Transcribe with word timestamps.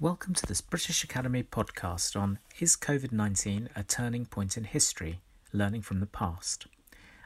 Welcome 0.00 0.32
to 0.32 0.46
this 0.46 0.62
British 0.62 1.04
Academy 1.04 1.42
podcast 1.42 2.18
on 2.18 2.38
Is 2.58 2.74
COVID 2.74 3.12
19 3.12 3.68
a 3.76 3.82
Turning 3.82 4.24
Point 4.24 4.56
in 4.56 4.64
History? 4.64 5.20
Learning 5.52 5.82
from 5.82 6.00
the 6.00 6.06
Past. 6.06 6.66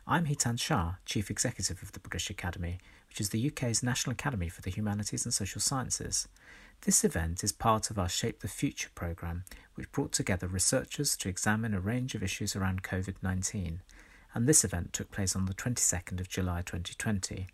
I'm 0.09 0.27
Hetan 0.27 0.59
Shah, 0.59 0.95
Chief 1.07 1.31
Executive 1.31 1.81
of 1.85 1.93
the 1.93 2.01
British 2.01 2.31
Academy, 2.31 2.81
which 3.07 3.21
is 3.21 3.29
the 3.29 3.47
UK's 3.47 3.85
National 3.85 4.15
Academy 4.15 4.49
for 4.49 4.61
the 4.61 4.73
Humanities 4.73 5.25
and 5.25 5.33
Social 5.33 5.61
Sciences. 5.61 6.27
This 6.81 7.05
event 7.05 7.45
is 7.45 7.53
part 7.53 7.91
of 7.91 7.99
our 7.99 8.09
Shape 8.09 8.41
the 8.41 8.49
Future 8.49 8.91
programme, 8.97 9.45
which 9.77 9.93
brought 9.93 10.11
together 10.11 10.49
researchers 10.49 11.17
to 11.19 11.29
examine 11.29 11.75
a 11.75 11.81
range 11.81 12.17
of 12.17 12.25
issues 12.25 12.57
around 12.57 12.83
COVID 12.83 13.15
19, 13.23 13.83
and 14.35 14.49
this 14.49 14.65
event 14.65 14.93
took 14.93 15.13
place 15.13 15.37
on 15.37 15.47
the 15.47 15.55
22nd 15.55 16.19
of 16.19 16.29
July 16.29 16.63
2020. 16.63 17.47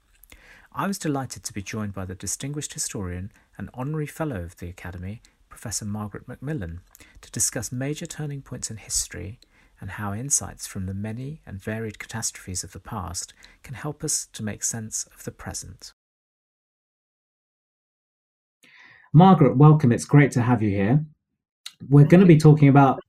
I 0.73 0.87
was 0.87 0.99
delighted 0.99 1.43
to 1.45 1.53
be 1.53 1.63
joined 1.63 1.95
by 1.95 2.05
the 2.05 2.15
distinguished 2.15 2.75
historian 2.75 3.33
and 3.61 3.69
honorary 3.75 4.07
fellow 4.07 4.41
of 4.41 4.57
the 4.57 4.71
Academy, 4.71 5.21
Professor 5.51 5.85
Margaret 5.85 6.27
Macmillan, 6.27 6.81
to 7.21 7.31
discuss 7.31 7.71
major 7.71 8.07
turning 8.07 8.41
points 8.41 8.71
in 8.71 8.79
history 8.79 9.39
and 9.83 9.91
how 9.91 10.15
insights 10.15 10.67
from 10.67 10.87
the 10.87 10.95
many 10.95 11.43
and 11.45 11.63
varied 11.63 11.99
catastrophes 11.99 12.65
of 12.65 12.73
the 12.73 12.81
past 12.81 13.35
can 13.63 13.75
help 13.75 14.03
us 14.03 14.27
to 14.33 14.43
make 14.43 14.65
sense 14.65 15.07
of 15.15 15.25
the 15.25 15.31
present. 15.31 15.93
Margaret, 19.13 19.59
welcome. 19.59 19.93
It's 19.93 20.07
great 20.07 20.31
to 20.33 20.41
have 20.41 20.63
you 20.63 20.71
here. 20.71 21.05
We're 21.87 22.07
going 22.07 22.23
to 22.23 22.27
be 22.27 22.39
talking 22.39 22.69
about 22.69 23.01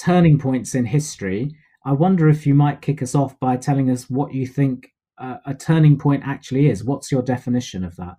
turning 0.00 0.38
points 0.38 0.74
in 0.74 0.86
history. 0.86 1.54
I 1.84 1.92
wonder 1.92 2.30
if 2.30 2.46
you 2.46 2.54
might 2.54 2.80
kick 2.80 3.02
us 3.02 3.14
off 3.14 3.38
by 3.38 3.58
telling 3.58 3.90
us 3.90 4.08
what 4.08 4.32
you 4.32 4.46
think 4.46 4.94
uh, 5.18 5.36
a 5.44 5.52
turning 5.52 5.98
point 5.98 6.22
actually 6.24 6.70
is. 6.70 6.84
What's 6.84 7.12
your 7.12 7.20
definition 7.20 7.84
of 7.84 7.96
that? 7.96 8.16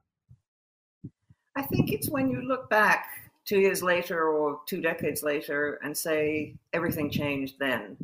I 1.60 1.64
think 1.64 1.92
it's 1.92 2.10
when 2.10 2.30
you 2.30 2.42
look 2.42 2.70
back 2.70 3.10
two 3.44 3.60
years 3.60 3.84
later 3.84 4.30
or 4.30 4.62
two 4.66 4.80
decades 4.80 5.24
later 5.24 5.78
and 5.84 5.96
say 5.96 6.56
everything 6.72 7.10
changed 7.10 7.56
then. 7.60 7.98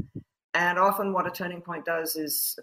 And 0.53 0.77
often, 0.77 1.13
what 1.13 1.25
a 1.25 1.31
turning 1.31 1.61
point 1.61 1.85
does 1.85 2.17
is 2.17 2.59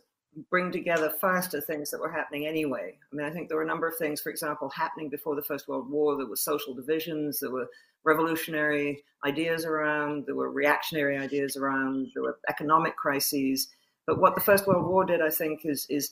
bring 0.50 0.70
together 0.70 1.08
faster 1.18 1.62
things 1.62 1.90
that 1.90 2.00
were 2.00 2.12
happening 2.12 2.46
anyway. 2.46 2.98
I 3.10 3.16
mean, 3.16 3.26
I 3.26 3.30
think 3.30 3.48
there 3.48 3.56
were 3.56 3.62
a 3.62 3.66
number 3.66 3.88
of 3.88 3.96
things, 3.96 4.20
for 4.20 4.28
example, 4.28 4.68
happening 4.68 5.08
before 5.08 5.34
the 5.34 5.42
First 5.42 5.66
World 5.66 5.88
War. 5.88 6.14
There 6.14 6.26
were 6.26 6.36
social 6.36 6.74
divisions, 6.74 7.40
there 7.40 7.50
were 7.50 7.70
revolutionary 8.04 9.02
ideas 9.24 9.64
around, 9.64 10.26
there 10.26 10.34
were 10.34 10.50
reactionary 10.50 11.16
ideas 11.16 11.56
around, 11.56 12.08
there 12.12 12.22
were 12.22 12.38
economic 12.50 12.96
crises. 12.96 13.68
But 14.06 14.20
what 14.20 14.34
the 14.34 14.42
First 14.42 14.66
World 14.66 14.86
War 14.86 15.06
did, 15.06 15.22
I 15.22 15.30
think, 15.30 15.64
is 15.64 15.86
is 15.88 16.10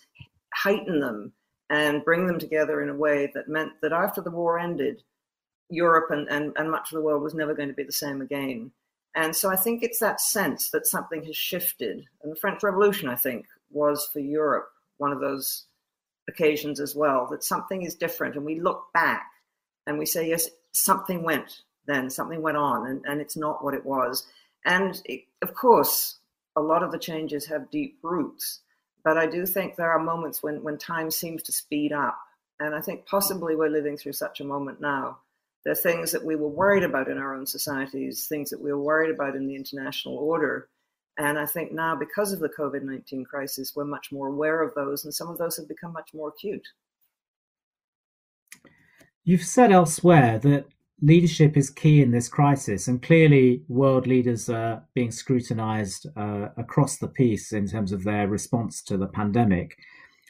heighten 0.55 1.01
them 1.01 1.35
and 1.71 2.05
bring 2.05 2.27
them 2.27 2.39
together 2.39 2.83
in 2.83 2.89
a 2.89 2.95
way 2.95 3.31
that 3.35 3.49
meant 3.49 3.73
that 3.81 3.93
after 3.93 4.21
the 4.21 4.31
war 4.31 4.59
ended, 4.59 5.03
Europe 5.71 6.11
and, 6.11 6.29
and, 6.29 6.53
and 6.57 6.71
much 6.71 6.91
of 6.91 6.97
the 6.97 7.03
world 7.03 7.23
was 7.23 7.35
never 7.35 7.55
going 7.55 7.69
to 7.69 7.75
be 7.75 7.85
the 7.85 7.93
same 7.93 8.21
again. 8.21 8.73
And 9.15 9.35
so 9.35 9.51
I 9.51 9.57
think 9.57 9.83
it's 9.83 10.01
that 10.01 10.21
sense 10.21 10.71
that 10.71 10.87
something 10.87 11.25
has 11.25 11.37
shifted. 11.37 12.05
And 12.23 12.33
the 12.33 12.37
French 12.37 12.63
Revolution, 12.63 13.09
I 13.09 13.15
think, 13.15 13.47
was 13.71 14.09
for 14.13 14.19
Europe 14.19 14.69
one 14.99 15.13
of 15.13 15.21
those 15.21 15.65
occasions 16.29 16.79
as 16.79 16.95
well, 16.95 17.27
that 17.31 17.43
something 17.43 17.83
is 17.83 17.95
different. 17.95 18.37
And 18.37 18.45
we 18.45 18.61
look 18.61 18.87
back 18.93 19.27
and 19.87 19.99
we 19.99 20.07
say, 20.07 20.29
yes, 20.29 20.49
something 20.73 21.23
went 21.23 21.63
then, 21.87 22.11
something 22.11 22.43
went 22.43 22.57
on, 22.57 22.87
and, 22.87 23.05
and 23.07 23.21
it's 23.21 23.37
not 23.37 23.65
what 23.65 23.75
it 23.75 23.85
was. 23.85 24.27
And 24.65 25.01
it, 25.07 25.23
of 25.43 25.55
course, 25.55 26.19
a 26.57 26.61
lot 26.61 26.83
of 26.83 26.93
the 26.93 26.99
changes 26.99 27.47
have 27.47 27.71
deep 27.71 27.99
roots. 28.03 28.61
But 29.05 29.17
I 29.17 29.27
do 29.27 29.47
think 29.47 29.77
there 29.77 29.91
are 29.91 29.99
moments 29.99 30.43
when, 30.43 30.63
when 30.63 30.79
time 30.79 31.11
seems 31.11 31.43
to 31.45 31.53
speed 31.53 31.93
up. 31.93 32.19
And 32.59 32.75
I 32.75 32.81
think 32.81 33.07
possibly 33.07 33.57
we're 33.57 33.71
living 33.71 33.97
through 33.97 34.13
such 34.13 34.41
a 34.41 34.45
moment 34.45 34.81
now. 34.81 35.19
There 35.65 35.73
are 35.73 35.77
things 35.77 36.13
that 36.13 36.25
we 36.25 36.37
were 36.37 36.49
worried 36.49 36.83
about 36.83 37.09
in 37.09 37.19
our 37.19 37.35
own 37.35 37.47
societies, 37.47 38.27
things 38.27 38.51
that 38.51 38.61
we 38.61 38.73
were 38.73 38.83
worried 38.83 39.11
about 39.11 39.37
in 39.37 39.47
the 39.47 39.57
international 39.57 40.17
order. 40.17 40.69
And 41.19 41.39
I 41.39 41.47
think 41.47 41.73
now, 41.73 41.95
because 41.97 42.33
of 42.33 42.41
the 42.41 42.49
COVID 42.49 42.83
19 42.83 43.25
crisis, 43.25 43.75
we're 43.75 43.85
much 43.85 44.11
more 44.11 44.29
aware 44.29 44.63
of 44.63 44.75
those, 44.75 45.05
and 45.05 45.15
some 45.15 45.29
of 45.29 45.39
those 45.39 45.57
have 45.57 45.69
become 45.69 45.93
much 45.93 46.11
more 46.15 46.29
acute. 46.29 46.67
You've 49.25 49.45
said 49.45 49.71
elsewhere 49.71 50.39
that 50.39 50.67
leadership 51.03 51.57
is 51.57 51.71
key 51.71 52.03
in 52.03 52.11
this 52.11 52.29
crisis, 52.29 52.89
and 52.89 53.03
clearly, 53.03 53.63
world 53.69 54.07
leaders 54.07 54.49
are 54.49 54.85
being 54.95 55.11
scrutinized 55.11 56.07
uh, 56.17 56.49
across 56.57 56.99
the 56.99 57.09
piece 57.09 57.53
in 57.53 57.67
terms 57.67 57.93
of 57.93 58.05
their 58.05 58.29
response 58.29 58.83
to 58.83 58.97
the 58.97 59.07
pandemic. 59.07 59.77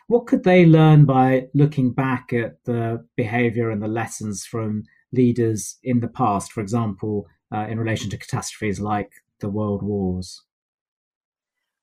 What 0.07 0.27
could 0.27 0.45
they 0.45 0.67
learn 0.67 1.05
by 1.05 1.49
looking 1.55 1.93
back 1.93 2.33
at 2.33 2.63
the 2.65 3.07
behavior 3.17 3.71
and 3.71 3.83
the 3.83 3.89
lessons 3.89 4.45
from 4.45 4.85
leaders 5.13 5.79
in 5.83 6.01
the 6.01 6.09
past, 6.09 6.53
for 6.53 6.61
example, 6.61 7.27
uh, 7.53 7.67
in 7.69 7.79
relation 7.79 8.11
to 8.11 8.19
catastrophes 8.19 8.81
like 8.81 9.11
the 9.41 9.49
world 9.49 9.83
wars? 9.83 10.43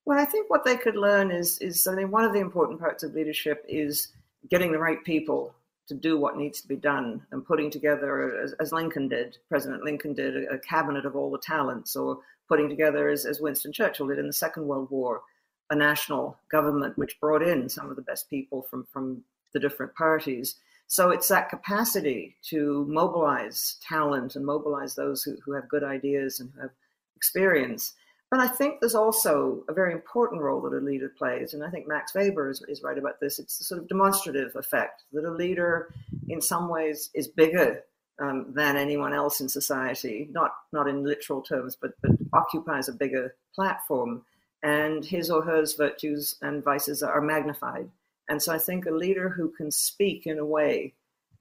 Well, 0.06 0.20
I 0.20 0.26
think 0.26 0.50
what 0.50 0.64
they 0.64 0.78
could 0.78 0.96
learn 0.96 1.32
is, 1.32 1.58
is 1.60 1.86
I 1.88 1.96
mean, 1.96 2.12
one 2.12 2.24
of 2.24 2.34
the 2.34 2.40
important 2.40 2.80
parts 2.80 3.04
of 3.04 3.14
leadership 3.14 3.66
is 3.68 4.10
getting 4.50 4.72
the 4.72 4.80
right 4.80 5.04
people 5.04 5.54
to 5.88 5.96
do 5.96 6.18
what 6.18 6.38
needs 6.38 6.62
to 6.62 6.68
be 6.68 6.76
done 6.76 7.26
and 7.32 7.46
putting 7.46 7.72
together, 7.72 8.42
as, 8.42 8.54
as 8.60 8.72
Lincoln 8.72 9.08
did, 9.08 9.38
President 9.50 9.84
Lincoln 9.84 10.14
did, 10.14 10.36
a, 10.36 10.56
a, 10.56 10.60
cabinet 10.60 11.06
of 11.06 11.16
all 11.16 11.32
the 11.32 11.40
talents, 11.40 11.96
or 11.96 12.20
putting 12.48 12.70
together, 12.70 13.10
as, 13.10 13.26
as 13.26 13.40
Winston 13.40 13.72
Churchill 13.72 14.08
did 14.08 14.20
in 14.20 14.28
the 14.28 14.34
Second 14.34 14.68
World 14.68 14.90
War, 14.92 15.22
a 15.70 15.76
national 15.76 16.38
government 16.50 16.98
which 16.98 17.20
brought 17.20 17.42
in 17.42 17.70
some 17.70 17.90
of 17.90 17.96
the 17.96 18.02
best 18.02 18.30
people 18.30 18.64
from, 18.70 18.86
from 18.92 19.24
the 19.54 19.60
different 19.60 19.96
parties. 19.96 20.56
So 20.88 21.10
it's 21.10 21.28
that 21.30 21.50
capacity 21.50 22.36
to 22.50 22.86
mobilize 22.88 23.78
talent 23.82 24.36
and 24.36 24.46
mobilize 24.46 24.96
those 24.96 25.24
who, 25.24 25.38
who 25.46 25.54
have 25.54 25.70
good 25.70 25.84
ideas 25.84 26.40
and 26.40 26.52
who 26.56 26.62
have 26.62 26.72
experience 27.16 27.94
but 28.30 28.40
I 28.40 28.48
think 28.48 28.80
there's 28.80 28.96
also 28.96 29.64
a 29.70 29.74
very 29.74 29.94
important 29.94 30.42
role 30.42 30.62
that 30.62 30.74
a 30.74 30.82
leader 30.84 31.10
plays, 31.10 31.54
and 31.54 31.64
I 31.64 31.70
think 31.70 31.88
Max 31.88 32.14
Weber 32.14 32.50
is, 32.50 32.62
is 32.68 32.84
right 32.84 32.98
about 32.98 33.20
this. 33.20 33.40
It's 33.40 33.58
the 33.58 33.64
sort 33.64 33.82
of 33.82 33.88
demonstrative 33.88 34.56
effect 34.56 35.04
that 35.14 35.24
a 35.24 35.32
leader, 35.32 35.94
in 36.28 36.42
some 36.42 36.68
ways, 36.68 37.10
is 37.14 37.28
bigger 37.28 37.84
um, 38.20 38.52
than 38.54 38.76
anyone 38.76 39.14
else 39.14 39.40
in 39.40 39.48
society, 39.48 40.28
not 40.32 40.52
not 40.74 40.88
in 40.88 41.04
literal 41.04 41.42
terms, 41.42 41.78
but 41.80 41.92
but 42.02 42.12
occupies 42.34 42.90
a 42.90 42.94
bigger 42.94 43.36
platform, 43.56 44.24
and 44.62 45.06
his 45.06 45.30
or 45.30 45.44
her 45.44 45.64
virtues 45.78 46.36
and 46.42 46.64
vices 46.64 47.02
are 47.02 47.22
magnified. 47.22 47.90
And 48.30 48.42
so 48.42 48.54
I 48.54 48.58
think 48.58 48.86
a 48.86 48.92
leader 48.92 49.30
who 49.30 49.50
can 49.50 49.72
speak 49.72 50.28
in 50.28 50.38
a 50.38 50.46
way 50.46 50.94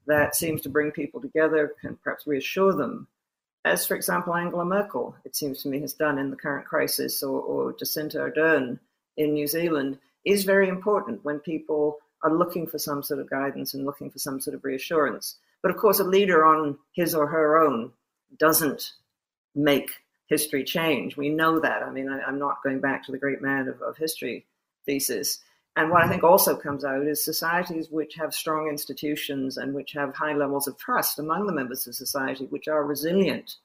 that 0.07 0.37
seems 0.37 0.61
to 0.63 0.69
bring 0.69 0.93
people 0.93 1.21
together, 1.21 1.75
can 1.81 1.97
perhaps 1.97 2.29
reassure 2.29 2.73
them 2.73 3.09
as, 3.67 3.87
for 3.87 3.97
example, 3.97 4.35
Angela 4.35 4.65
Merkel, 4.65 5.17
it 5.25 5.35
seems 5.35 5.63
to 5.63 5.69
me, 5.69 5.81
has 5.81 5.93
done 5.93 6.19
in 6.19 6.31
the 6.31 6.37
current 6.37 6.67
crisis, 6.67 7.23
or, 7.23 7.41
or 7.41 7.73
Jacinda 7.73 8.17
Ardern 8.17 8.79
in 9.17 9.35
New 9.35 9.47
Zealand, 9.47 9.99
is 10.25 10.45
very 10.45 10.69
important 10.69 11.25
when 11.25 11.41
people 11.41 11.99
are 12.23 12.33
looking 12.33 12.67
for 12.67 12.79
some 12.79 13.03
sort 13.03 13.21
of 13.21 13.29
guidance 13.29 13.75
and 13.75 13.85
looking 13.85 14.11
for 14.11 14.19
some 14.19 14.41
sort 14.41 14.55
of 14.55 14.65
reassurance. 14.65 15.37
But 15.63 15.71
of 15.71 15.79
course, 15.79 15.99
a 15.99 16.05
leader 16.05 16.45
on 16.45 16.79
his 16.93 17.15
or 17.15 17.27
her 17.27 17.59
own 17.59 17.93
doesn't 18.39 18.93
make 19.55 19.91
history 20.29 20.65
change. 20.65 21.17
We 21.17 21.29
know 21.29 21.59
that. 21.61 21.83
I 21.83 21.91
mean, 21.91 22.09
I, 22.09 22.29
am 22.29 22.39
not 22.39 22.63
going 22.63 22.81
back 22.81 23.05
to 23.05 23.13
the 23.13 23.19
great 23.19 23.43
man 23.43 23.69
of, 23.69 23.81
of 23.83 23.97
history 23.97 24.47
thesis. 24.85 25.41
And 25.77 25.91
what 25.91 26.03
I 26.03 26.09
think 26.09 26.25
also 26.25 26.57
comes 26.57 26.85
out 26.85 27.07
is 27.07 27.23
societies 27.23 27.91
which 27.91 28.15
have 28.15 28.33
strong 28.33 28.69
institutions 28.69 29.59
and 29.59 29.75
which 29.75 29.93
have 29.93 30.15
high 30.15 30.33
levels 30.33 30.67
of 30.67 30.79
trust 30.79 31.19
among 31.19 31.47
the 31.47 31.53
members 31.53 31.87
of 31.87 31.95
society, 31.95 32.47
which 32.47 32.67
are 32.67 32.85
resilient, 32.85 33.57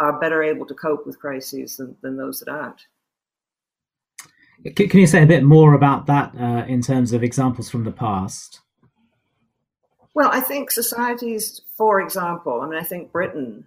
are 0.00 0.18
better 0.18 0.42
able 0.42 0.66
to 0.66 0.74
cope 0.74 1.06
with 1.06 1.20
crises 1.20 1.76
than, 1.76 1.96
than 2.02 2.16
those 2.16 2.40
that 2.40 2.48
aren't. 2.48 2.86
Can 4.74 4.98
you 4.98 5.06
say 5.06 5.22
a 5.22 5.26
bit 5.26 5.44
more 5.44 5.74
about 5.74 6.06
that 6.06 6.34
uh, 6.34 6.64
in 6.66 6.82
terms 6.82 7.12
of 7.12 7.22
examples 7.22 7.70
from 7.70 7.84
the 7.84 7.92
past? 7.92 8.60
Well, 10.14 10.30
I 10.32 10.40
think 10.40 10.70
societies, 10.70 11.60
for 11.76 12.00
example, 12.00 12.62
I 12.62 12.66
mean, 12.68 12.78
I 12.78 12.84
think 12.84 13.12
Britain 13.12 13.64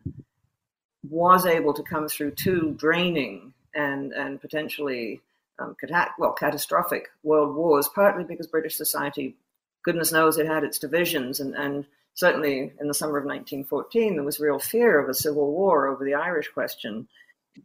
was 1.09 1.46
able 1.46 1.73
to 1.73 1.84
come 1.84 2.08
through 2.09 2.32
two 2.32 2.76
draining 2.78 3.53
and, 3.73 4.11
and 4.11 4.41
potentially 4.41 5.22
um, 5.59 5.76
well, 6.18 6.34
catastrophic 6.34 7.09
world 7.24 7.56
wars, 7.56 7.90
partly 7.94 8.24
because 8.24 8.48
British 8.48 8.76
society, 8.76 9.36
goodness 9.84 10.12
knows, 10.12 10.38
it 10.38 10.46
had 10.46 10.64
its 10.64 10.80
divisions, 10.80 11.40
and, 11.40 11.56
and 11.56 11.86
certainly 12.14 12.74
in 12.80 12.88
the 12.88 12.94
summer 12.94 13.18
of 13.18 13.26
1914, 13.26 14.16
there 14.16 14.24
was 14.24 14.40
real 14.40 14.59
fear 14.59 15.00
of 15.00 15.09
a 15.09 15.14
civil 15.14 15.52
war 15.52 15.88
over 15.88 16.04
the 16.04 16.14
Irish 16.14 16.50
question. 16.50 17.08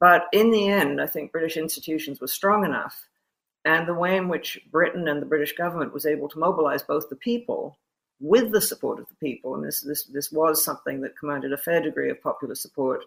But 0.01 0.25
in 0.33 0.51
the 0.51 0.69
end, 0.69 1.01
I 1.01 1.07
think 1.07 1.33
British 1.33 1.57
institutions 1.57 2.21
were 2.21 2.27
strong 2.27 2.65
enough, 2.65 3.09
and 3.65 3.87
the 3.87 3.95
way 3.95 4.17
in 4.17 4.29
which 4.29 4.59
Britain 4.71 5.07
and 5.07 5.21
the 5.21 5.27
British 5.27 5.55
government 5.55 5.93
was 5.93 6.07
able 6.07 6.29
to 6.31 6.39
mobilize 6.39 6.83
both 6.83 7.09
the 7.09 7.17
people 7.17 7.79
with 8.21 8.53
the 8.53 8.61
support 8.61 9.01
of 9.01 9.09
the 9.09 9.15
people, 9.17 9.55
and 9.55 9.65
this, 9.65 9.81
this, 9.81 10.05
this 10.05 10.31
was 10.31 10.65
something 10.65 11.01
that 11.01 11.19
commanded 11.19 11.53
a 11.53 11.59
fair 11.59 11.83
degree 11.83 12.09
of 12.09 12.23
popular 12.23 12.55
support, 12.55 13.05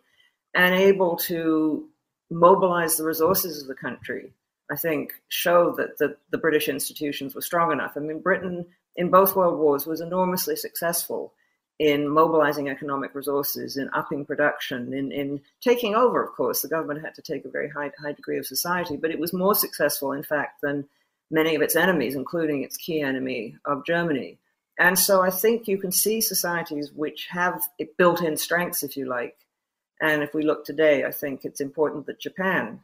and 0.53 0.75
able 0.75 1.15
to 1.15 1.87
mobilize 2.29 2.97
the 2.97 3.03
resources 3.03 3.61
of 3.61 3.67
the 3.67 3.75
country 3.75 4.31
I 4.71 4.75
think, 4.75 5.13
show 5.29 5.73
that 5.77 5.97
the, 5.99 6.17
the 6.31 6.37
British 6.37 6.67
institutions 6.67 7.35
were 7.35 7.41
strong 7.41 7.71
enough. 7.71 7.93
I 7.95 7.99
mean, 7.99 8.19
Britain 8.19 8.65
in 8.95 9.09
both 9.09 9.35
world 9.35 9.59
wars 9.59 9.85
was 9.85 10.01
enormously 10.01 10.55
successful 10.55 11.33
in 11.77 12.07
mobilizing 12.07 12.69
economic 12.69 13.13
resources, 13.13 13.75
in 13.75 13.89
upping 13.93 14.25
production, 14.25 14.93
in, 14.93 15.11
in 15.11 15.41
taking 15.61 15.93
over, 15.93 16.23
of 16.23 16.31
course. 16.33 16.61
The 16.61 16.69
government 16.69 17.03
had 17.03 17.15
to 17.15 17.21
take 17.21 17.43
a 17.43 17.49
very 17.49 17.69
high, 17.69 17.91
high 18.01 18.13
degree 18.13 18.37
of 18.37 18.45
society, 18.45 18.95
but 18.95 19.11
it 19.11 19.19
was 19.19 19.33
more 19.33 19.53
successful, 19.53 20.13
in 20.13 20.23
fact, 20.23 20.61
than 20.61 20.87
many 21.29 21.53
of 21.53 21.61
its 21.61 21.75
enemies, 21.75 22.15
including 22.15 22.63
its 22.63 22.77
key 22.77 23.01
enemy 23.01 23.57
of 23.65 23.85
Germany. 23.85 24.39
And 24.79 24.97
so 24.97 25.21
I 25.21 25.29
think 25.29 25.67
you 25.67 25.77
can 25.77 25.91
see 25.91 26.21
societies 26.21 26.91
which 26.93 27.27
have 27.29 27.61
built 27.97 28.21
in 28.21 28.37
strengths, 28.37 28.83
if 28.83 28.95
you 28.95 29.05
like. 29.05 29.35
And 30.01 30.23
if 30.23 30.33
we 30.33 30.43
look 30.43 30.65
today, 30.65 31.03
I 31.03 31.11
think 31.11 31.43
it's 31.43 31.61
important 31.61 32.05
that 32.05 32.19
Japan 32.19 32.81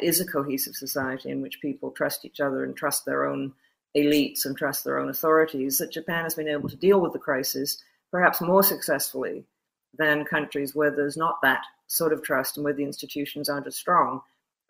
is 0.00 0.20
a 0.20 0.26
cohesive 0.26 0.74
society 0.74 1.30
in 1.30 1.40
which 1.40 1.60
people 1.60 1.90
trust 1.90 2.24
each 2.24 2.40
other 2.40 2.64
and 2.64 2.76
trust 2.76 3.04
their 3.04 3.26
own 3.26 3.52
elites 3.96 4.44
and 4.44 4.56
trust 4.56 4.84
their 4.84 4.98
own 4.98 5.08
authorities, 5.08 5.78
that 5.78 5.92
Japan 5.92 6.24
has 6.24 6.34
been 6.34 6.48
able 6.48 6.68
to 6.68 6.76
deal 6.76 7.00
with 7.00 7.12
the 7.12 7.18
crisis 7.18 7.82
perhaps 8.10 8.40
more 8.40 8.62
successfully 8.62 9.44
than 9.96 10.24
countries 10.24 10.74
where 10.74 10.90
there's 10.90 11.16
not 11.16 11.40
that 11.42 11.62
sort 11.86 12.12
of 12.12 12.22
trust 12.22 12.56
and 12.56 12.64
where 12.64 12.74
the 12.74 12.84
institutions 12.84 13.48
aren't 13.48 13.66
as 13.66 13.76
strong. 13.76 14.20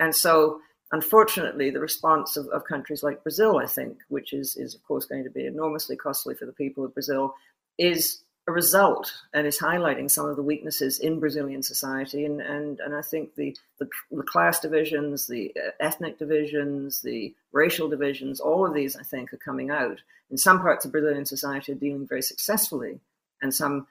And 0.01 0.15
so, 0.15 0.61
unfortunately, 0.93 1.71
the 1.71 1.81
response 1.81 2.37
of, 2.37 2.47
of 2.49 2.65
countries 2.65 3.03
like 3.03 3.23
Brazil, 3.23 3.59
I 3.59 3.67
think, 3.67 3.99
which 4.09 4.33
is, 4.33 4.57
is 4.57 4.75
of 4.75 4.83
course 4.85 5.05
going 5.05 5.25
to 5.25 5.31
be 5.31 5.47
enormously 5.47 5.97
costly 5.97 6.35
for 6.35 6.47
the 6.47 6.53
people 6.53 6.85
of 6.85 6.95
Brazil, 6.95 7.35
is 7.79 8.23
a 8.49 8.51
result 8.51 9.13
and 9.35 9.47
is 9.47 9.59
highlighting 9.59 10.11
some 10.11 10.27
of 10.27 10.35
the 10.35 10.43
weaknesses 10.43 10.99
in 11.01 11.21
Brazilian 11.21 11.63
society. 11.63 12.25
And, 12.25 12.41
and, 12.41 12.81
and 12.81 12.97
I 12.97 13.03
think 13.03 13.35
the, 13.35 13.55
the, 13.79 13.87
the 14.11 14.23
class 14.23 14.59
divisions, 14.59 15.27
the 15.27 15.53
uh, 15.55 15.71
ethnic 15.81 16.19
divisions, 16.19 17.03
the 17.03 17.35
racial 17.53 17.91
divisions, 17.91 18.41
all 18.41 18.67
of 18.67 18.73
these, 18.73 18.97
I 18.97 19.03
think, 19.03 19.35
are 19.35 19.37
coming 19.37 19.71
out. 19.71 20.01
In 20.31 20.39
some 20.39 20.61
parts 20.61 20.87
of 20.87 20.93
Brazilian 20.93 21.27
society 21.27 21.73
are 21.73 21.77
dealing 21.77 22.07
very 22.07 22.23
successfully, 22.23 22.99
and 23.43 23.55
some 23.55 23.87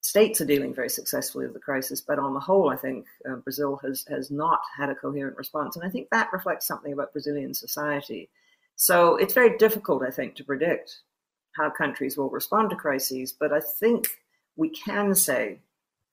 states 0.00 0.40
are 0.40 0.46
dealing 0.46 0.74
very 0.74 0.90
successfully 0.90 1.44
with 1.44 1.54
the 1.54 1.60
crisis. 1.60 2.00
But 2.00 2.18
on 2.18 2.34
the 2.34 2.40
whole, 2.40 2.68
I 2.68 2.76
think 2.76 3.06
uh, 3.28 3.36
Brazil 3.36 3.78
has, 3.84 4.04
has 4.08 4.28
not 4.28 4.60
had 4.76 4.90
a 4.90 4.94
coherent 4.96 5.36
response. 5.36 5.76
And 5.76 5.84
I 5.84 5.88
think 5.88 6.08
that 6.10 6.32
reflects 6.32 6.66
something 6.66 6.92
about 6.92 7.12
Brazilian 7.12 7.54
society. 7.54 8.28
So 8.74 9.16
it's 9.16 9.34
very 9.34 9.56
difficult, 9.56 10.02
I 10.02 10.10
think, 10.10 10.34
to 10.36 10.44
predict 10.44 10.96
how 11.52 11.70
countries 11.70 12.16
will 12.16 12.30
respond 12.30 12.70
to 12.70 12.76
crises, 12.76 13.32
but 13.32 13.52
I 13.52 13.60
think 13.60 14.06
we 14.56 14.68
can 14.68 15.14
say 15.14 15.58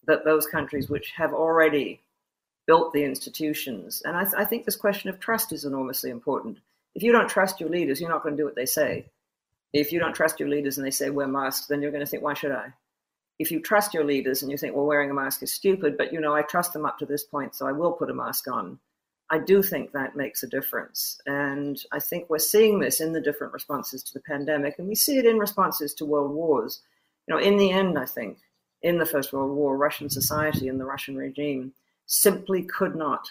that 0.05 0.25
those 0.25 0.47
countries 0.47 0.89
which 0.89 1.11
have 1.11 1.33
already 1.33 2.01
built 2.65 2.93
the 2.93 3.03
institutions, 3.03 4.01
and 4.05 4.15
I, 4.15 4.23
th- 4.23 4.35
I, 4.37 4.45
think 4.45 4.65
this 4.65 4.75
question 4.75 5.09
of 5.09 5.19
trust 5.19 5.51
is 5.53 5.65
enormously 5.65 6.09
important. 6.09 6.57
If 6.95 7.03
you 7.03 7.11
don't 7.11 7.29
trust 7.29 7.59
your 7.59 7.69
leaders, 7.69 8.01
you're 8.01 8.09
not 8.09 8.23
going 8.23 8.35
to 8.35 8.41
do 8.41 8.45
what 8.45 8.55
they 8.55 8.65
say. 8.65 9.05
If 9.73 9.91
you 9.91 9.99
don't 9.99 10.13
trust 10.13 10.39
your 10.39 10.49
leaders 10.49 10.77
and 10.77 10.85
they 10.85 10.91
say 10.91 11.09
wear 11.09 11.27
masks, 11.27 11.67
then 11.67 11.81
you're 11.81 11.91
going 11.91 12.03
to 12.03 12.09
think, 12.09 12.23
why 12.23 12.33
should 12.33 12.51
I? 12.51 12.73
If 13.39 13.51
you 13.51 13.59
trust 13.59 13.93
your 13.93 14.03
leaders 14.03 14.41
and 14.41 14.51
you 14.51 14.57
think, 14.57 14.75
well, 14.75 14.85
wearing 14.85 15.11
a 15.11 15.13
mask 15.13 15.43
is 15.43 15.53
stupid, 15.53 15.97
but 15.97 16.11
you 16.11 16.19
know, 16.19 16.33
I 16.33 16.41
trust 16.41 16.73
them 16.73 16.85
up 16.85 16.97
to 16.99 17.05
this 17.05 17.23
point, 17.23 17.55
so 17.55 17.67
I 17.67 17.71
will 17.71 17.91
put 17.91 18.09
a 18.09 18.13
mask 18.13 18.47
on, 18.47 18.79
I 19.29 19.39
do 19.39 19.62
think 19.62 19.91
that 19.91 20.15
makes 20.15 20.44
a 20.44 20.47
difference. 20.47 21.19
And 21.25 21.81
I 21.91 22.00
think 22.00 22.29
we're 22.29 22.39
seeing 22.39 22.79
this 22.79 23.01
in 23.01 23.13
the 23.13 23.21
different 23.21 23.53
responses 23.53 24.01
to 24.03 24.13
the 24.13 24.21
pandemic, 24.21 24.75
and 24.79 24.88
we 24.88 24.95
see 24.95 25.18
it 25.18 25.25
in 25.25 25.38
responses 25.38 25.94
to 25.95 26.06
world 26.06 26.31
wars. 26.31 26.81
You 27.27 27.35
know, 27.35 27.41
in 27.41 27.57
the 27.57 27.71
end, 27.71 28.00
I 28.00 28.06
think, 28.06 28.38
in 28.81 28.97
the 28.97 29.06
First 29.06 29.33
World 29.33 29.56
War, 29.56 29.75
Russian 29.75 30.09
society 30.09 30.69
and 30.69 30.79
the 30.79 30.85
Russian 30.85 31.18
regime 31.18 31.74
simply 32.06 32.63
could 32.63 32.95
not 32.95 33.27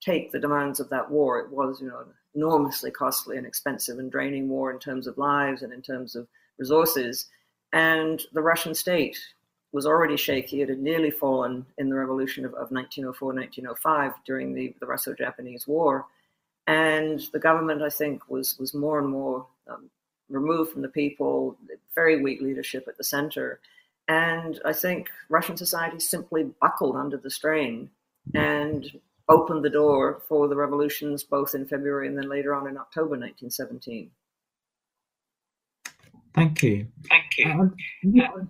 take 0.00 0.32
the 0.32 0.38
demands 0.38 0.80
of 0.80 0.90
that 0.90 1.10
war. 1.10 1.38
It 1.40 1.50
was, 1.50 1.80
you 1.80 1.88
know, 1.88 2.04
enormously 2.34 2.90
costly 2.90 3.36
and 3.36 3.46
expensive 3.46 3.98
and 3.98 4.12
draining 4.12 4.48
war 4.48 4.70
in 4.70 4.78
terms 4.78 5.06
of 5.06 5.16
lives 5.16 5.62
and 5.62 5.72
in 5.72 5.82
terms 5.82 6.14
of 6.14 6.28
resources. 6.58 7.26
And 7.72 8.20
the 8.32 8.42
Russian 8.42 8.74
state 8.74 9.18
was 9.72 9.86
already 9.86 10.16
shaky. 10.16 10.62
It 10.62 10.68
had 10.68 10.78
nearly 10.78 11.10
fallen 11.10 11.66
in 11.76 11.88
the 11.88 11.96
revolution 11.96 12.44
of, 12.44 12.52
of 12.52 12.70
1904, 12.70 13.34
1905 13.34 14.12
during 14.24 14.54
the, 14.54 14.74
the 14.80 14.86
Russo 14.86 15.14
Japanese 15.14 15.66
War. 15.66 16.06
And 16.66 17.20
the 17.32 17.38
government, 17.38 17.82
I 17.82 17.90
think, 17.90 18.28
was, 18.28 18.58
was 18.58 18.74
more 18.74 18.98
and 18.98 19.08
more 19.08 19.46
um, 19.68 19.90
removed 20.28 20.72
from 20.72 20.82
the 20.82 20.88
people, 20.88 21.56
very 21.94 22.22
weak 22.22 22.40
leadership 22.40 22.86
at 22.88 22.96
the 22.96 23.04
center. 23.04 23.60
And 24.06 24.60
I 24.64 24.72
think 24.72 25.08
Russian 25.28 25.56
society 25.56 26.00
simply 26.00 26.50
buckled 26.60 26.96
under 26.96 27.16
the 27.16 27.30
strain 27.30 27.90
and 28.34 28.90
opened 29.28 29.64
the 29.64 29.70
door 29.70 30.22
for 30.28 30.48
the 30.48 30.56
revolutions 30.56 31.22
both 31.22 31.54
in 31.54 31.66
February 31.66 32.08
and 32.08 32.16
then 32.16 32.28
later 32.28 32.54
on 32.54 32.66
in 32.66 32.78
October 32.78 33.10
1917. 33.10 34.10
Thank 36.34 36.62
you. 36.62 36.86
Thank 37.08 37.38
you. 37.38 37.50
Um, 37.50 38.48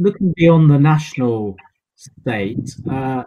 looking 0.00 0.32
beyond 0.34 0.70
the 0.70 0.78
national 0.78 1.56
state, 1.94 2.74
uh, 2.90 3.22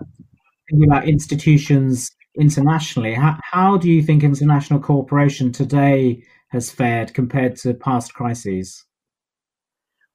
thinking 0.69 0.89
about 0.89 1.07
institutions 1.07 2.09
internationally, 2.37 3.13
how, 3.13 3.37
how 3.43 3.77
do 3.77 3.89
you 3.89 4.01
think 4.01 4.23
international 4.23 4.79
cooperation 4.79 5.51
today 5.51 6.23
has 6.49 6.71
fared 6.71 7.13
compared 7.13 7.55
to 7.57 7.73
past 7.75 8.13
crises? 8.13 8.85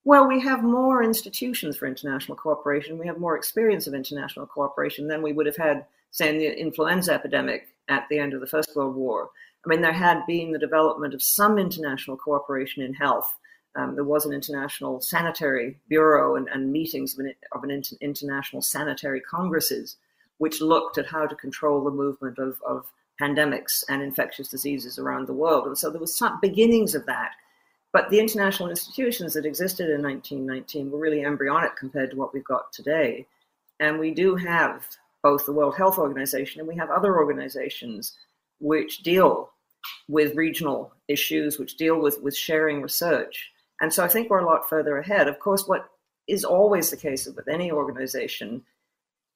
Well, 0.05 0.27
we 0.27 0.41
have 0.41 0.63
more 0.63 1.03
institutions 1.03 1.77
for 1.77 1.87
international 1.87 2.37
cooperation. 2.37 2.99
We 2.99 3.07
have 3.07 3.19
more 3.19 3.37
experience 3.37 3.87
of 3.87 3.95
international 3.95 4.47
cooperation 4.47 5.07
than 5.07 5.23
we 5.23 5.33
would 5.33 5.47
have 5.47 5.57
had, 5.57 5.87
say, 6.11 6.31
in 6.31 6.39
the 6.39 6.59
influenza 6.59 7.13
epidemic 7.13 7.69
at 7.89 8.07
the 8.11 8.19
end 8.19 8.35
of 8.35 8.41
the 8.41 8.47
First 8.47 8.75
World 8.75 8.97
War. 8.97 9.31
I 9.65 9.69
mean, 9.69 9.83
there 9.83 9.93
had 9.93 10.27
been 10.27 10.53
the 10.53 10.59
development 10.59 11.15
of 11.15 11.23
some 11.23 11.59
international 11.59 12.17
cooperation 12.17 12.83
in 12.83 12.95
health, 12.95 13.37
um, 13.77 13.95
there 13.95 14.05
was 14.05 14.27
an 14.27 14.33
international 14.33 15.01
sanitary 15.01 15.79
bureau 15.89 16.37
and, 16.37 16.49
and 16.49 16.73
meetings 16.73 17.15
of 17.15 17.21
an, 17.21 17.35
of 17.53 17.65
an 17.65 17.71
inter, 17.71 17.97
international 18.01 18.63
sanitary 18.63 19.21
congresses, 19.21 19.97
which 20.39 20.61
looked 20.61 20.99
at 20.99 21.07
how 21.07 21.27
to 21.27 21.35
control 21.37 21.83
the 21.83 21.91
movement 21.91 22.39
of, 22.39 22.61
of 22.67 22.91
pandemics 23.21 23.85
and 23.89 24.03
infectious 24.03 24.49
diseases 24.49 24.99
around 24.99 25.27
the 25.27 25.33
world. 25.33 25.67
And 25.67 25.77
so 25.77 25.91
there 25.91 26.01
was 26.01 26.17
some 26.17 26.39
beginnings 26.41 26.95
of 26.95 27.07
that. 27.07 27.33
But 27.93 28.11
the 28.11 28.21
international 28.21 28.69
institutions 28.69 29.35
that 29.35 29.47
existed 29.47 29.89
in 29.89 30.03
1919 30.03 30.91
were 30.91 30.99
really 30.99 31.25
embryonic 31.25 31.77
compared 31.77 32.11
to 32.11 32.17
what 32.17 32.35
we've 32.35 32.45
got 32.45 32.73
today. 32.73 33.27
And 33.81 33.99
we 33.99 34.13
do 34.13 34.37
have 34.37 34.87
both 35.23 35.47
the 35.47 35.53
World 35.53 35.77
Health 35.77 35.99
Organization 35.99 36.61
and 36.61 36.69
we 36.69 36.77
have 36.77 36.91
other 36.91 37.17
organizations 37.17 38.17
which 38.61 38.99
deal 38.99 39.51
with 40.09 40.37
regional 40.37 40.93
issues, 41.07 41.59
which 41.59 41.77
deal 41.77 42.01
with, 42.01 42.21
with 42.23 42.37
sharing 42.37 42.83
research. 42.83 43.51
And 43.81 43.93
so 43.93 44.05
I 44.05 44.09
think 44.09 44.29
we're 44.29 44.41
a 44.41 44.47
lot 44.47 44.69
further 44.69 44.99
ahead. 44.99 45.29
Of 45.29 45.39
course, 45.39 45.67
what 45.67 45.89
is 46.27 46.45
always 46.45 46.91
the 46.91 46.97
case 46.97 47.27
with 47.27 47.49
any 47.49 47.71
organization 47.71 48.65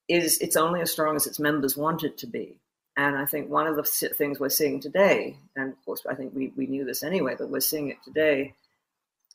is 0.09 0.39
it's 0.39 0.57
only 0.57 0.81
as 0.81 0.93
strong 0.93 1.17
as 1.17 1.27
its 1.27 1.39
members 1.39 1.77
want 1.77 2.05
it 2.05 2.19
to 2.19 2.27
be. 2.27 2.59
And 2.97 3.17
I 3.17 3.25
think 3.25 3.49
one 3.49 3.67
of 3.67 3.77
the 3.77 3.83
things 3.83 4.39
we're 4.39 4.51
seeing 4.51 4.81
today, 4.81 5.39
and 5.57 5.73
of 5.73 5.85
course, 5.85 6.05
I 6.09 6.15
think 6.15 6.35
we, 6.35 6.53
we 6.57 6.67
knew 6.67 6.85
this 6.85 7.03
anyway, 7.03 7.37
but 7.39 7.49
we're 7.49 7.61
seeing 7.61 7.89
it 7.89 8.03
today, 8.05 8.55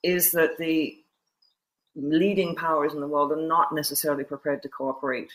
is 0.03 0.31
that 0.33 0.57
the 0.57 0.97
leading 1.95 2.53
powers 2.53 2.93
in 2.93 2.99
the 2.99 3.07
world 3.07 3.31
are 3.31 3.47
not 3.47 3.73
necessarily 3.73 4.23
prepared 4.23 4.61
to 4.61 4.69
cooperate 4.69 5.31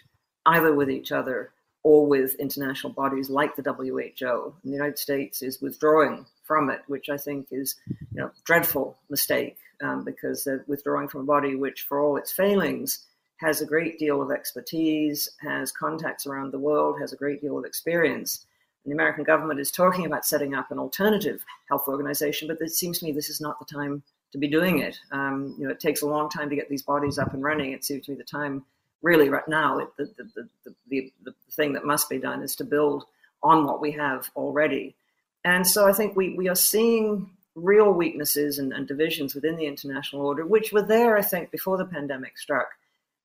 either 0.46 0.72
with 0.72 0.88
each 0.88 1.10
other 1.10 1.50
or 1.82 2.06
with 2.06 2.36
international 2.36 2.92
bodies 2.92 3.28
like 3.28 3.56
the 3.56 3.62
WHO. 3.62 4.54
And 4.62 4.72
the 4.72 4.76
United 4.76 4.98
States 4.98 5.42
is 5.42 5.60
withdrawing 5.60 6.26
from 6.44 6.70
it, 6.70 6.80
which 6.86 7.08
I 7.08 7.16
think 7.16 7.48
is 7.50 7.76
you 7.88 8.20
know 8.20 8.30
dreadful 8.44 8.96
mistake 9.10 9.56
um, 9.82 10.04
because 10.04 10.44
they're 10.44 10.64
withdrawing 10.66 11.08
from 11.08 11.22
a 11.22 11.24
body 11.24 11.54
which, 11.54 11.82
for 11.82 12.00
all 12.00 12.16
its 12.16 12.32
failings, 12.32 13.06
has 13.36 13.60
a 13.60 13.66
great 13.66 13.98
deal 13.98 14.22
of 14.22 14.30
expertise, 14.30 15.28
has 15.40 15.72
contacts 15.72 16.26
around 16.26 16.52
the 16.52 16.58
world, 16.58 17.00
has 17.00 17.12
a 17.12 17.16
great 17.16 17.40
deal 17.40 17.58
of 17.58 17.64
experience. 17.64 18.46
And 18.84 18.92
the 18.92 18.96
American 18.96 19.24
government 19.24 19.60
is 19.60 19.70
talking 19.70 20.06
about 20.06 20.24
setting 20.24 20.54
up 20.54 20.70
an 20.70 20.78
alternative 20.78 21.44
health 21.68 21.84
organization, 21.88 22.48
but 22.48 22.60
it 22.60 22.72
seems 22.72 22.98
to 22.98 23.04
me 23.04 23.12
this 23.12 23.30
is 23.30 23.40
not 23.40 23.58
the 23.58 23.64
time 23.64 24.02
to 24.32 24.38
be 24.38 24.48
doing 24.48 24.78
it. 24.78 24.98
Um, 25.10 25.54
you 25.58 25.64
know, 25.64 25.70
it 25.70 25.80
takes 25.80 26.02
a 26.02 26.06
long 26.06 26.28
time 26.30 26.48
to 26.50 26.56
get 26.56 26.68
these 26.68 26.82
bodies 26.82 27.18
up 27.18 27.34
and 27.34 27.42
running. 27.42 27.72
It 27.72 27.84
seems 27.84 28.06
to 28.06 28.12
me 28.12 28.16
the 28.16 28.24
time 28.24 28.64
really 29.02 29.28
right 29.28 29.46
now, 29.46 29.78
it, 29.78 29.88
the, 29.96 30.04
the, 30.16 30.48
the, 30.64 30.74
the, 30.88 31.12
the 31.24 31.34
thing 31.50 31.72
that 31.74 31.84
must 31.84 32.08
be 32.08 32.18
done 32.18 32.42
is 32.42 32.56
to 32.56 32.64
build 32.64 33.04
on 33.42 33.66
what 33.66 33.80
we 33.80 33.90
have 33.92 34.30
already. 34.36 34.94
And 35.44 35.66
so 35.66 35.88
I 35.88 35.92
think 35.92 36.16
we, 36.16 36.34
we 36.34 36.48
are 36.48 36.54
seeing 36.54 37.30
real 37.54 37.92
weaknesses 37.92 38.58
and, 38.58 38.72
and 38.72 38.86
divisions 38.86 39.34
within 39.34 39.56
the 39.56 39.66
international 39.66 40.26
order, 40.26 40.46
which 40.46 40.72
were 40.72 40.82
there, 40.82 41.16
I 41.16 41.22
think, 41.22 41.50
before 41.50 41.76
the 41.76 41.84
pandemic 41.84 42.38
struck. 42.38 42.68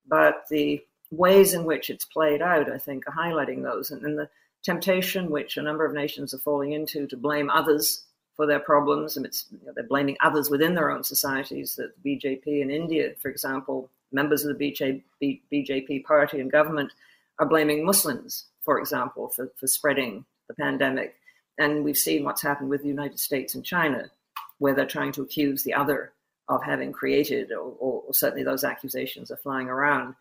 But 0.08 0.46
the 0.50 0.84
ways 1.12 1.54
in 1.54 1.64
which 1.64 1.90
it's 1.90 2.06
played 2.06 2.42
out, 2.42 2.72
I 2.72 2.78
think, 2.78 3.08
are 3.08 3.14
highlighting 3.14 3.64
those. 3.64 3.92
And, 3.92 4.04
and 4.04 4.18
the 4.18 4.30
temptation 4.64 5.30
which 5.30 5.58
a 5.58 5.62
number 5.62 5.86
of 5.86 5.94
nations 5.94 6.34
are 6.34 6.40
falling 6.40 6.74
into 6.74 7.08
to 7.08 7.18
blame 7.18 7.50
others 7.50 8.04
for 8.36 8.46
their 8.46 8.60
problems, 8.60 9.18
and 9.18 9.26
it's, 9.26 9.46
you 9.52 9.66
know, 9.66 9.74
they're 9.74 9.84
blaming 9.84 10.18
others 10.22 10.50
within 10.50 10.76
their 10.76 10.92
own 10.92 11.04
societies. 11.04 11.76
That 11.76 11.92
the 12.04 12.18
BJP 12.18 12.62
in 12.62 12.70
India, 12.70 13.14
for 13.20 13.30
example, 13.30 13.90
members 14.12 14.46
of 14.46 14.58
the 14.58 14.72
BJP, 14.72 15.42
BJP 15.52 16.04
party 16.04 16.40
and 16.40 16.52
government 16.52 16.92
are 17.40 17.48
blaming 17.48 17.86
Muslims, 17.86 18.46
for 18.64 18.80
example, 18.80 19.30
for, 19.30 19.50
for 19.58 19.68
spreading 19.68 20.26
the 20.48 20.54
pandemic. 20.54 21.16
And 21.58 21.84
we've 21.84 21.98
seen 21.98 22.24
what's 22.24 22.42
happened 22.42 22.70
with 22.70 22.82
the 22.82 22.88
United 22.88 23.20
States 23.20 23.56
and 23.56 23.66
China, 23.66 24.12
where 24.60 24.74
they're 24.74 24.86
trying 24.86 25.12
to 25.14 25.22
accuse 25.22 25.64
the 25.64 25.74
other 25.74 26.14
of 26.50 26.64
having 26.64 26.92
created, 26.92 27.52
or, 27.52 27.76
or 27.80 28.14
certainly 28.14 28.44
those 28.44 28.64
accusations 28.64 29.32
are 29.32 29.38
flying 29.38 29.68
around. 29.68 30.16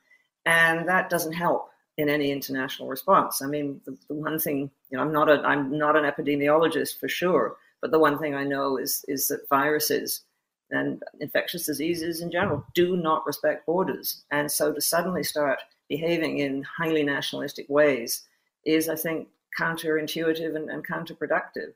And 0.44 0.88
that 0.88 1.10
doesn't 1.10 1.32
help 1.32 1.70
in 1.96 2.08
any 2.08 2.30
international 2.30 2.88
response. 2.88 3.42
I 3.42 3.46
mean, 3.46 3.80
the, 3.84 3.96
the, 4.08 4.14
one 4.14 4.38
thing, 4.38 4.70
you 4.90 4.96
know, 4.96 5.02
I'm 5.02 5.12
not 5.12 5.28
a, 5.28 5.40
I'm 5.42 5.76
not 5.76 5.96
an 5.96 6.04
epidemiologist 6.04 6.98
for 6.98 7.08
sure, 7.08 7.56
but 7.80 7.90
the 7.90 7.98
one 7.98 8.18
thing 8.18 8.34
I 8.34 8.44
know 8.44 8.76
is 8.76 9.04
is 9.08 9.28
that 9.28 9.48
viruses 9.48 10.22
and 10.70 11.02
infectious 11.20 11.66
diseases 11.66 12.20
in 12.20 12.30
general 12.30 12.64
do 12.74 12.96
not 12.96 13.26
respect 13.26 13.66
borders, 13.66 14.24
and 14.30 14.50
so 14.50 14.72
to 14.72 14.80
suddenly 14.80 15.22
start 15.22 15.58
behaving 15.88 16.38
in 16.38 16.64
highly 16.64 17.02
nationalistic 17.02 17.66
ways 17.68 18.24
is, 18.64 18.88
I 18.88 18.96
think, 18.96 19.28
counterintuitive 19.58 20.54
and, 20.54 20.70
and 20.70 20.86
counterproductive 20.86 21.72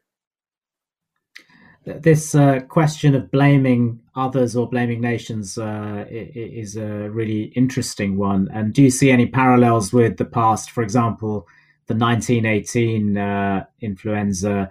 this 1.84 2.34
uh, 2.34 2.60
question 2.68 3.14
of 3.14 3.30
blaming 3.30 4.00
others 4.14 4.54
or 4.54 4.68
blaming 4.68 5.00
nations 5.00 5.56
uh, 5.56 6.04
is 6.10 6.76
a 6.76 7.08
really 7.10 7.44
interesting 7.56 8.18
one. 8.18 8.48
And 8.52 8.72
do 8.72 8.82
you 8.82 8.90
see 8.90 9.10
any 9.10 9.26
parallels 9.26 9.92
with 9.92 10.18
the 10.18 10.24
past? 10.24 10.70
For 10.70 10.82
example, 10.82 11.48
the 11.86 11.94
1918 11.94 13.16
uh, 13.16 13.64
influenza 13.80 14.70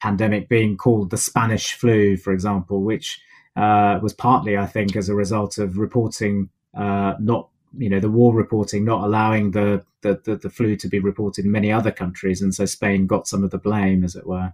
pandemic 0.00 0.48
being 0.48 0.76
called 0.76 1.10
the 1.10 1.16
Spanish 1.16 1.74
flu, 1.74 2.16
for 2.16 2.32
example, 2.32 2.82
which 2.82 3.20
uh, 3.56 3.98
was 4.02 4.12
partly, 4.12 4.56
I 4.56 4.66
think, 4.66 4.94
as 4.94 5.08
a 5.08 5.14
result 5.14 5.58
of 5.58 5.78
reporting 5.78 6.50
uh, 6.74 7.14
not 7.18 7.48
you 7.76 7.88
know 7.88 8.00
the 8.00 8.10
war 8.10 8.34
reporting 8.34 8.84
not 8.84 9.04
allowing 9.04 9.52
the, 9.52 9.84
the, 10.02 10.20
the 10.24 10.36
the 10.36 10.50
flu 10.50 10.76
to 10.76 10.88
be 10.88 10.98
reported 10.98 11.44
in 11.44 11.50
many 11.50 11.72
other 11.72 11.90
countries 11.90 12.42
and 12.42 12.54
so 12.54 12.64
spain 12.64 13.06
got 13.06 13.26
some 13.26 13.42
of 13.42 13.50
the 13.50 13.58
blame 13.58 14.04
as 14.04 14.14
it 14.14 14.26
were 14.26 14.52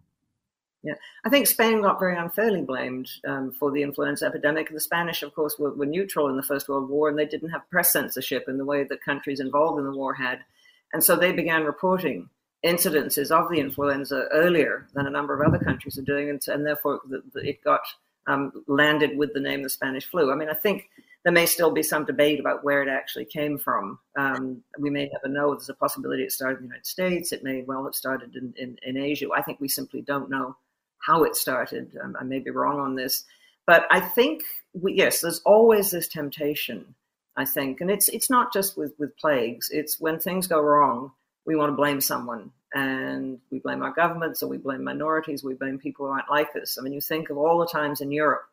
yeah, 0.83 0.95
I 1.25 1.29
think 1.29 1.49
Spain 1.49 1.83
got 1.83 1.99
very 1.99 2.17
unfairly 2.17 2.63
blamed 2.63 3.11
um, 3.27 3.51
for 3.51 3.71
the 3.73 3.83
influenza 3.83 4.27
epidemic. 4.27 4.71
The 4.73 4.81
Spanish, 4.81 5.23
of 5.23 5.35
course, 5.35 5.59
were, 5.59 5.75
were, 5.75 5.87
neutral 5.87 6.29
in 6.29 6.37
the 6.37 6.43
First 6.43 6.69
World 6.69 6.89
War, 6.89 7.09
and 7.09 7.19
they 7.19 7.27
didn't 7.27 7.51
have 7.51 7.69
press 7.69 7.93
censorship 7.93 8.45
in 8.49 8.59
the 8.59 8.65
way 8.65 8.85
that 8.85 9.03
countries 9.03 9.41
involved 9.41 9.81
in 9.81 9.85
the 9.85 9.97
war 9.97 10.15
had. 10.15 10.45
And 10.93 11.03
so 11.03 11.17
they 11.17 11.33
began 11.33 11.65
reporting 11.65 12.31
incidences 12.65 13.31
of 13.31 13.51
the 13.51 13.59
influenza 13.59 14.29
earlier 14.33 14.87
than 14.95 15.07
a 15.07 15.11
number 15.11 15.35
of 15.35 15.47
other 15.47 15.63
countries 15.63 15.99
are 15.99 16.03
doing, 16.03 16.31
and, 16.31 16.41
and 16.47 16.65
therefore 16.65 17.01
the, 17.09 17.23
the, 17.35 17.49
it 17.49 17.63
got 17.65 17.81
um, 18.29 18.53
landed 18.69 19.19
with 19.19 19.35
the 19.35 19.41
name 19.41 19.65
the 19.65 19.69
Spanish 19.69 20.07
flu. 20.07 20.31
I 20.31 20.37
mean, 20.37 20.49
I 20.49 20.55
think 20.55 20.89
there 21.29 21.35
may 21.35 21.45
still 21.45 21.71
be 21.71 21.83
some 21.83 22.07
debate 22.07 22.41
about 22.41 22.65
where 22.65 22.83
it 22.83 22.89
actually 22.89 23.27
came 23.27 23.59
from. 23.59 23.99
Um, 24.17 24.63
we 24.79 24.89
may 24.89 25.11
never 25.13 25.29
know. 25.29 25.51
There's 25.51 25.69
a 25.69 25.75
possibility 25.75 26.23
it 26.23 26.33
started 26.33 26.61
in 26.61 26.63
the 26.63 26.69
United 26.69 26.87
States. 26.87 27.33
It 27.33 27.45
may 27.45 27.61
well 27.61 27.85
have 27.85 27.95
started 27.95 28.35
in, 28.35 28.55
in, 28.57 28.79
in 28.83 28.97
Asia. 28.97 29.27
I 29.37 29.43
think 29.43 29.61
we 29.61 29.69
simply 29.69 30.01
don't 30.01 30.31
know 30.31 30.57
how 31.01 31.25
it 31.25 31.37
started. 31.37 31.95
Um, 32.03 32.17
I 32.19 32.25
may 32.25 32.39
be 32.39 32.49
wrong 32.49 32.81
on 32.81 32.95
this, 32.95 33.27
but 33.67 33.85
I 33.91 34.01
think 34.01 34.43
we, 34.73 34.95
yes, 34.95 35.21
there's 35.21 35.41
always 35.41 35.91
this 35.91 36.09
temptation. 36.09 36.95
I 37.37 37.45
think, 37.45 37.83
and 37.83 37.91
it's 37.91 38.09
it's 38.09 38.31
not 38.31 38.51
just 38.51 38.79
with 38.79 38.95
with 38.99 39.15
plagues. 39.19 39.69
It's 39.71 40.01
when 40.01 40.19
things 40.19 40.47
go 40.47 40.63
wrong, 40.63 41.13
we 41.45 41.57
want 41.57 41.71
to 41.71 41.77
blame 41.77 42.01
someone, 42.01 42.53
and 42.73 43.39
we 43.51 43.59
blame 43.59 43.83
our 43.83 43.93
governments, 43.93 44.43
or 44.43 44.49
we 44.49 44.57
blame 44.57 44.83
minorities, 44.83 45.45
we 45.45 45.53
blame 45.53 45.79
people 45.79 46.07
who 46.07 46.13
aren't 46.13 46.31
like 46.31 46.57
us. 46.57 46.79
I 46.79 46.83
mean, 46.83 46.95
you 46.95 47.03
think 47.03 47.29
of 47.29 47.37
all 47.37 47.59
the 47.59 47.67
times 47.67 48.01
in 48.01 48.11
Europe 48.11 48.47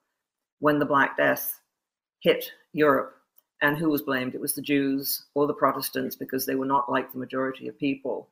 when 0.60 0.78
the 0.78 0.86
Black 0.86 1.16
Death 1.16 1.62
hit 2.26 2.52
Europe, 2.74 3.16
and 3.62 3.78
who 3.78 3.88
was 3.88 4.02
blamed? 4.02 4.34
It 4.34 4.42
was 4.42 4.56
the 4.56 4.62
Jews 4.62 5.26
or 5.36 5.46
the 5.46 5.54
Protestants 5.54 6.16
because 6.16 6.46
they 6.46 6.56
were 6.56 6.66
not 6.66 6.92
like 6.92 7.12
the 7.12 7.20
majority 7.20 7.68
of 7.68 7.78
people. 7.78 8.28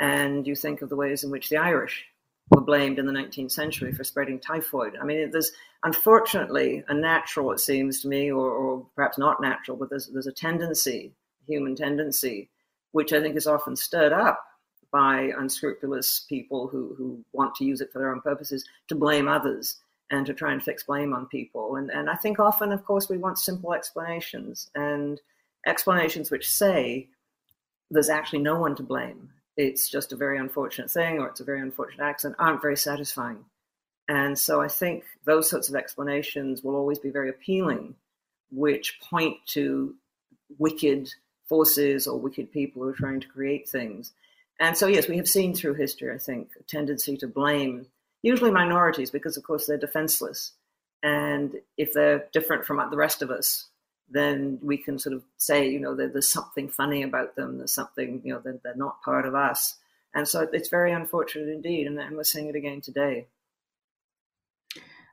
And 0.00 0.44
you 0.44 0.56
think 0.56 0.82
of 0.82 0.88
the 0.88 0.96
ways 0.96 1.22
in 1.22 1.30
which 1.30 1.48
the 1.48 1.56
Irish 1.56 2.04
were 2.50 2.60
blamed 2.60 2.98
in 2.98 3.06
the 3.06 3.12
19th 3.12 3.52
century 3.52 3.92
for 3.92 4.02
spreading 4.02 4.40
typhoid. 4.40 4.96
I 5.00 5.04
mean, 5.04 5.30
there's 5.30 5.52
unfortunately 5.84 6.82
a 6.88 6.94
natural, 6.94 7.52
it 7.52 7.60
seems 7.60 8.00
to 8.00 8.08
me, 8.08 8.32
or, 8.32 8.50
or 8.50 8.84
perhaps 8.96 9.16
not 9.16 9.40
natural, 9.40 9.76
but 9.76 9.90
there's, 9.90 10.08
there's 10.08 10.26
a 10.26 10.32
tendency, 10.32 11.12
human 11.46 11.76
tendency, 11.76 12.50
which 12.90 13.12
I 13.12 13.20
think 13.20 13.36
is 13.36 13.46
often 13.46 13.76
stirred 13.76 14.12
up 14.12 14.44
by 14.90 15.32
unscrupulous 15.38 16.26
people 16.28 16.66
who, 16.66 16.96
who 16.98 17.24
want 17.32 17.54
to 17.56 17.64
use 17.64 17.80
it 17.80 17.92
for 17.92 18.00
their 18.00 18.12
own 18.12 18.22
purposes 18.22 18.64
to 18.88 18.96
blame 18.96 19.28
others 19.28 19.76
and 20.10 20.26
to 20.26 20.34
try 20.34 20.52
and 20.52 20.62
fix 20.62 20.84
blame 20.84 21.12
on 21.12 21.26
people. 21.26 21.76
And, 21.76 21.90
and 21.90 22.08
I 22.08 22.14
think 22.14 22.38
often, 22.38 22.72
of 22.72 22.84
course, 22.84 23.08
we 23.08 23.18
want 23.18 23.38
simple 23.38 23.74
explanations 23.74 24.70
and 24.74 25.20
explanations 25.66 26.30
which 26.30 26.48
say 26.50 27.08
there's 27.90 28.08
actually 28.08 28.40
no 28.40 28.58
one 28.58 28.76
to 28.76 28.82
blame 28.82 29.30
it's 29.56 29.88
just 29.88 30.12
a 30.12 30.16
very 30.16 30.38
unfortunate 30.38 30.90
thing 30.90 31.18
or 31.18 31.28
it's 31.28 31.40
a 31.40 31.44
very 31.44 31.60
unfortunate 31.60 32.04
accident 32.04 32.36
aren't 32.38 32.62
very 32.62 32.76
satisfying. 32.76 33.44
And 34.08 34.38
so 34.38 34.60
I 34.60 34.68
think 34.68 35.04
those 35.24 35.50
sorts 35.50 35.68
of 35.68 35.74
explanations 35.74 36.62
will 36.62 36.76
always 36.76 36.98
be 36.98 37.10
very 37.10 37.30
appealing, 37.30 37.96
which 38.52 39.00
point 39.00 39.36
to 39.46 39.94
wicked 40.58 41.10
forces 41.48 42.06
or 42.06 42.18
wicked 42.18 42.52
people 42.52 42.82
who 42.82 42.88
are 42.88 42.94
trying 42.94 43.20
to 43.20 43.28
create 43.28 43.68
things. 43.68 44.12
And 44.60 44.76
so, 44.76 44.86
yes, 44.86 45.08
we 45.08 45.16
have 45.16 45.28
seen 45.28 45.54
through 45.54 45.74
history, 45.74 46.14
I 46.14 46.18
think, 46.18 46.50
a 46.58 46.62
tendency 46.62 47.16
to 47.18 47.26
blame 47.26 47.86
usually 48.22 48.50
minorities 48.50 49.10
because, 49.10 49.36
of 49.36 49.44
course, 49.44 49.66
they're 49.66 49.78
defenseless. 49.78 50.52
And 51.02 51.52
if 51.76 51.92
they're 51.92 52.26
different 52.32 52.64
from 52.64 52.82
the 52.90 52.96
rest 52.96 53.22
of 53.22 53.30
us, 53.30 53.66
then 54.08 54.58
we 54.62 54.76
can 54.76 54.98
sort 54.98 55.14
of 55.14 55.24
say, 55.36 55.68
you 55.68 55.80
know, 55.80 55.94
there's 55.94 56.28
something 56.28 56.68
funny 56.68 57.02
about 57.02 57.36
them. 57.36 57.58
There's 57.58 57.72
something, 57.72 58.20
you 58.24 58.32
know, 58.32 58.40
they're, 58.40 58.58
they're 58.62 58.76
not 58.76 59.02
part 59.02 59.26
of 59.26 59.34
us. 59.34 59.76
And 60.14 60.26
so 60.26 60.48
it's 60.52 60.68
very 60.68 60.92
unfortunate 60.92 61.48
indeed. 61.48 61.86
And, 61.86 61.98
and 61.98 62.16
we're 62.16 62.24
seeing 62.24 62.48
it 62.48 62.56
again 62.56 62.80
today. 62.80 63.26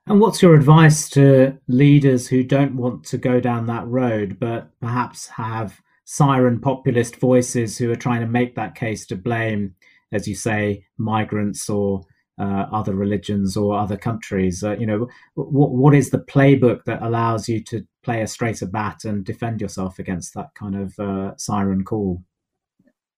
And 0.05 0.19
what's 0.19 0.41
your 0.41 0.53
advice 0.53 1.09
to 1.11 1.57
leaders 1.67 2.27
who 2.27 2.43
don't 2.43 2.75
want 2.75 3.05
to 3.05 3.17
go 3.17 3.39
down 3.39 3.67
that 3.67 3.87
road, 3.87 4.37
but 4.39 4.69
perhaps 4.81 5.27
have 5.27 5.81
siren 6.05 6.59
populist 6.59 7.15
voices 7.15 7.77
who 7.77 7.89
are 7.89 7.95
trying 7.95 8.19
to 8.19 8.27
make 8.27 8.55
that 8.55 8.75
case 8.75 9.05
to 9.07 9.15
blame, 9.15 9.75
as 10.11 10.27
you 10.27 10.35
say, 10.35 10.85
migrants 10.97 11.69
or 11.69 12.03
uh, 12.39 12.65
other 12.71 12.95
religions 12.95 13.55
or 13.55 13.77
other 13.77 13.97
countries? 13.97 14.63
Uh, 14.63 14.75
you 14.77 14.85
know, 14.85 15.07
what 15.35 15.71
what 15.71 15.95
is 15.95 16.09
the 16.09 16.19
playbook 16.19 16.83
that 16.85 17.01
allows 17.01 17.47
you 17.47 17.63
to 17.65 17.85
play 18.03 18.21
a 18.21 18.27
straighter 18.27 18.65
bat 18.65 19.05
and 19.05 19.25
defend 19.25 19.61
yourself 19.61 19.99
against 19.99 20.33
that 20.33 20.53
kind 20.55 20.75
of 20.75 20.99
uh, 20.99 21.35
siren 21.37 21.83
call? 21.83 22.23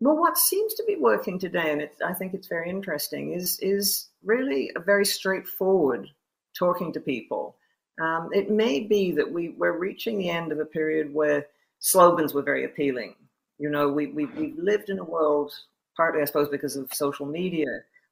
Well, 0.02 0.18
what 0.18 0.38
seems 0.38 0.74
to 0.76 0.84
be 0.86 0.98
working 0.98 1.40
today, 1.40 1.72
and 1.72 1.90
I 2.06 2.14
think 2.14 2.34
it's 2.34 2.48
very 2.48 2.70
interesting, 2.70 3.34
is 3.34 3.60
is 3.62 4.10
really 4.24 4.72
a 4.76 4.80
very 4.80 5.06
straightforward 5.06 6.10
talking 6.58 6.92
to 6.94 7.00
people. 7.00 7.58
Um, 8.02 8.30
it 8.34 8.50
may 8.50 8.82
be 8.82 9.12
that 9.12 9.32
we 9.32 9.50
we're 9.50 9.78
reaching 9.78 10.18
the 10.18 10.30
end 10.30 10.52
of 10.52 10.60
a 10.60 10.66
period 10.66 11.14
where 11.14 11.48
slogans 11.80 12.34
were 12.34 12.42
very 12.42 12.66
appealing. 12.66 13.16
You 13.58 13.70
know, 13.70 13.90
we 13.90 14.08
we 14.08 14.26
we've 14.26 14.58
lived 14.58 14.90
in 14.90 15.00
a 15.00 15.04
world 15.04 15.54
partly, 15.96 16.22
I 16.22 16.26
suppose, 16.26 16.50
because 16.50 16.76
of 16.76 16.94
social 16.94 17.26
media 17.26 17.68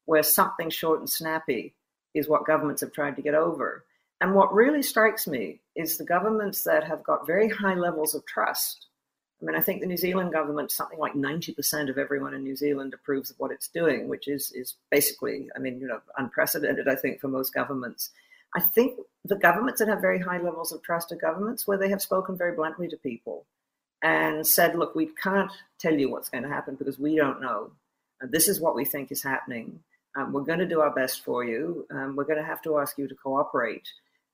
where 0.06 0.24
something 0.24 0.70
short 0.70 1.00
and 1.00 1.10
snappy 1.10 1.74
is 2.14 2.28
what 2.28 2.46
governments 2.46 2.82
have 2.82 2.92
tried 2.92 3.16
to 3.16 3.22
get 3.22 3.36
over. 3.36 3.86
And 4.22 4.36
what 4.36 4.54
really 4.54 4.82
strikes 4.82 5.28
me 5.28 5.60
is 5.76 5.98
the 5.98 6.06
governments 6.06 6.64
that 6.64 6.84
have 6.86 7.04
got 7.04 7.28
very 7.28 7.50
high 7.50 7.76
levels 7.76 8.16
of 8.16 8.26
trust. 8.26 8.88
I 9.42 9.46
mean, 9.46 9.56
I 9.56 9.60
think 9.60 9.82
the 9.82 9.88
New 9.88 9.98
Zealand 9.98 10.32
government, 10.32 10.72
something 10.72 11.00
like 11.00 11.14
90% 11.14 11.90
of 11.90 11.98
everyone 11.98 12.34
in 12.34 12.44
New 12.44 12.56
Zealand 12.56 12.94
approves 12.94 13.30
of 13.30 13.40
what 13.40 13.52
it's 13.52 13.68
doing, 13.68 14.08
which 14.08 14.30
is, 14.30 14.54
is 14.54 14.76
basically, 14.90 15.50
I 15.56 15.60
mean, 15.60 15.80
you 15.82 15.88
know, 15.88 16.00
unprecedented, 16.18 16.88
I 16.88 16.96
think, 16.96 17.20
for 17.20 17.28
most 17.28 17.54
governments. 17.54 18.12
I 18.56 18.62
think 18.62 19.00
the 19.26 19.36
governments 19.36 19.80
that 19.80 19.90
have 19.90 20.00
very 20.00 20.20
high 20.20 20.40
levels 20.40 20.72
of 20.72 20.82
trust 20.84 21.12
are 21.12 21.18
governments 21.18 21.68
where 21.68 21.78
they 21.78 21.90
have 21.90 22.02
spoken 22.02 22.38
very 22.38 22.56
bluntly 22.56 22.88
to 22.88 22.98
people 22.98 23.46
and 24.02 24.46
said, 24.46 24.76
look, 24.76 24.96
we 24.96 25.08
can't 25.08 25.52
tell 25.80 25.94
you 25.94 26.10
what's 26.10 26.30
going 26.30 26.44
to 26.44 26.50
happen 26.50 26.76
because 26.76 27.00
we 27.00 27.16
don't 27.16 27.42
know. 27.42 27.72
And 28.22 28.32
this 28.32 28.48
is 28.48 28.62
what 28.62 28.76
we 28.76 28.86
think 28.86 29.12
is 29.12 29.24
happening. 29.24 29.80
Um, 30.16 30.32
we're 30.32 30.42
going 30.42 30.60
to 30.60 30.68
do 30.68 30.82
our 30.82 30.94
best 30.94 31.24
for 31.24 31.44
you. 31.44 31.88
Um, 31.92 32.16
we're 32.16 32.26
going 32.26 32.40
to 32.40 32.46
have 32.46 32.62
to 32.64 32.78
ask 32.78 32.98
you 32.98 33.08
to 33.08 33.16
cooperate. 33.16 33.88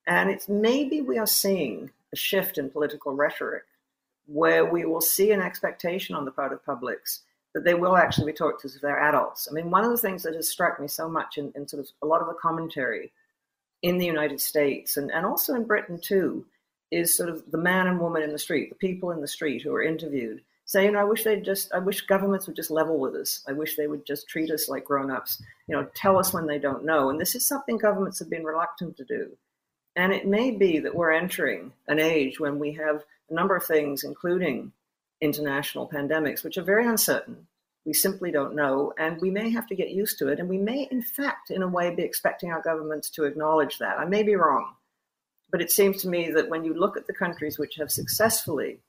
And 0.07 0.29
it's 0.29 0.49
maybe 0.49 1.01
we 1.01 1.17
are 1.17 1.27
seeing 1.27 1.91
a 2.11 2.15
shift 2.15 2.57
in 2.57 2.69
political 2.69 3.13
rhetoric 3.13 3.63
where 4.25 4.65
we 4.65 4.85
will 4.85 5.01
see 5.01 5.31
an 5.31 5.41
expectation 5.41 6.15
on 6.15 6.25
the 6.25 6.31
part 6.31 6.53
of 6.53 6.65
publics 6.65 7.21
that 7.53 7.63
they 7.63 7.73
will 7.73 7.97
actually 7.97 8.31
be 8.31 8.37
talked 8.37 8.61
to 8.61 8.67
as 8.67 8.75
if 8.75 8.81
they're 8.81 8.99
adults. 8.99 9.47
I 9.49 9.53
mean, 9.53 9.71
one 9.71 9.83
of 9.83 9.91
the 9.91 9.97
things 9.97 10.23
that 10.23 10.35
has 10.35 10.49
struck 10.49 10.79
me 10.79 10.87
so 10.87 11.09
much 11.09 11.37
in, 11.37 11.51
in 11.55 11.67
sort 11.67 11.81
of 11.81 11.89
a 12.01 12.05
lot 12.05 12.21
of 12.21 12.27
the 12.27 12.35
commentary 12.35 13.11
in 13.81 13.97
the 13.97 14.05
United 14.05 14.39
States 14.39 14.97
and, 14.97 15.11
and 15.11 15.25
also 15.25 15.55
in 15.55 15.63
Britain 15.63 15.99
too 15.99 16.45
is 16.91 17.15
sort 17.15 17.29
of 17.29 17.49
the 17.51 17.57
man 17.57 17.87
and 17.87 17.99
woman 17.99 18.21
in 18.21 18.31
the 18.31 18.39
street, 18.39 18.69
the 18.69 18.75
people 18.75 19.11
in 19.11 19.21
the 19.21 19.27
street 19.27 19.61
who 19.61 19.73
are 19.73 19.81
interviewed 19.81 20.41
saying, 20.69 20.95
I 20.95 21.03
wish 21.03 21.23
they'd 21.23 21.43
just, 21.43 21.73
I 21.73 21.79
wish 21.79 22.01
governments 22.01 22.45
would 22.45 22.55
just 22.55 22.69
level 22.69 22.99
with 22.99 23.15
us. 23.15 23.43
I 23.47 23.53
wish 23.53 23.75
they 23.75 23.87
would 23.87 24.05
just 24.05 24.29
treat 24.29 24.51
us 24.51 24.69
like 24.69 24.85
grown 24.85 25.09
ups, 25.09 25.41
you 25.67 25.75
know, 25.75 25.87
tell 25.95 26.15
us 26.19 26.31
when 26.31 26.45
they 26.45 26.59
don't 26.59 26.85
know. 26.85 27.09
And 27.09 27.19
this 27.19 27.33
is 27.33 27.43
something 27.43 27.79
governments 27.79 28.19
have 28.19 28.29
been 28.29 28.43
reluctant 28.43 28.95
to 28.97 29.03
do. 29.03 29.35
And 29.95 30.13
it 30.13 30.27
may 30.27 30.51
be 30.51 30.77
that 30.77 30.93
we're 30.93 31.11
entering 31.11 31.73
an 31.87 31.97
age 31.97 32.39
when 32.39 32.59
we 32.59 32.73
have 32.73 33.03
a 33.31 33.33
number 33.33 33.55
of 33.55 33.65
things, 33.65 34.03
including 34.03 34.71
international 35.19 35.89
pandemics, 35.89 36.43
which 36.43 36.59
are 36.59 36.63
very 36.63 36.85
uncertain. 36.85 37.47
We 37.83 37.93
simply 37.93 38.29
don't 38.29 38.53
know, 38.53 38.93
and 38.95 39.19
we 39.19 39.31
may 39.31 39.49
have 39.49 39.65
to 39.69 39.75
get 39.75 39.89
used 39.89 40.19
to 40.19 40.27
it. 40.27 40.39
And 40.39 40.47
we 40.47 40.59
may, 40.59 40.87
in 40.91 41.01
fact, 41.01 41.49
in 41.49 41.63
a 41.63 41.67
way, 41.67 41.89
be 41.95 42.03
expecting 42.03 42.51
our 42.51 42.61
governments 42.61 43.09
to 43.11 43.23
acknowledge 43.23 43.79
that. 43.79 43.97
I 43.97 44.05
may 44.05 44.21
be 44.21 44.35
wrong, 44.35 44.75
But 45.49 45.63
it 45.63 45.71
seems 45.71 46.03
to 46.03 46.09
me 46.09 46.29
that 46.29 46.47
when 46.47 46.63
you 46.63 46.75
look 46.75 46.95
at 46.95 47.07
the 47.07 47.13
countries 47.13 47.57
which 47.57 47.77
have 47.77 47.89
successfully 47.89 48.81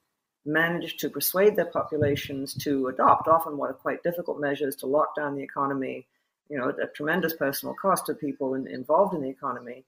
managed 0.45 0.99
to 0.99 1.09
persuade 1.09 1.55
their 1.55 1.65
populations 1.65 2.53
to 2.55 2.87
adopt 2.87 3.27
often 3.27 3.57
what 3.57 3.69
are 3.69 3.73
quite 3.73 4.03
difficult 4.03 4.39
measures 4.39 4.75
to 4.77 4.87
lock 4.87 5.15
down 5.15 5.35
the 5.35 5.43
economy, 5.43 6.07
you 6.49 6.57
know, 6.57 6.69
at 6.69 6.79
a 6.79 6.87
tremendous 6.87 7.33
personal 7.33 7.75
cost 7.75 8.07
to 8.07 8.13
people 8.13 8.55
in, 8.55 8.67
involved 8.67 9.13
in 9.13 9.21
the 9.21 9.29
economy. 9.29 9.85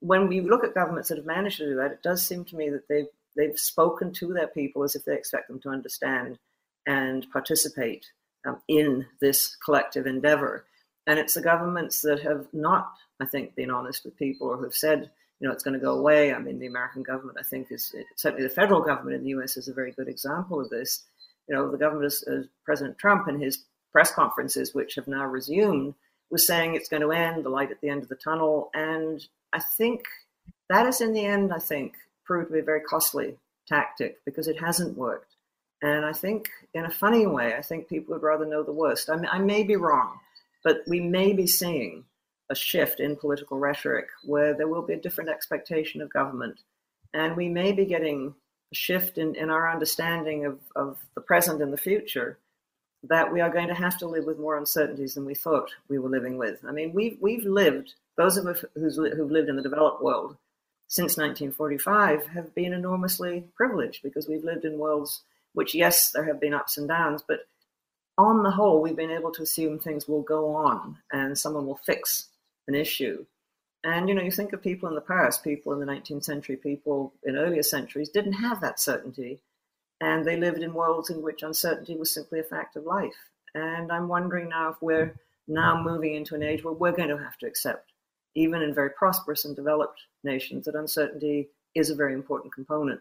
When 0.00 0.28
we 0.28 0.40
look 0.40 0.64
at 0.64 0.74
governments 0.74 1.08
that 1.08 1.18
have 1.18 1.26
managed 1.26 1.58
to 1.58 1.66
do 1.66 1.76
that, 1.76 1.92
it 1.92 2.02
does 2.02 2.22
seem 2.22 2.44
to 2.46 2.56
me 2.56 2.68
that 2.70 2.88
they've 2.88 3.08
they've 3.36 3.58
spoken 3.58 4.12
to 4.14 4.32
their 4.32 4.46
people 4.46 4.82
as 4.82 4.94
if 4.94 5.04
they 5.04 5.14
expect 5.14 5.48
them 5.48 5.60
to 5.60 5.68
understand 5.68 6.38
and 6.86 7.30
participate 7.30 8.06
um, 8.46 8.60
in 8.68 9.06
this 9.20 9.56
collective 9.64 10.06
endeavor. 10.06 10.64
And 11.06 11.18
it's 11.18 11.34
the 11.34 11.42
governments 11.42 12.00
that 12.02 12.20
have 12.22 12.46
not, 12.52 12.92
I 13.20 13.26
think, 13.26 13.54
been 13.54 13.70
honest 13.70 14.04
with 14.04 14.16
people 14.16 14.48
or 14.48 14.56
who've 14.56 14.74
said, 14.74 15.10
you 15.40 15.46
know, 15.46 15.52
it's 15.52 15.62
going 15.62 15.78
to 15.78 15.84
go 15.84 15.98
away. 15.98 16.32
I 16.32 16.38
mean, 16.38 16.58
the 16.58 16.66
American 16.66 17.02
government, 17.02 17.38
I 17.38 17.42
think, 17.42 17.68
is 17.70 17.94
certainly 18.16 18.44
the 18.44 18.54
federal 18.54 18.80
government 18.80 19.16
in 19.16 19.22
the 19.22 19.30
U.S. 19.30 19.56
is 19.56 19.68
a 19.68 19.74
very 19.74 19.92
good 19.92 20.08
example 20.08 20.60
of 20.60 20.70
this. 20.70 21.04
You 21.48 21.54
know, 21.54 21.70
the 21.70 21.78
government, 21.78 22.06
is, 22.06 22.24
President 22.64 22.98
Trump, 22.98 23.28
in 23.28 23.40
his 23.40 23.64
press 23.92 24.12
conferences, 24.12 24.74
which 24.74 24.94
have 24.94 25.06
now 25.06 25.26
resumed, 25.26 25.94
was 26.30 26.46
saying 26.46 26.74
it's 26.74 26.88
going 26.88 27.02
to 27.02 27.12
end, 27.12 27.44
the 27.44 27.50
light 27.50 27.70
at 27.70 27.80
the 27.80 27.88
end 27.88 28.02
of 28.02 28.08
the 28.08 28.16
tunnel. 28.16 28.70
And 28.74 29.24
I 29.52 29.60
think 29.60 30.02
that 30.70 30.86
is, 30.86 31.00
in 31.00 31.12
the 31.12 31.24
end, 31.24 31.52
I 31.52 31.58
think, 31.58 31.94
proved 32.24 32.48
to 32.48 32.54
be 32.54 32.60
a 32.60 32.64
very 32.64 32.80
costly 32.80 33.36
tactic 33.68 34.24
because 34.24 34.48
it 34.48 34.58
hasn't 34.60 34.96
worked. 34.96 35.34
And 35.82 36.06
I 36.06 36.12
think, 36.12 36.48
in 36.72 36.86
a 36.86 36.90
funny 36.90 37.26
way, 37.26 37.54
I 37.54 37.62
think 37.62 37.88
people 37.88 38.14
would 38.14 38.22
rather 38.22 38.46
know 38.46 38.62
the 38.62 38.72
worst. 38.72 39.10
I, 39.10 39.16
mean, 39.16 39.28
I 39.30 39.38
may 39.38 39.62
be 39.62 39.76
wrong, 39.76 40.18
but 40.64 40.78
we 40.86 41.00
may 41.00 41.34
be 41.34 41.46
seeing 41.46 42.04
a 42.50 42.54
shift 42.54 43.00
in 43.00 43.16
political 43.16 43.58
rhetoric 43.58 44.06
where 44.24 44.54
there 44.54 44.68
will 44.68 44.82
be 44.82 44.94
a 44.94 45.00
different 45.00 45.30
expectation 45.30 46.00
of 46.00 46.12
government. 46.12 46.60
And 47.12 47.36
we 47.36 47.48
may 47.48 47.72
be 47.72 47.84
getting 47.84 48.34
a 48.72 48.74
shift 48.74 49.18
in, 49.18 49.34
in 49.34 49.50
our 49.50 49.70
understanding 49.70 50.44
of, 50.44 50.60
of 50.74 50.98
the 51.14 51.20
present 51.20 51.62
and 51.62 51.72
the 51.72 51.78
future 51.78 52.38
that 53.04 53.32
we 53.32 53.40
are 53.40 53.50
going 53.50 53.68
to 53.68 53.74
have 53.74 53.98
to 53.98 54.08
live 54.08 54.24
with 54.24 54.38
more 54.38 54.56
uncertainties 54.56 55.14
than 55.14 55.24
we 55.24 55.34
thought 55.34 55.70
we 55.88 55.98
were 55.98 56.08
living 56.08 56.36
with. 56.38 56.64
I 56.66 56.72
mean, 56.72 56.92
we've, 56.92 57.18
we've 57.20 57.44
lived, 57.44 57.94
those 58.16 58.36
of 58.36 58.46
us 58.46 58.64
who's, 58.74 58.96
who've 58.96 59.30
lived 59.30 59.48
in 59.48 59.56
the 59.56 59.62
developed 59.62 60.02
world 60.02 60.36
since 60.88 61.16
1945 61.16 62.26
have 62.28 62.54
been 62.54 62.72
enormously 62.72 63.44
privileged 63.56 64.02
because 64.02 64.28
we've 64.28 64.44
lived 64.44 64.64
in 64.64 64.78
worlds 64.78 65.22
which, 65.52 65.74
yes, 65.74 66.10
there 66.10 66.24
have 66.24 66.38
been 66.38 66.52
ups 66.52 66.76
and 66.76 66.86
downs, 66.86 67.22
but 67.26 67.40
on 68.18 68.42
the 68.42 68.50
whole, 68.50 68.82
we've 68.82 68.96
been 68.96 69.10
able 69.10 69.32
to 69.32 69.42
assume 69.42 69.78
things 69.78 70.06
will 70.06 70.22
go 70.22 70.54
on 70.54 70.98
and 71.12 71.36
someone 71.36 71.66
will 71.66 71.80
fix 71.84 72.28
an 72.68 72.74
issue. 72.74 73.24
And 73.84 74.08
you 74.08 74.14
know, 74.14 74.22
you 74.22 74.30
think 74.30 74.52
of 74.52 74.62
people 74.62 74.88
in 74.88 74.94
the 74.94 75.00
past, 75.00 75.44
people 75.44 75.72
in 75.72 75.80
the 75.80 75.86
19th 75.86 76.24
century, 76.24 76.56
people 76.56 77.14
in 77.22 77.36
earlier 77.36 77.62
centuries 77.62 78.08
didn't 78.08 78.32
have 78.32 78.60
that 78.60 78.80
certainty, 78.80 79.40
and 80.00 80.24
they 80.24 80.36
lived 80.36 80.62
in 80.62 80.74
worlds 80.74 81.10
in 81.10 81.22
which 81.22 81.42
uncertainty 81.42 81.96
was 81.96 82.12
simply 82.12 82.40
a 82.40 82.44
fact 82.44 82.76
of 82.76 82.84
life. 82.84 83.14
And 83.54 83.92
I'm 83.92 84.08
wondering 84.08 84.48
now 84.48 84.70
if 84.70 84.76
we're 84.82 85.14
now 85.48 85.80
moving 85.80 86.14
into 86.14 86.34
an 86.34 86.42
age 86.42 86.64
where 86.64 86.74
we're 86.74 86.92
going 86.92 87.08
to 87.08 87.16
have 87.16 87.38
to 87.38 87.46
accept, 87.46 87.92
even 88.34 88.62
in 88.62 88.74
very 88.74 88.90
prosperous 88.90 89.44
and 89.44 89.54
developed 89.54 90.00
nations, 90.24 90.64
that 90.64 90.74
uncertainty 90.74 91.48
is 91.74 91.90
a 91.90 91.94
very 91.94 92.14
important 92.14 92.52
component 92.52 93.00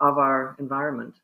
of 0.00 0.18
our 0.18 0.56
environment. 0.58 1.14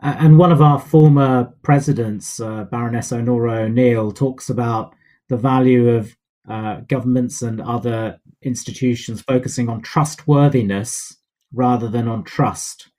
And 0.00 0.38
one 0.38 0.52
of 0.52 0.62
our 0.62 0.78
former 0.78 1.52
presidents, 1.62 2.40
uh, 2.40 2.64
Baroness 2.64 3.10
Onora 3.10 3.64
O'Neill, 3.64 4.12
talks 4.12 4.48
about 4.48 4.94
the 5.28 5.36
value 5.36 5.88
of 5.88 6.16
uh, 6.48 6.80
governments 6.88 7.42
and 7.42 7.60
other 7.60 8.18
institutions 8.42 9.20
focusing 9.22 9.68
on 9.68 9.82
trustworthiness 9.82 11.16
rather 11.52 11.88
than 11.88 12.08
on 12.08 12.24
trust. 12.24 12.90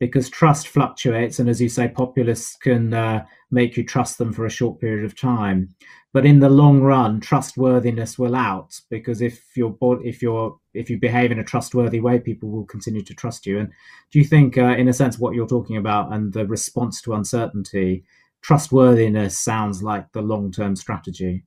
Because 0.00 0.28
trust 0.28 0.68
fluctuates 0.68 1.38
and 1.38 1.48
as 1.48 1.60
you 1.60 1.68
say 1.68 1.88
populists 1.88 2.56
can 2.56 2.92
uh, 2.92 3.24
make 3.50 3.76
you 3.76 3.84
trust 3.84 4.18
them 4.18 4.32
for 4.32 4.44
a 4.44 4.50
short 4.50 4.80
period 4.80 5.04
of 5.04 5.18
time. 5.18 5.68
But 6.12 6.26
in 6.26 6.40
the 6.40 6.48
long 6.48 6.80
run 6.80 7.20
trustworthiness 7.20 8.18
will 8.18 8.34
out 8.34 8.80
because 8.90 9.22
if 9.22 9.42
you're 9.56 9.76
if 10.04 10.20
you're 10.20 10.58
if 10.74 10.90
you 10.90 10.98
behave 10.98 11.30
in 11.30 11.38
a 11.38 11.44
trustworthy 11.44 12.00
way 12.00 12.18
people 12.18 12.50
will 12.50 12.66
continue 12.66 13.02
to 13.02 13.14
trust 13.14 13.46
you. 13.46 13.58
And 13.60 13.70
do 14.10 14.18
you 14.18 14.24
think 14.24 14.58
uh, 14.58 14.74
in 14.76 14.88
a 14.88 14.92
sense 14.92 15.18
what 15.18 15.34
you're 15.34 15.46
talking 15.46 15.76
about 15.76 16.12
and 16.12 16.32
the 16.32 16.46
response 16.46 17.00
to 17.02 17.14
uncertainty 17.14 18.04
trustworthiness 18.42 19.38
sounds 19.38 19.82
like 19.82 20.12
the 20.12 20.20
long-term 20.22 20.76
strategy 20.76 21.44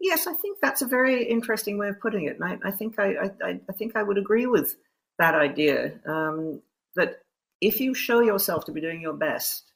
Yes, 0.00 0.26
I 0.26 0.32
think 0.32 0.58
that's 0.60 0.82
a 0.82 0.86
very 0.86 1.24
interesting 1.24 1.76
way 1.76 1.88
of 1.88 2.00
putting 2.00 2.24
it, 2.24 2.38
I, 2.42 2.58
I 2.64 2.70
think 2.70 2.98
I, 2.98 3.30
I, 3.44 3.60
I, 3.68 3.72
think 3.72 3.96
I 3.96 4.02
would 4.02 4.16
agree 4.16 4.46
with 4.46 4.76
that 5.18 5.34
idea. 5.34 5.92
Um, 6.06 6.62
that 6.96 7.20
if 7.60 7.80
you 7.80 7.92
show 7.92 8.20
yourself 8.20 8.64
to 8.64 8.72
be 8.72 8.80
doing 8.80 9.02
your 9.02 9.12
best, 9.12 9.70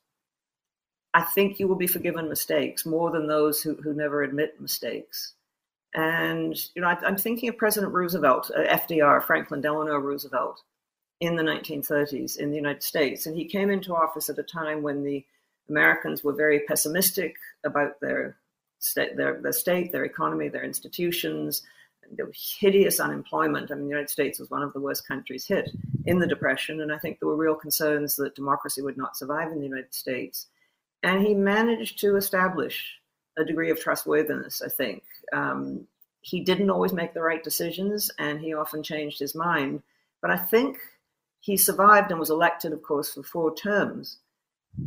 I 1.12 1.22
think 1.22 1.58
you 1.58 1.68
will 1.68 1.76
be 1.76 1.87
forgiven 1.87 2.28
mistakes 2.28 2.87
more 2.87 3.10
than 3.10 3.26
those 3.26 3.62
who, 3.62 3.74
who 3.74 3.92
never 3.92 4.22
admit 4.22 4.60
mistakes. 4.60 5.34
And 5.94 6.56
you 6.74 6.82
know, 6.82 6.88
I, 6.88 7.06
am 7.06 7.16
thinking 7.16 7.50
of 7.50 7.58
President 7.58 7.92
Roosevelt, 7.92 8.50
uh, 8.56 8.62
FDR, 8.62 9.22
Franklin 9.22 9.60
Delano 9.60 9.98
Roosevelt, 9.98 10.62
in 11.20 11.37
the 11.37 11.42
1930s 11.42 12.38
in 12.38 12.50
the 12.50 12.56
United 12.56 12.82
States, 12.82 13.26
and 13.26 13.37
he 13.37 13.44
came 13.44 13.70
into 13.70 13.94
office 13.94 14.28
at 14.28 14.38
a 14.38 14.42
time 14.42 14.82
when 14.82 15.04
the 15.04 15.24
Americans 15.68 16.24
were 16.24 16.32
very 16.32 16.60
pessimistic 16.60 17.37
about 17.64 18.00
their 18.00 18.37
state, 18.85 19.16
their, 19.16 19.40
their 19.40 19.53
state, 19.53 19.92
their 19.92 20.05
economy, 20.05 20.49
their 20.49 20.64
institutions. 20.64 21.62
Hideous 22.61 23.01
unemployment. 23.01 23.70
I 23.70 23.75
mean, 23.75 23.85
the 23.85 23.90
United 23.90 24.11
States 24.11 24.38
was 24.38 24.51
one 24.51 24.62
of 24.62 24.75
the 24.75 24.81
worst 24.81 25.09
countries 25.09 25.47
hit 25.47 25.70
in 26.05 26.18
the 26.18 26.27
Depression, 26.27 26.83
and 26.83 26.92
I 26.92 26.99
think 26.99 27.18
there 27.18 27.29
were 27.29 27.37
real 27.37 27.55
concerns 27.55 28.14
that 28.16 28.35
democracy 28.35 28.83
would 28.83 28.99
not 28.99 29.16
survive 29.16 29.51
in 29.51 29.59
the 29.59 29.66
United 29.66 29.94
States. 29.94 30.47
And 31.03 31.27
he 31.27 31.35
managed 31.35 31.99
to 32.01 32.16
establish 32.16 32.99
a 33.38 33.44
degree 33.44 33.70
of 33.70 33.81
trustworthiness, 33.81 34.61
I 34.62 34.68
think. 34.68 35.03
Um, 35.33 35.87
he 36.20 36.40
didn't 36.40 36.70
always 36.70 36.92
make 36.92 37.14
the 37.14 37.23
right 37.23 37.42
decisions, 37.42 38.11
and 38.18 38.38
he 38.40 38.55
often 38.55 38.83
changed 38.83 39.18
his 39.18 39.35
mind. 39.35 39.83
But 40.20 40.31
I 40.31 40.37
think 40.37 40.79
he 41.40 41.57
survived 41.57 42.11
and 42.11 42.20
was 42.20 42.31
elected, 42.31 42.73
of 42.73 42.83
course, 42.83 43.12
for 43.14 43.23
four 43.23 43.55
terms 43.55 44.18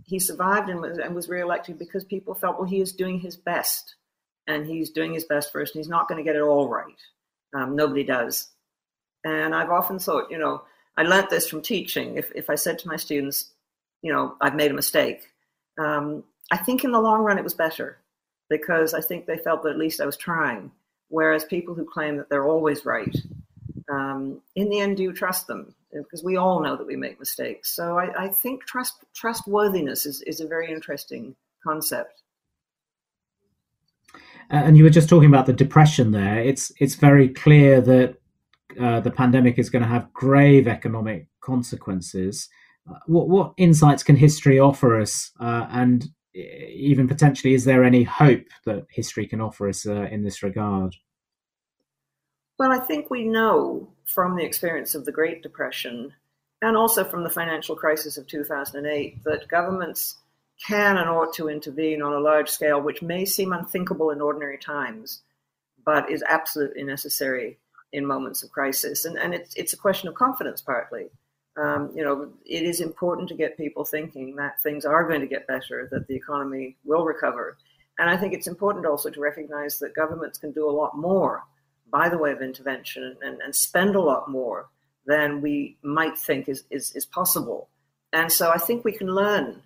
he 0.03 0.19
survived 0.19 0.69
and 0.69 0.81
was, 0.81 0.97
and 0.97 1.15
was 1.15 1.29
reelected 1.29 1.79
because 1.79 2.03
people 2.03 2.33
felt, 2.33 2.57
well, 2.57 2.67
he 2.67 2.81
is 2.81 2.91
doing 2.91 3.19
his 3.19 3.35
best 3.35 3.95
and 4.47 4.65
he's 4.65 4.89
doing 4.89 5.13
his 5.13 5.25
best 5.25 5.51
first 5.51 5.75
and 5.75 5.79
he's 5.79 5.89
not 5.89 6.07
going 6.07 6.17
to 6.17 6.23
get 6.23 6.35
it 6.35 6.41
all 6.41 6.69
right. 6.69 6.99
Um, 7.53 7.75
nobody 7.75 8.03
does. 8.03 8.49
And 9.23 9.55
I've 9.55 9.69
often 9.71 9.99
thought, 9.99 10.31
you 10.31 10.37
know, 10.37 10.63
I 10.97 11.03
learned 11.03 11.29
this 11.29 11.47
from 11.47 11.61
teaching. 11.61 12.17
If, 12.17 12.31
if 12.35 12.49
I 12.49 12.55
said 12.55 12.79
to 12.79 12.87
my 12.87 12.95
students, 12.95 13.51
you 14.01 14.11
know, 14.11 14.35
I've 14.41 14.55
made 14.55 14.71
a 14.71 14.75
mistake, 14.75 15.21
um, 15.77 16.23
I 16.51 16.57
think 16.57 16.83
in 16.83 16.91
the 16.91 17.01
long 17.01 17.21
run 17.21 17.37
it 17.37 17.43
was 17.43 17.53
better 17.53 17.97
because 18.49 18.93
I 18.93 19.01
think 19.01 19.25
they 19.25 19.37
felt 19.37 19.63
that 19.63 19.71
at 19.71 19.77
least 19.77 20.01
I 20.01 20.05
was 20.05 20.17
trying. 20.17 20.71
Whereas 21.09 21.45
people 21.45 21.73
who 21.73 21.85
claim 21.85 22.17
that 22.17 22.29
they're 22.29 22.47
always 22.47 22.85
right, 22.85 23.15
um, 23.89 24.41
in 24.55 24.69
the 24.69 24.79
end, 24.79 24.97
do 24.97 25.03
you 25.03 25.13
trust 25.13 25.47
them? 25.47 25.73
Because 25.93 26.23
we 26.23 26.37
all 26.37 26.61
know 26.61 26.75
that 26.75 26.87
we 26.87 26.95
make 26.95 27.19
mistakes. 27.19 27.75
So 27.75 27.97
I, 27.97 28.25
I 28.25 28.27
think 28.29 28.65
trust 28.65 29.03
trustworthiness 29.15 30.05
is, 30.05 30.21
is 30.23 30.39
a 30.39 30.47
very 30.47 30.71
interesting 30.71 31.35
concept. 31.63 32.23
And 34.49 34.77
you 34.77 34.83
were 34.83 34.89
just 34.89 35.09
talking 35.09 35.29
about 35.29 35.45
the 35.45 35.53
depression 35.53 36.11
there. 36.11 36.39
It's 36.39 36.71
it's 36.79 36.95
very 36.95 37.29
clear 37.29 37.81
that 37.81 38.15
uh, 38.79 38.99
the 39.01 39.11
pandemic 39.11 39.59
is 39.59 39.69
going 39.69 39.81
to 39.81 39.89
have 39.89 40.13
grave 40.13 40.67
economic 40.67 41.27
consequences. 41.41 42.47
Uh, 42.89 42.99
what 43.07 43.27
what 43.27 43.53
insights 43.57 44.03
can 44.03 44.15
history 44.15 44.59
offer 44.59 45.01
us, 45.01 45.31
uh, 45.41 45.67
and 45.71 46.07
even 46.33 47.07
potentially, 47.07 47.53
is 47.53 47.65
there 47.65 47.83
any 47.83 48.03
hope 48.03 48.45
that 48.65 48.85
history 48.89 49.27
can 49.27 49.41
offer 49.41 49.67
us 49.67 49.85
uh, 49.85 50.07
in 50.11 50.23
this 50.23 50.41
regard? 50.43 50.95
Well, 52.57 52.71
I 52.71 52.79
think 52.79 53.11
we 53.11 53.23
know 53.23 53.87
from 54.05 54.35
the 54.35 54.43
experience 54.43 54.95
of 54.95 55.05
the 55.05 55.11
Great 55.11 55.43
Depression 55.43 56.13
and 56.61 56.75
also 56.75 57.03
from 57.03 57.23
the 57.23 57.29
financial 57.29 57.75
crisis 57.75 58.17
of 58.17 58.25
2008 58.25 59.23
that 59.25 59.47
governments 59.47 60.15
can 60.65 60.97
and 60.97 61.07
ought 61.07 61.33
to 61.35 61.49
intervene 61.49 62.01
on 62.01 62.13
a 62.13 62.19
large 62.19 62.49
scale, 62.49 62.81
which 62.81 63.03
may 63.03 63.25
seem 63.25 63.53
unthinkable 63.53 64.09
in 64.09 64.21
ordinary 64.21 64.57
times, 64.57 65.21
but 65.85 66.09
is 66.09 66.23
absolutely 66.27 66.81
necessary 66.81 67.59
in 67.93 68.07
moments 68.07 68.41
of 68.41 68.49
crisis. 68.49 69.05
And, 69.05 69.19
and 69.19 69.35
it's, 69.35 69.53
it's 69.53 69.73
a 69.73 69.77
question 69.77 70.09
of 70.09 70.15
confidence, 70.15 70.59
partly. 70.59 71.11
Um, 71.57 71.91
you 71.93 72.03
know, 72.03 72.31
it 72.43 72.63
is 72.63 72.81
important 72.81 73.29
to 73.29 73.35
get 73.35 73.55
people 73.55 73.85
thinking 73.85 74.35
that 74.37 74.61
things 74.63 74.83
are 74.83 75.07
going 75.07 75.21
to 75.21 75.27
get 75.27 75.45
better, 75.45 75.87
that 75.91 76.07
the 76.07 76.15
economy 76.15 76.75
will 76.83 77.05
recover. 77.05 77.55
And 77.99 78.09
I 78.09 78.17
think 78.17 78.33
it's 78.33 78.47
important 78.47 78.87
also 78.87 79.11
to 79.11 79.21
recognize 79.21 79.77
that 79.77 79.95
governments 79.95 80.39
can 80.39 80.51
do 80.51 80.67
a 80.67 80.71
lot 80.71 80.97
more 80.97 81.43
by 81.91 82.09
the 82.09 82.17
way 82.17 82.31
of 82.31 82.41
intervention 82.41 83.17
and, 83.21 83.41
and 83.41 83.55
spend 83.55 83.95
a 83.95 84.01
lot 84.01 84.29
more 84.29 84.69
than 85.05 85.41
we 85.41 85.77
might 85.83 86.17
think 86.17 86.49
is, 86.49 86.63
is, 86.69 86.93
is 86.95 87.05
possible. 87.05 87.69
And 88.13 88.31
so 88.31 88.51
I 88.51 88.57
think 88.57 88.83
we 88.83 88.91
can 88.91 89.07
learn 89.07 89.61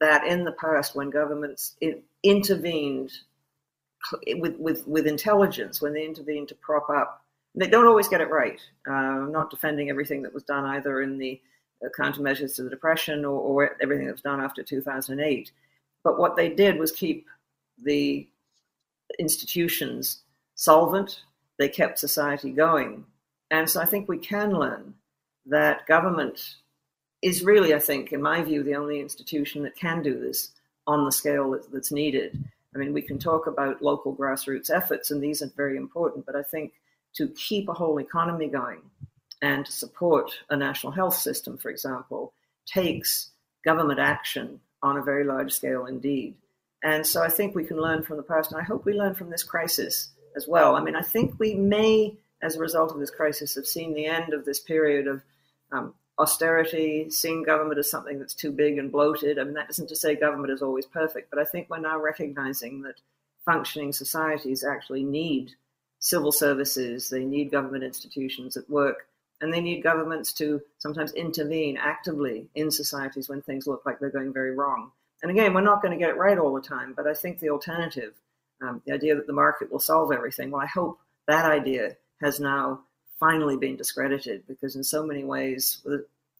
that 0.00 0.26
in 0.26 0.44
the 0.44 0.52
past, 0.52 0.96
when 0.96 1.10
governments 1.10 1.76
intervened 2.22 3.12
with, 4.34 4.56
with, 4.58 4.86
with 4.86 5.06
intelligence, 5.06 5.80
when 5.80 5.94
they 5.94 6.04
intervened 6.04 6.48
to 6.48 6.54
prop 6.56 6.90
up 6.90 7.22
They 7.54 7.68
don't 7.68 7.86
always 7.86 8.08
get 8.08 8.20
it 8.20 8.30
right. 8.30 8.60
Uh, 8.88 8.92
I'm 8.92 9.32
not 9.32 9.50
defending 9.50 9.90
everything 9.90 10.22
that 10.22 10.34
was 10.34 10.42
done 10.42 10.64
either 10.64 11.02
in 11.02 11.18
the 11.18 11.40
uh, 11.84 11.88
countermeasures 11.98 12.56
to 12.56 12.62
the 12.62 12.70
depression 12.70 13.24
or, 13.24 13.38
or 13.40 13.76
everything 13.80 14.06
that 14.06 14.12
was 14.12 14.22
done 14.22 14.40
after 14.40 14.62
2008. 14.62 15.52
But 16.02 16.18
what 16.18 16.36
they 16.36 16.48
did 16.48 16.78
was 16.78 16.92
keep 16.92 17.28
the 17.82 18.26
institutions 19.18 20.22
solvent. 20.54 21.22
They 21.58 21.68
kept 21.68 21.98
society 21.98 22.50
going. 22.50 23.04
And 23.50 23.68
so 23.68 23.80
I 23.80 23.84
think 23.84 24.08
we 24.08 24.18
can 24.18 24.52
learn 24.52 24.94
that 25.46 25.86
government 25.86 26.56
is 27.20 27.44
really, 27.44 27.74
I 27.74 27.78
think, 27.78 28.12
in 28.12 28.22
my 28.22 28.42
view, 28.42 28.62
the 28.62 28.74
only 28.74 29.00
institution 29.00 29.62
that 29.62 29.76
can 29.76 30.02
do 30.02 30.18
this 30.18 30.50
on 30.86 31.04
the 31.04 31.12
scale 31.12 31.58
that's 31.72 31.92
needed. 31.92 32.42
I 32.74 32.78
mean, 32.78 32.92
we 32.92 33.02
can 33.02 33.18
talk 33.18 33.46
about 33.46 33.82
local 33.82 34.16
grassroots 34.16 34.70
efforts, 34.70 35.10
and 35.10 35.22
these 35.22 35.42
are 35.42 35.50
very 35.56 35.76
important, 35.76 36.26
but 36.26 36.34
I 36.34 36.42
think 36.42 36.72
to 37.14 37.28
keep 37.28 37.68
a 37.68 37.74
whole 37.74 38.00
economy 38.00 38.48
going 38.48 38.80
and 39.42 39.66
to 39.66 39.72
support 39.72 40.32
a 40.50 40.56
national 40.56 40.92
health 40.92 41.14
system, 41.14 41.58
for 41.58 41.70
example, 41.70 42.32
takes 42.66 43.30
government 43.64 44.00
action 44.00 44.60
on 44.82 44.96
a 44.96 45.02
very 45.02 45.24
large 45.24 45.52
scale 45.52 45.86
indeed. 45.86 46.34
And 46.82 47.06
so 47.06 47.22
I 47.22 47.28
think 47.28 47.54
we 47.54 47.64
can 47.64 47.76
learn 47.76 48.02
from 48.02 48.16
the 48.16 48.22
past, 48.22 48.50
and 48.50 48.60
I 48.60 48.64
hope 48.64 48.84
we 48.84 48.94
learn 48.94 49.14
from 49.14 49.30
this 49.30 49.44
crisis 49.44 50.10
as 50.36 50.46
well. 50.48 50.76
I 50.76 50.82
mean, 50.82 50.96
I 50.96 51.02
think 51.02 51.34
we 51.38 51.54
may, 51.54 52.16
as 52.42 52.56
a 52.56 52.60
result 52.60 52.92
of 52.92 53.00
this 53.00 53.10
crisis, 53.10 53.54
have 53.54 53.66
seen 53.66 53.94
the 53.94 54.06
end 54.06 54.32
of 54.32 54.44
this 54.44 54.60
period 54.60 55.06
of 55.06 55.22
um, 55.70 55.94
austerity, 56.18 57.10
seeing 57.10 57.42
government 57.42 57.78
as 57.78 57.90
something 57.90 58.18
that's 58.18 58.34
too 58.34 58.52
big 58.52 58.78
and 58.78 58.92
bloated. 58.92 59.38
I 59.38 59.44
mean, 59.44 59.54
that 59.54 59.70
isn't 59.70 59.88
to 59.88 59.96
say 59.96 60.14
government 60.14 60.52
is 60.52 60.62
always 60.62 60.86
perfect, 60.86 61.30
but 61.30 61.38
I 61.38 61.44
think 61.44 61.68
we're 61.68 61.80
now 61.80 62.00
recognizing 62.00 62.82
that 62.82 63.00
functioning 63.44 63.92
societies 63.92 64.64
actually 64.64 65.02
need 65.02 65.52
civil 65.98 66.32
services, 66.32 67.08
they 67.08 67.24
need 67.24 67.50
government 67.50 67.84
institutions 67.84 68.56
at 68.56 68.68
work, 68.68 69.06
and 69.40 69.52
they 69.52 69.60
need 69.60 69.82
governments 69.82 70.32
to 70.32 70.60
sometimes 70.78 71.12
intervene 71.12 71.76
actively 71.76 72.48
in 72.54 72.70
societies 72.70 73.28
when 73.28 73.42
things 73.42 73.66
look 73.66 73.86
like 73.86 73.98
they're 73.98 74.10
going 74.10 74.32
very 74.32 74.54
wrong. 74.54 74.90
And 75.22 75.30
again, 75.30 75.54
we're 75.54 75.60
not 75.60 75.80
going 75.80 75.92
to 75.92 75.98
get 75.98 76.10
it 76.10 76.16
right 76.16 76.38
all 76.38 76.52
the 76.54 76.60
time, 76.60 76.92
but 76.96 77.06
I 77.06 77.14
think 77.14 77.38
the 77.38 77.50
alternative, 77.50 78.14
um, 78.62 78.82
the 78.86 78.92
idea 78.92 79.14
that 79.14 79.26
the 79.26 79.32
market 79.32 79.70
will 79.70 79.80
solve 79.80 80.12
everything, 80.12 80.50
well, 80.50 80.62
I 80.62 80.66
hope 80.66 80.98
that 81.26 81.44
idea 81.44 81.96
has 82.20 82.40
now 82.40 82.80
finally 83.18 83.56
been 83.56 83.76
discredited 83.76 84.42
because 84.48 84.76
in 84.76 84.82
so 84.82 85.04
many 85.06 85.22
ways 85.22 85.80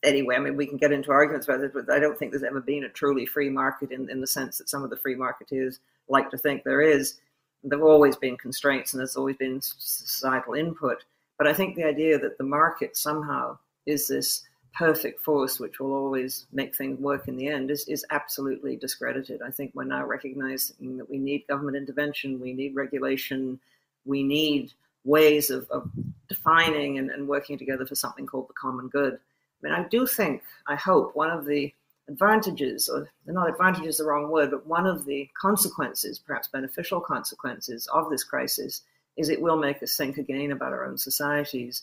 anyway 0.03 0.35
i 0.35 0.39
mean 0.41 0.57
we 0.57 0.67
can 0.67 0.77
get 0.77 0.91
into 0.91 1.13
arguments 1.13 1.47
about 1.47 1.61
it 1.61 1.73
but 1.73 1.89
i 1.91 2.01
don't 2.01 2.19
think 2.19 2.33
there's 2.33 2.43
ever 2.43 2.61
been 2.61 2.83
a 2.83 2.89
truly 2.89 3.25
free 3.25 3.49
market 3.49 3.93
in, 3.93 4.11
in 4.11 4.21
the 4.21 4.27
sense 4.27 4.59
that 4.59 4.69
some 4.69 4.83
of 4.83 4.91
the 4.91 4.97
free 4.97 5.15
marketeers 5.15 5.79
like 6.09 6.31
to 6.31 6.39
think 6.39 6.63
there 6.63 6.81
is. 6.81 7.19
There 7.65 7.79
have 7.79 7.87
always 7.87 8.17
been 8.17 8.37
constraints 8.37 8.93
and 8.93 9.01
there's 9.01 9.17
always 9.17 9.37
been 9.37 9.61
societal 9.61 10.55
input. 10.55 11.05
But 11.39 11.47
i 11.47 11.53
think 11.53 11.75
the 11.75 11.85
idea 11.85 12.19
that 12.19 12.39
the 12.39 12.45
market 12.45 12.97
somehow 12.97 13.59
is 13.87 14.07
this 14.07 14.45
perfect 14.75 15.21
force 15.23 15.61
which 15.61 15.79
will 15.79 15.93
always 15.93 16.47
make 16.53 16.75
things 16.75 16.99
work 16.99 17.29
in 17.29 17.37
the 17.37 17.47
end 17.47 17.71
is, 17.71 17.87
is 17.89 18.07
absolutely 18.11 18.77
discredited 18.77 19.43
i 19.43 19.51
think 19.51 19.71
we're 19.75 19.85
now 19.85 20.05
recognizing 20.05 20.97
that 20.97 21.11
we 21.11 21.19
need 21.19 21.47
government 21.47 21.77
intervention 21.77 22.41
we 22.41 22.53
need 22.53 22.75
regulation 22.75 23.61
we 24.05 24.23
need 24.23 24.73
ways 25.05 25.51
of, 25.51 25.69
of 25.71 25.91
defining 26.29 26.99
and, 26.99 27.11
and 27.11 27.29
working 27.29 27.59
together 27.59 27.87
for 27.87 27.95
something 27.95 28.27
called 28.27 28.49
the 28.49 28.55
common 28.55 28.89
good. 28.89 29.15
I 29.15 29.19
mean, 29.63 29.73
I 29.73 29.89
do 29.89 30.07
think, 30.07 30.43
I 30.67 30.77
hope, 30.77 31.15
one 31.15 31.31
of 31.31 31.45
the 31.45 31.73
advantages, 32.09 32.89
or 32.89 33.11
not 33.27 33.49
advantage 33.49 33.87
is 33.87 33.99
the 33.99 34.05
wrong 34.05 34.31
word, 34.31 34.51
but 34.51 34.67
one 34.67 34.87
of 34.87 35.05
the 35.05 35.29
consequences, 35.41 36.19
perhaps 36.19 36.49
beneficial 36.49 37.01
consequences 37.01 37.89
of 37.93 38.11
this 38.11 38.25
crisis, 38.25 38.83
is 39.17 39.29
it 39.29 39.43
will 39.43 39.57
make 39.57 39.83
us 39.83 39.97
think 39.97 40.19
again 40.19 40.53
about 40.53 40.73
our 40.73 40.85
own 40.85 40.99
societies. 40.99 41.83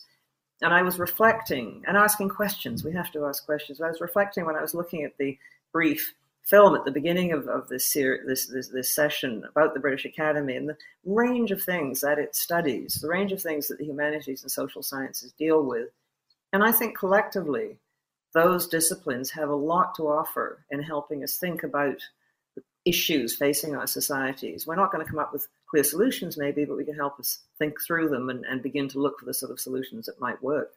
And 0.62 0.74
I 0.74 0.82
was 0.82 0.98
reflecting 0.98 1.82
and 1.86 1.96
asking 1.96 2.28
questions. 2.28 2.84
We 2.84 2.92
have 2.92 3.10
to 3.12 3.24
ask 3.26 3.44
questions. 3.46 3.80
I 3.80 3.88
was 3.88 4.00
reflecting 4.00 4.44
when 4.44 4.56
I 4.56 4.62
was 4.62 4.74
looking 4.74 5.04
at 5.04 5.16
the 5.18 5.38
brief 5.72 6.14
film 6.44 6.74
at 6.74 6.84
the 6.84 6.90
beginning 6.90 7.32
of, 7.32 7.48
of 7.48 7.68
this, 7.68 7.86
ser- 7.86 8.24
this, 8.26 8.46
this, 8.46 8.68
this 8.68 8.94
session 8.94 9.44
about 9.48 9.72
the 9.72 9.80
British 9.80 10.04
Academy 10.04 10.56
and 10.56 10.68
the 10.68 10.76
range 11.04 11.50
of 11.50 11.62
things 11.62 12.00
that 12.00 12.18
it 12.18 12.34
studies, 12.34 12.94
the 12.94 13.08
range 13.08 13.32
of 13.32 13.40
things 13.40 13.68
that 13.68 13.78
the 13.78 13.84
humanities 13.84 14.42
and 14.42 14.50
social 14.50 14.82
sciences 14.82 15.32
deal 15.38 15.62
with. 15.62 15.88
And 16.52 16.64
I 16.64 16.72
think 16.72 16.98
collectively, 16.98 17.78
those 18.32 18.68
disciplines 18.68 19.30
have 19.30 19.48
a 19.48 19.54
lot 19.54 19.94
to 19.96 20.08
offer 20.08 20.64
in 20.70 20.82
helping 20.82 21.22
us 21.22 21.36
think 21.36 21.62
about 21.62 22.00
issues 22.84 23.36
facing 23.36 23.76
our 23.76 23.86
societies. 23.86 24.66
We're 24.66 24.76
not 24.76 24.92
going 24.92 25.04
to 25.04 25.10
come 25.10 25.18
up 25.20 25.32
with 25.32 25.46
clear 25.70 25.84
solutions, 25.84 26.36
maybe, 26.36 26.64
but 26.64 26.76
we 26.76 26.84
can 26.84 26.96
help 26.96 27.18
us 27.20 27.44
think 27.58 27.74
through 27.86 28.08
them 28.08 28.28
and, 28.28 28.44
and 28.44 28.62
begin 28.62 28.88
to 28.88 28.98
look 28.98 29.18
for 29.18 29.26
the 29.26 29.34
sort 29.34 29.52
of 29.52 29.60
solutions 29.60 30.06
that 30.06 30.20
might 30.20 30.42
work. 30.42 30.72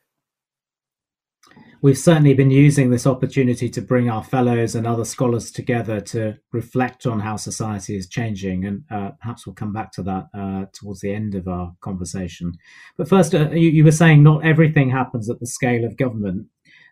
We've 1.81 1.97
certainly 1.97 2.33
been 2.33 2.51
using 2.51 2.89
this 2.89 3.05
opportunity 3.05 3.69
to 3.69 3.81
bring 3.81 4.09
our 4.09 4.23
fellows 4.23 4.75
and 4.75 4.87
other 4.87 5.03
scholars 5.03 5.51
together 5.51 5.99
to 5.99 6.37
reflect 6.53 7.05
on 7.05 7.19
how 7.19 7.35
society 7.35 7.97
is 7.97 8.07
changing, 8.07 8.63
and 8.65 8.83
uh, 8.89 9.11
perhaps 9.19 9.45
we'll 9.45 9.55
come 9.55 9.73
back 9.73 9.91
to 9.93 10.03
that 10.03 10.27
uh, 10.33 10.65
towards 10.71 11.01
the 11.01 11.13
end 11.13 11.35
of 11.35 11.49
our 11.49 11.73
conversation. 11.81 12.53
But 12.97 13.09
first, 13.09 13.35
uh, 13.35 13.49
you, 13.51 13.69
you 13.69 13.83
were 13.83 13.91
saying 13.91 14.23
not 14.23 14.45
everything 14.45 14.89
happens 14.89 15.29
at 15.29 15.41
the 15.41 15.47
scale 15.47 15.83
of 15.83 15.97
government. 15.97 16.47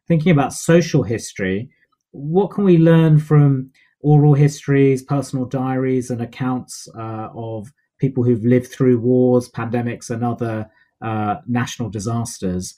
Thinking 0.07 0.33
about 0.33 0.51
social 0.51 1.03
history, 1.03 1.69
what 2.11 2.51
can 2.51 2.65
we 2.65 2.77
learn 2.77 3.19
from 3.19 3.71
oral 4.01 4.33
histories, 4.33 5.01
personal 5.01 5.45
diaries, 5.45 6.09
and 6.09 6.21
accounts 6.21 6.89
uh, 6.97 7.29
of 7.33 7.71
people 8.01 8.23
who've 8.23 8.43
lived 8.43 8.67
through 8.67 8.99
wars, 8.99 9.49
pandemics, 9.49 10.09
and 10.09 10.25
other 10.25 10.69
uh, 11.01 11.35
national 11.47 11.89
disasters? 11.89 12.75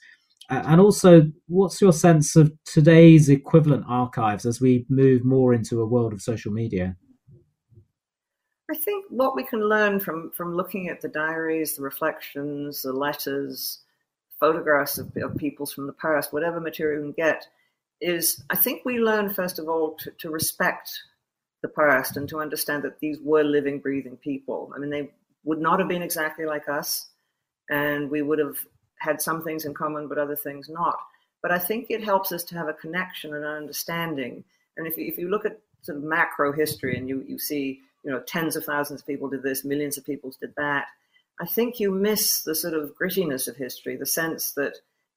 and 0.50 0.80
also, 0.80 1.22
what's 1.46 1.80
your 1.80 1.92
sense 1.92 2.36
of 2.36 2.52
today's 2.64 3.28
equivalent 3.28 3.84
archives 3.88 4.44
as 4.44 4.60
we 4.60 4.84
move 4.88 5.24
more 5.24 5.54
into 5.54 5.80
a 5.80 5.86
world 5.86 6.12
of 6.12 6.20
social 6.20 6.52
media? 6.52 6.96
I 8.70 8.76
think 8.76 9.06
what 9.08 9.36
we 9.36 9.44
can 9.44 9.60
learn 9.68 10.00
from 10.00 10.30
from 10.32 10.54
looking 10.54 10.88
at 10.88 11.00
the 11.00 11.08
diaries, 11.08 11.76
the 11.76 11.82
reflections, 11.82 12.82
the 12.82 12.92
letters, 12.92 13.80
photographs 14.40 14.98
of, 14.98 15.12
of 15.16 15.36
peoples 15.36 15.72
from 15.72 15.86
the 15.86 15.92
past, 15.92 16.32
whatever 16.32 16.60
material 16.60 17.00
we 17.00 17.12
can 17.12 17.24
get, 17.24 17.46
is 18.00 18.42
I 18.50 18.56
think 18.56 18.84
we 18.84 18.98
learn 18.98 19.30
first 19.30 19.58
of 19.58 19.68
all 19.68 19.96
to, 20.00 20.10
to 20.10 20.30
respect 20.30 20.90
the 21.64 21.68
past 21.68 22.18
and 22.18 22.28
to 22.28 22.40
understand 22.40 22.82
that 22.82 23.00
these 23.00 23.18
were 23.22 23.42
living, 23.42 23.78
breathing 23.78 24.18
people. 24.18 24.70
I 24.76 24.78
mean, 24.78 24.90
they 24.90 25.10
would 25.44 25.60
not 25.60 25.78
have 25.78 25.88
been 25.88 26.02
exactly 26.02 26.44
like 26.44 26.68
us, 26.68 27.06
and 27.70 28.10
we 28.10 28.20
would 28.20 28.38
have 28.38 28.58
had 28.98 29.22
some 29.22 29.42
things 29.42 29.64
in 29.64 29.72
common, 29.72 30.06
but 30.06 30.18
other 30.18 30.36
things 30.36 30.68
not. 30.68 30.98
But 31.40 31.52
I 31.52 31.58
think 31.58 31.86
it 31.88 32.04
helps 32.04 32.32
us 32.32 32.44
to 32.44 32.54
have 32.56 32.68
a 32.68 32.74
connection 32.74 33.34
and 33.34 33.44
an 33.44 33.50
understanding. 33.50 34.44
And 34.76 34.86
if 34.86 34.98
you, 34.98 35.06
if 35.06 35.16
you 35.16 35.30
look 35.30 35.46
at 35.46 35.58
sort 35.80 35.96
of 35.96 36.04
macro 36.04 36.52
history 36.52 36.98
and 36.98 37.08
you, 37.08 37.24
you 37.26 37.38
see, 37.38 37.80
you 38.04 38.10
know, 38.10 38.20
tens 38.20 38.56
of 38.56 38.64
thousands 38.66 39.00
of 39.00 39.06
people 39.06 39.30
did 39.30 39.42
this, 39.42 39.64
millions 39.64 39.96
of 39.96 40.04
people 40.04 40.30
did 40.38 40.52
that, 40.58 40.88
I 41.40 41.46
think 41.46 41.80
you 41.80 41.90
miss 41.90 42.42
the 42.42 42.54
sort 42.54 42.74
of 42.74 42.94
grittiness 42.94 43.48
of 43.48 43.56
history, 43.56 43.96
the 43.96 44.04
sense 44.04 44.52
that 44.52 44.74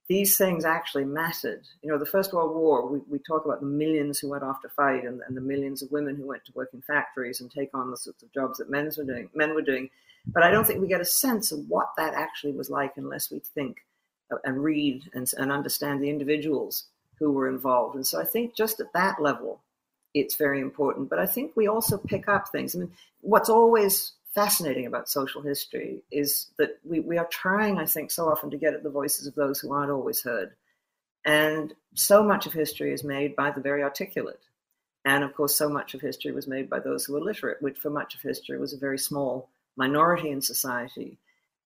these 0.07 0.37
things 0.37 0.63
actually 0.63 1.05
mattered. 1.05 1.63
You 1.81 1.91
know, 1.91 1.97
the 1.97 2.05
First 2.05 2.33
World 2.33 2.55
War, 2.55 2.87
we, 2.87 2.99
we 3.09 3.19
talk 3.19 3.45
about 3.45 3.59
the 3.59 3.67
millions 3.67 4.19
who 4.19 4.29
went 4.29 4.43
off 4.43 4.61
to 4.61 4.69
fight 4.69 5.03
and, 5.03 5.21
and 5.27 5.35
the 5.35 5.41
millions 5.41 5.81
of 5.81 5.91
women 5.91 6.15
who 6.15 6.25
went 6.25 6.45
to 6.45 6.53
work 6.53 6.69
in 6.73 6.81
factories 6.81 7.41
and 7.41 7.51
take 7.51 7.69
on 7.73 7.91
the 7.91 7.97
sorts 7.97 8.23
of 8.23 8.31
jobs 8.31 8.57
that 8.57 8.69
men 8.69 8.89
were 8.97 9.03
doing. 9.03 9.29
Men 9.33 9.53
were 9.53 9.61
doing. 9.61 9.89
But 10.25 10.43
I 10.43 10.51
don't 10.51 10.65
think 10.65 10.81
we 10.81 10.87
get 10.87 11.01
a 11.01 11.05
sense 11.05 11.51
of 11.51 11.67
what 11.67 11.89
that 11.97 12.13
actually 12.13 12.53
was 12.53 12.69
like 12.69 12.93
unless 12.95 13.31
we 13.31 13.39
think 13.39 13.77
and 14.43 14.63
read 14.63 15.03
and, 15.13 15.29
and 15.37 15.51
understand 15.51 16.01
the 16.01 16.09
individuals 16.09 16.85
who 17.19 17.31
were 17.31 17.49
involved. 17.49 17.95
And 17.95 18.05
so 18.05 18.19
I 18.21 18.25
think 18.25 18.55
just 18.55 18.79
at 18.79 18.93
that 18.93 19.21
level, 19.21 19.61
it's 20.13 20.35
very 20.35 20.61
important. 20.61 21.09
But 21.09 21.19
I 21.19 21.25
think 21.25 21.51
we 21.55 21.67
also 21.67 21.97
pick 21.97 22.27
up 22.27 22.49
things. 22.49 22.75
I 22.75 22.79
mean, 22.79 22.91
what's 23.21 23.49
always 23.49 24.13
fascinating 24.37 24.85
about 24.85 25.09
social 25.09 25.41
history 25.41 26.03
is 26.11 26.51
that 26.59 26.77
we, 26.83 26.99
we 26.99 27.17
are 27.17 27.27
trying, 27.31 27.79
I 27.79 27.87
think, 27.87 28.11
so 28.11 28.29
often 28.29 28.51
to 28.51 28.57
get 28.57 28.75
at 28.75 28.83
the 28.83 28.89
voices 28.91 29.25
of 29.25 29.33
those 29.33 29.59
who 29.59 29.73
aren't 29.73 29.89
always 29.89 30.21
heard. 30.21 30.51
And 31.25 31.73
so 31.95 32.21
much 32.21 32.45
of 32.45 32.53
history 32.53 32.93
is 32.93 33.03
made 33.03 33.35
by 33.35 33.49
the 33.49 33.61
very 33.61 33.81
articulate. 33.81 34.43
And 35.05 35.23
of 35.23 35.33
course, 35.33 35.55
so 35.55 35.67
much 35.67 35.95
of 35.95 36.01
history 36.01 36.33
was 36.33 36.45
made 36.47 36.69
by 36.69 36.79
those 36.79 37.03
who 37.03 37.13
were 37.13 37.19
literate, 37.19 37.63
which 37.63 37.79
for 37.79 37.89
much 37.89 38.13
of 38.13 38.21
history 38.21 38.59
was 38.59 38.73
a 38.73 38.77
very 38.77 38.99
small 38.99 39.49
minority 39.75 40.29
in 40.29 40.39
society. 40.39 41.17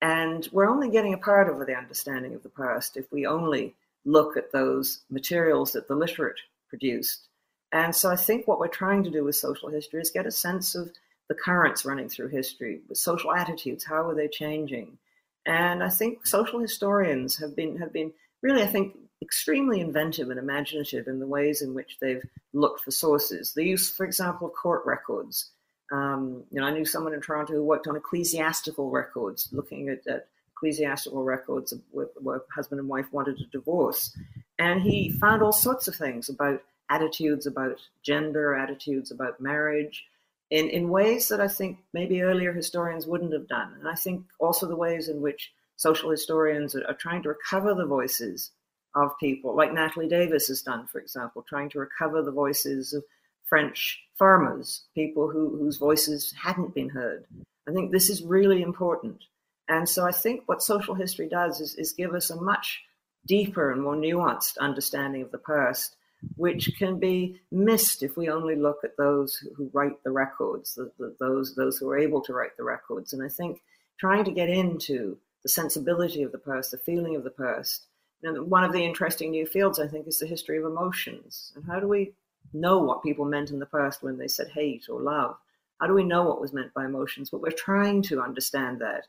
And 0.01 0.47
we're 0.53 0.69
only 0.69 0.89
getting 0.89 1.13
a 1.13 1.17
part 1.17 1.49
of 1.49 1.67
the 1.67 1.75
understanding 1.75 2.34
of 2.36 2.41
the 2.41 2.47
past 2.63 2.95
if 2.95 3.12
we 3.12 3.25
only 3.25 3.75
look 4.05 4.38
at 4.38 4.53
those 4.53 5.01
materials 5.10 5.73
that 5.73 5.89
the 5.89 5.95
literate 5.95 6.39
produced. 6.69 7.27
And 7.73 7.93
so 7.93 8.10
I 8.10 8.15
think 8.15 8.47
what 8.47 8.60
we're 8.60 8.69
trying 8.69 9.03
to 9.03 9.12
do 9.12 9.25
with 9.25 9.36
social 9.36 9.67
history 9.67 9.99
is 9.99 10.10
get 10.10 10.25
a 10.25 10.31
sense 10.31 10.73
of 10.73 10.89
the 11.31 11.35
currents 11.35 11.85
running 11.85 12.09
through 12.09 12.27
history, 12.27 12.81
the 12.89 12.95
social 12.95 13.33
attitudes, 13.33 13.85
how 13.85 14.07
are 14.09 14.15
they 14.15 14.27
changing? 14.27 14.97
And 15.45 15.81
I 15.81 15.89
think 15.89 16.27
social 16.27 16.59
historians 16.59 17.37
have 17.39 17.55
been 17.55 17.77
have 17.77 17.93
been 17.93 18.11
really, 18.41 18.63
I 18.63 18.67
think, 18.67 18.97
extremely 19.21 19.79
inventive 19.79 20.29
and 20.29 20.39
imaginative 20.39 21.07
in 21.07 21.19
the 21.19 21.27
ways 21.27 21.61
in 21.61 21.73
which 21.73 21.97
they've 22.01 22.23
looked 22.53 22.81
for 22.81 22.91
sources. 22.91 23.53
The 23.53 23.63
use, 23.65 23.89
for 23.89 24.05
example, 24.05 24.47
of 24.47 24.53
court 24.53 24.83
records 24.85 25.51
um, 25.91 26.43
you 26.49 26.59
know, 26.59 26.67
I 26.67 26.71
knew 26.71 26.85
someone 26.85 27.13
in 27.13 27.21
Toronto 27.21 27.53
who 27.53 27.63
worked 27.63 27.87
on 27.87 27.97
ecclesiastical 27.97 28.89
records, 28.89 29.49
looking 29.51 29.89
at, 29.89 30.07
at 30.07 30.27
ecclesiastical 30.55 31.23
records 31.23 31.73
where 31.91 32.41
husband 32.55 32.79
and 32.79 32.87
wife 32.87 33.07
wanted 33.11 33.39
a 33.41 33.45
divorce. 33.51 34.15
And 34.57 34.81
he 34.81 35.11
found 35.19 35.41
all 35.41 35.51
sorts 35.51 35.87
of 35.87 35.95
things 35.95 36.29
about 36.29 36.63
attitudes 36.89 37.45
about 37.45 37.77
gender, 38.03 38.55
attitudes 38.55 39.11
about 39.11 39.41
marriage, 39.41 40.05
in, 40.51 40.69
in 40.69 40.89
ways 40.89 41.29
that 41.29 41.39
I 41.39 41.47
think 41.47 41.79
maybe 41.93 42.21
earlier 42.21 42.53
historians 42.53 43.07
wouldn't 43.07 43.33
have 43.33 43.47
done. 43.47 43.73
And 43.79 43.87
I 43.87 43.95
think 43.95 44.25
also 44.39 44.67
the 44.67 44.75
ways 44.75 45.07
in 45.07 45.21
which 45.21 45.51
social 45.77 46.11
historians 46.11 46.75
are, 46.75 46.85
are 46.87 46.93
trying 46.93 47.23
to 47.23 47.29
recover 47.29 47.73
the 47.73 47.85
voices 47.85 48.51
of 48.93 49.17
people, 49.19 49.55
like 49.55 49.73
Natalie 49.73 50.09
Davis 50.09 50.49
has 50.49 50.61
done, 50.61 50.85
for 50.87 50.99
example, 50.99 51.43
trying 51.47 51.69
to 51.69 51.79
recover 51.79 52.21
the 52.21 52.31
voices 52.31 52.93
of 52.93 53.03
French 53.45 53.99
farmers, 54.19 54.83
people 54.93 55.29
who, 55.29 55.57
whose 55.57 55.77
voices 55.77 56.33
hadn't 56.41 56.75
been 56.75 56.89
heard. 56.89 57.25
I 57.67 57.71
think 57.71 57.91
this 57.91 58.09
is 58.09 58.21
really 58.21 58.61
important. 58.61 59.23
And 59.69 59.87
so 59.87 60.05
I 60.05 60.11
think 60.11 60.43
what 60.45 60.61
social 60.61 60.95
history 60.95 61.29
does 61.29 61.61
is, 61.61 61.75
is 61.75 61.93
give 61.93 62.13
us 62.13 62.29
a 62.29 62.41
much 62.41 62.81
deeper 63.25 63.71
and 63.71 63.81
more 63.81 63.95
nuanced 63.95 64.57
understanding 64.57 65.21
of 65.21 65.31
the 65.31 65.37
past, 65.37 65.95
which 66.36 66.71
can 66.77 66.99
be 66.99 67.39
missed 67.51 68.03
if 68.03 68.15
we 68.15 68.29
only 68.29 68.55
look 68.55 68.79
at 68.84 68.97
those 68.97 69.43
who 69.55 69.69
write 69.73 70.03
the 70.03 70.12
records, 70.12 70.75
the, 70.75 70.91
the, 70.97 71.15
those, 71.19 71.55
those 71.55 71.77
who 71.77 71.89
are 71.89 71.97
able 71.97 72.21
to 72.21 72.34
write 72.34 72.55
the 72.57 72.63
records. 72.63 73.13
And 73.13 73.23
I 73.23 73.29
think 73.29 73.62
trying 73.99 74.23
to 74.25 74.31
get 74.31 74.49
into 74.49 75.17
the 75.43 75.49
sensibility 75.49 76.23
of 76.23 76.31
the 76.31 76.38
past, 76.38 76.71
the 76.71 76.77
feeling 76.77 77.15
of 77.15 77.23
the 77.23 77.31
past, 77.31 77.88
one 78.23 78.63
of 78.63 78.71
the 78.71 78.86
interesting 78.86 79.31
new 79.31 79.47
fields, 79.47 79.79
I 79.79 79.88
think, 79.88 80.07
is 80.07 80.19
the 80.19 80.27
history 80.27 80.57
of 80.57 80.65
emotions. 80.65 81.51
And 81.55 81.65
how 81.65 81.79
do 81.79 81.88
we 81.88 82.13
know 82.53 82.77
what 82.79 83.03
people 83.03 83.25
meant 83.25 83.49
in 83.49 83.60
the 83.60 83.65
past 83.65 84.03
when 84.03 84.17
they 84.17 84.27
said 84.27 84.49
hate 84.49 84.86
or 84.89 85.01
love? 85.01 85.38
How 85.79 85.88
do 85.88 85.93
we 85.95 86.03
know 86.03 86.23
what 86.23 86.39
was 86.39 86.53
meant 86.53 86.73
by 86.75 86.86
emotions? 86.86 87.31
But 87.31 87.41
we're 87.41 87.51
trying 87.51 88.03
to 88.03 88.21
understand 88.21 88.79
that. 88.81 89.07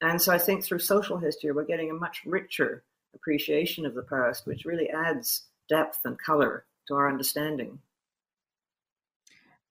And 0.00 0.20
so 0.20 0.32
I 0.32 0.38
think 0.38 0.64
through 0.64 0.80
social 0.80 1.18
history, 1.18 1.52
we're 1.52 1.64
getting 1.64 1.90
a 1.90 1.94
much 1.94 2.22
richer 2.24 2.82
appreciation 3.14 3.86
of 3.86 3.94
the 3.94 4.02
past, 4.02 4.46
which 4.46 4.64
really 4.64 4.90
adds 4.90 5.42
depth 5.70 6.00
and 6.04 6.18
color 6.18 6.66
to 6.88 6.94
our 6.94 7.08
understanding. 7.08 7.78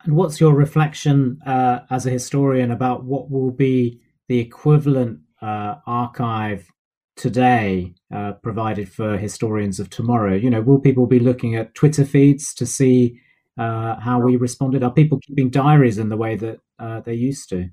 And 0.03 0.15
what's 0.15 0.39
your 0.39 0.53
reflection 0.53 1.39
uh, 1.45 1.81
as 1.89 2.05
a 2.05 2.09
historian 2.09 2.71
about 2.71 3.03
what 3.03 3.29
will 3.29 3.51
be 3.51 4.01
the 4.29 4.39
equivalent 4.39 5.19
uh, 5.41 5.75
archive 5.85 6.71
today 7.17 7.93
uh, 8.13 8.33
provided 8.41 8.89
for 8.89 9.17
historians 9.17 9.79
of 9.79 9.89
tomorrow? 9.89 10.35
You 10.35 10.49
know, 10.49 10.61
will 10.61 10.79
people 10.79 11.05
be 11.05 11.19
looking 11.19 11.55
at 11.55 11.75
Twitter 11.75 12.05
feeds 12.05 12.53
to 12.55 12.65
see 12.65 13.19
uh, 13.57 13.99
how 13.99 14.19
we 14.21 14.37
responded? 14.37 14.83
Are 14.83 14.91
people 14.91 15.19
keeping 15.19 15.49
diaries 15.49 15.97
in 15.97 16.07
the 16.07 16.17
way 16.17 16.37
that 16.37 16.59
uh, 16.79 17.01
they 17.01 17.15
used 17.15 17.49
to? 17.49 17.69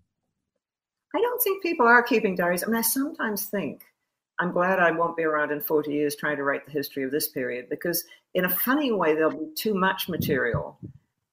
I 1.14 1.20
don't 1.20 1.42
think 1.42 1.62
people 1.62 1.86
are 1.86 2.02
keeping 2.02 2.34
diaries. 2.34 2.64
I 2.64 2.66
mean, 2.66 2.76
I 2.76 2.80
sometimes 2.80 3.46
think 3.46 3.84
I'm 4.38 4.52
glad 4.52 4.78
I 4.78 4.90
won't 4.90 5.16
be 5.16 5.24
around 5.24 5.50
in 5.50 5.60
40 5.60 5.92
years 5.92 6.14
trying 6.14 6.36
to 6.36 6.44
write 6.44 6.66
the 6.66 6.72
history 6.72 7.04
of 7.04 7.10
this 7.10 7.28
period 7.28 7.68
because, 7.70 8.04
in 8.34 8.44
a 8.44 8.50
funny 8.50 8.92
way, 8.92 9.14
there'll 9.14 9.30
be 9.30 9.54
too 9.54 9.74
much 9.74 10.08
material, 10.08 10.78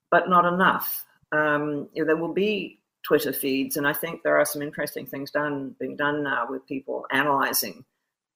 but 0.10 0.30
not 0.30 0.46
enough. 0.46 1.06
Um, 1.32 1.90
you 1.94 2.04
know, 2.04 2.06
there 2.06 2.16
will 2.16 2.34
be 2.34 2.80
Twitter 3.04 3.34
feeds, 3.34 3.76
and 3.76 3.86
I 3.86 3.94
think 3.94 4.24
there 4.24 4.38
are 4.38 4.46
some 4.46 4.62
interesting 4.62 5.06
things 5.06 5.32
done 5.32 5.76
being 5.80 5.98
done 5.98 6.24
now 6.24 6.48
with 6.50 6.66
people 6.66 7.06
analyzing 7.12 7.84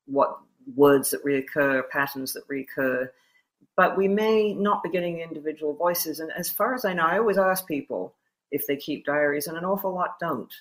what 0.06 0.38
words 0.76 1.12
that 1.12 1.24
reoccur, 1.24 1.88
patterns 1.90 2.34
that 2.34 2.48
reoccur. 2.50 3.10
But 3.78 3.96
we 3.96 4.08
may 4.10 4.54
not 4.54 4.84
be 4.84 4.90
getting 4.90 5.20
individual 5.20 5.74
voices. 5.74 6.20
And 6.20 6.32
as 6.38 6.50
far 6.50 6.74
as 6.74 6.84
I 6.84 6.94
know, 6.94 7.06
I 7.06 7.20
always 7.20 7.38
ask 7.38 7.66
people 7.68 8.16
if 8.52 8.68
they 8.68 8.76
keep 8.76 9.06
diaries, 9.06 9.48
and 9.48 9.58
an 9.58 9.66
awful 9.66 9.94
lot 9.94 10.20
don't. 10.20 10.52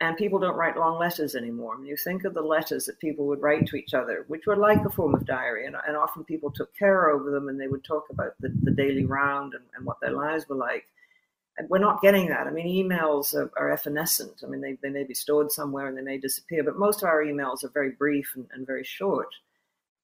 And 0.00 0.16
people 0.16 0.38
don't 0.38 0.56
write 0.56 0.76
long 0.76 0.98
letters 0.98 1.34
anymore. 1.34 1.76
When 1.76 1.86
you 1.86 1.96
think 1.96 2.24
of 2.24 2.34
the 2.34 2.42
letters 2.42 2.84
that 2.86 2.98
people 2.98 3.26
would 3.26 3.40
write 3.40 3.66
to 3.68 3.76
each 3.76 3.94
other, 3.94 4.24
which 4.28 4.46
were 4.46 4.56
like 4.56 4.84
a 4.84 4.90
form 4.90 5.14
of 5.14 5.24
diary, 5.24 5.66
and, 5.66 5.76
and 5.86 5.96
often 5.96 6.24
people 6.24 6.50
took 6.50 6.76
care 6.76 7.10
over 7.10 7.30
them 7.30 7.48
and 7.48 7.60
they 7.60 7.68
would 7.68 7.84
talk 7.84 8.04
about 8.10 8.34
the, 8.40 8.52
the 8.62 8.72
daily 8.72 9.04
round 9.04 9.54
and, 9.54 9.64
and 9.76 9.86
what 9.86 10.00
their 10.00 10.12
lives 10.12 10.48
were 10.48 10.56
like 10.56 10.84
we're 11.68 11.78
not 11.78 12.02
getting 12.02 12.28
that. 12.28 12.46
I 12.46 12.50
mean, 12.50 12.66
emails 12.66 13.34
are, 13.34 13.50
are, 13.56 13.72
evanescent. 13.72 14.42
I 14.42 14.46
mean, 14.48 14.60
they, 14.60 14.76
they 14.82 14.90
may 14.90 15.04
be 15.04 15.14
stored 15.14 15.52
somewhere 15.52 15.86
and 15.86 15.96
they 15.96 16.02
may 16.02 16.18
disappear, 16.18 16.64
but 16.64 16.78
most 16.78 17.02
of 17.02 17.08
our 17.08 17.22
emails 17.22 17.62
are 17.62 17.68
very 17.68 17.90
brief 17.90 18.32
and, 18.34 18.46
and 18.52 18.66
very 18.66 18.84
short. 18.84 19.28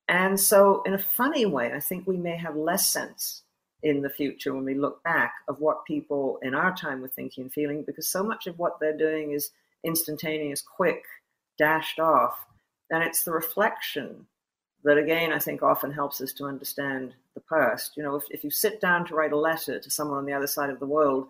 And 0.08 0.38
so, 0.38 0.82
in 0.82 0.94
a 0.94 0.98
funny 0.98 1.46
way, 1.46 1.72
I 1.72 1.80
think 1.80 2.06
we 2.06 2.16
may 2.16 2.36
have 2.36 2.56
less 2.56 2.88
sense 2.88 3.42
in 3.82 4.02
the 4.02 4.10
future 4.10 4.52
when 4.52 4.64
we 4.64 4.74
look 4.74 5.02
back 5.02 5.32
of 5.48 5.60
what 5.60 5.84
people 5.86 6.38
in 6.42 6.54
our 6.54 6.74
time 6.74 7.00
were 7.00 7.08
thinking 7.08 7.42
and 7.42 7.52
feeling, 7.52 7.84
because 7.86 8.08
so 8.08 8.22
much 8.22 8.46
of 8.46 8.58
what 8.58 8.78
they're 8.80 8.96
doing 8.96 9.32
is 9.32 9.50
instantaneous, 9.84 10.62
quick, 10.62 11.04
dashed 11.58 11.98
off. 11.98 12.46
And 12.90 13.02
it's 13.02 13.22
the 13.22 13.32
reflection 13.32 14.26
that, 14.84 14.98
again, 14.98 15.32
I 15.32 15.38
think 15.38 15.62
often 15.62 15.92
helps 15.92 16.20
us 16.20 16.32
to 16.34 16.46
understand 16.46 17.14
the 17.34 17.40
past. 17.40 17.96
You 17.96 18.02
know, 18.02 18.16
if, 18.16 18.24
if 18.30 18.44
you 18.44 18.50
sit 18.50 18.80
down 18.80 19.06
to 19.06 19.14
write 19.14 19.32
a 19.32 19.38
letter 19.38 19.78
to 19.78 19.90
someone 19.90 20.18
on 20.18 20.26
the 20.26 20.32
other 20.32 20.46
side 20.46 20.70
of 20.70 20.80
the 20.80 20.86
world, 20.86 21.28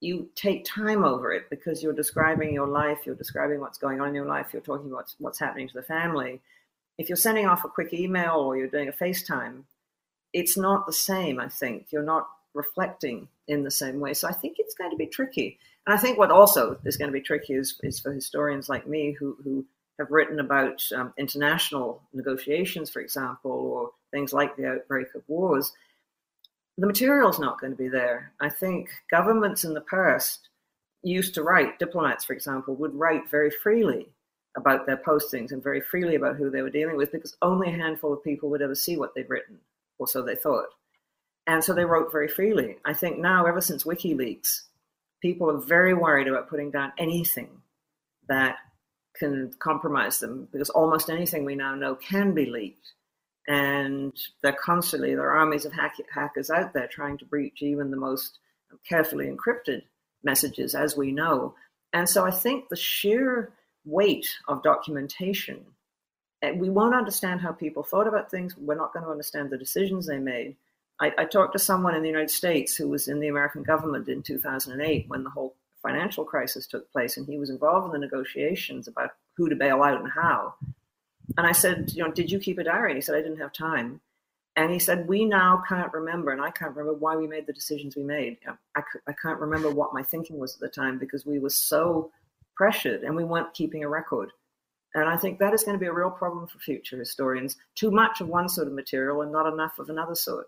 you 0.00 0.28
take 0.34 0.64
time 0.64 1.04
over 1.04 1.32
it 1.32 1.48
because 1.50 1.82
you're 1.82 1.92
describing 1.94 2.52
your 2.52 2.66
life, 2.66 2.98
you're 3.04 3.14
describing 3.14 3.60
what's 3.60 3.78
going 3.78 4.00
on 4.00 4.08
in 4.08 4.14
your 4.14 4.26
life, 4.26 4.48
you're 4.52 4.62
talking 4.62 4.86
about 4.86 4.96
what's, 4.96 5.16
what's 5.18 5.38
happening 5.38 5.66
to 5.66 5.74
the 5.74 5.82
family. 5.82 6.40
If 6.98 7.08
you're 7.08 7.16
sending 7.16 7.46
off 7.46 7.64
a 7.64 7.68
quick 7.68 7.92
email 7.92 8.36
or 8.36 8.56
you're 8.56 8.68
doing 8.68 8.88
a 8.88 8.92
FaceTime, 8.92 9.62
it's 10.32 10.56
not 10.56 10.86
the 10.86 10.92
same, 10.92 11.40
I 11.40 11.48
think. 11.48 11.86
You're 11.90 12.02
not 12.02 12.28
reflecting 12.52 13.28
in 13.48 13.62
the 13.62 13.70
same 13.70 14.00
way. 14.00 14.14
So 14.14 14.28
I 14.28 14.32
think 14.32 14.56
it's 14.58 14.74
going 14.74 14.90
to 14.90 14.96
be 14.96 15.06
tricky. 15.06 15.58
And 15.86 15.94
I 15.94 16.00
think 16.00 16.18
what 16.18 16.30
also 16.30 16.78
is 16.84 16.96
going 16.96 17.10
to 17.10 17.18
be 17.18 17.20
tricky 17.20 17.54
is, 17.54 17.78
is 17.82 18.00
for 18.00 18.12
historians 18.12 18.68
like 18.68 18.86
me 18.86 19.12
who, 19.12 19.36
who 19.44 19.64
have 19.98 20.10
written 20.10 20.40
about 20.40 20.82
um, 20.96 21.12
international 21.18 22.02
negotiations, 22.12 22.90
for 22.90 23.00
example, 23.00 23.50
or 23.50 23.90
things 24.10 24.32
like 24.32 24.56
the 24.56 24.66
outbreak 24.66 25.08
of 25.14 25.22
wars 25.28 25.72
the 26.76 26.86
material's 26.86 27.38
not 27.38 27.60
going 27.60 27.72
to 27.72 27.76
be 27.76 27.88
there. 27.88 28.32
I 28.40 28.48
think 28.48 28.90
governments 29.10 29.64
in 29.64 29.74
the 29.74 29.80
past 29.80 30.48
used 31.02 31.34
to 31.34 31.42
write, 31.42 31.78
diplomats, 31.78 32.24
for 32.24 32.32
example, 32.32 32.74
would 32.76 32.94
write 32.94 33.30
very 33.30 33.50
freely 33.50 34.08
about 34.56 34.86
their 34.86 34.96
postings 34.96 35.52
and 35.52 35.62
very 35.62 35.80
freely 35.80 36.14
about 36.14 36.36
who 36.36 36.50
they 36.50 36.62
were 36.62 36.70
dealing 36.70 36.96
with 36.96 37.12
because 37.12 37.36
only 37.42 37.68
a 37.68 37.76
handful 37.76 38.12
of 38.12 38.24
people 38.24 38.50
would 38.50 38.62
ever 38.62 38.74
see 38.74 38.96
what 38.96 39.14
they'd 39.14 39.28
written, 39.28 39.58
or 39.98 40.06
so 40.06 40.22
they 40.22 40.34
thought. 40.34 40.66
And 41.46 41.62
so 41.62 41.74
they 41.74 41.84
wrote 41.84 42.10
very 42.10 42.28
freely. 42.28 42.76
I 42.84 42.94
think 42.94 43.18
now, 43.18 43.44
ever 43.44 43.60
since 43.60 43.84
WikiLeaks, 43.84 44.62
people 45.20 45.50
are 45.50 45.60
very 45.60 45.94
worried 45.94 46.28
about 46.28 46.48
putting 46.48 46.70
down 46.70 46.92
anything 46.98 47.48
that 48.28 48.56
can 49.14 49.52
compromise 49.58 50.18
them 50.18 50.48
because 50.52 50.70
almost 50.70 51.10
anything 51.10 51.44
we 51.44 51.54
now 51.54 51.74
know 51.74 51.94
can 51.94 52.34
be 52.34 52.46
leaked. 52.46 52.92
And 53.46 54.12
they're 54.42 54.52
constantly 54.52 55.14
there 55.14 55.24
are 55.24 55.38
armies 55.38 55.64
of 55.64 55.72
hack- 55.72 55.96
hackers 56.12 56.50
out 56.50 56.72
there 56.72 56.88
trying 56.88 57.18
to 57.18 57.24
breach 57.24 57.62
even 57.62 57.90
the 57.90 57.96
most 57.96 58.38
carefully 58.88 59.26
encrypted 59.26 59.82
messages 60.22 60.74
as 60.74 60.96
we 60.96 61.12
know. 61.12 61.54
And 61.92 62.08
so 62.08 62.24
i 62.24 62.30
think 62.30 62.68
the 62.68 62.76
sheer 62.76 63.52
weight 63.84 64.26
of 64.48 64.62
documentation 64.62 65.64
eh, 66.42 66.52
we 66.52 66.70
won't 66.70 66.94
understand 66.94 67.40
how 67.40 67.52
people 67.52 67.82
thought 67.82 68.08
about 68.08 68.30
things. 68.30 68.56
We're 68.56 68.74
not 68.74 68.92
going 68.92 69.04
to 69.04 69.10
understand 69.10 69.50
the 69.50 69.58
decisions 69.58 70.06
they 70.06 70.18
made 70.18 70.56
I, 71.00 71.12
I 71.18 71.24
talked 71.24 71.52
to 71.54 71.58
someone 71.58 71.94
in 71.94 72.02
the 72.02 72.08
united 72.08 72.30
states 72.30 72.76
who 72.76 72.88
was 72.88 73.08
in 73.08 73.20
the 73.20 73.28
american 73.28 73.62
government 73.62 74.08
in 74.08 74.22
2008 74.22 75.08
when 75.08 75.24
the 75.24 75.30
whole 75.30 75.56
financial 75.82 76.24
crisis 76.24 76.66
took 76.66 76.90
place 76.92 77.16
and 77.16 77.26
he 77.26 77.38
was 77.38 77.50
involved 77.50 77.86
in 77.86 77.92
the 77.92 78.06
negotiations 78.06 78.88
about 78.88 79.10
who 79.36 79.48
to 79.48 79.56
bail 79.56 79.82
out 79.82 80.00
and 80.00 80.10
how 80.10 80.54
and 81.36 81.46
I 81.46 81.52
said, 81.52 81.92
you 81.92 82.04
know, 82.04 82.10
did 82.10 82.30
you 82.30 82.38
keep 82.38 82.58
a 82.58 82.64
diary? 82.64 82.90
And 82.90 82.98
he 82.98 83.02
said, 83.02 83.14
I 83.14 83.22
didn't 83.22 83.38
have 83.38 83.52
time. 83.52 84.00
And 84.56 84.70
he 84.70 84.78
said, 84.78 85.08
we 85.08 85.24
now 85.24 85.62
can't 85.66 85.92
remember, 85.92 86.30
and 86.30 86.40
I 86.40 86.50
can't 86.50 86.76
remember 86.76 86.94
why 86.96 87.16
we 87.16 87.26
made 87.26 87.46
the 87.46 87.52
decisions 87.52 87.96
we 87.96 88.04
made. 88.04 88.38
I, 88.76 88.82
I 89.08 89.12
can't 89.20 89.40
remember 89.40 89.70
what 89.70 89.92
my 89.92 90.02
thinking 90.02 90.38
was 90.38 90.54
at 90.54 90.60
the 90.60 90.68
time 90.68 90.98
because 90.98 91.26
we 91.26 91.40
were 91.40 91.50
so 91.50 92.12
pressured 92.54 93.02
and 93.02 93.16
we 93.16 93.24
weren't 93.24 93.52
keeping 93.52 93.82
a 93.82 93.88
record. 93.88 94.30
And 94.94 95.08
I 95.08 95.16
think 95.16 95.40
that 95.40 95.54
is 95.54 95.64
going 95.64 95.76
to 95.76 95.80
be 95.80 95.88
a 95.88 95.92
real 95.92 96.10
problem 96.10 96.46
for 96.46 96.60
future 96.60 96.96
historians. 96.96 97.56
Too 97.74 97.90
much 97.90 98.20
of 98.20 98.28
one 98.28 98.48
sort 98.48 98.68
of 98.68 98.74
material 98.74 99.22
and 99.22 99.32
not 99.32 99.52
enough 99.52 99.80
of 99.80 99.88
another 99.88 100.14
sort. 100.14 100.46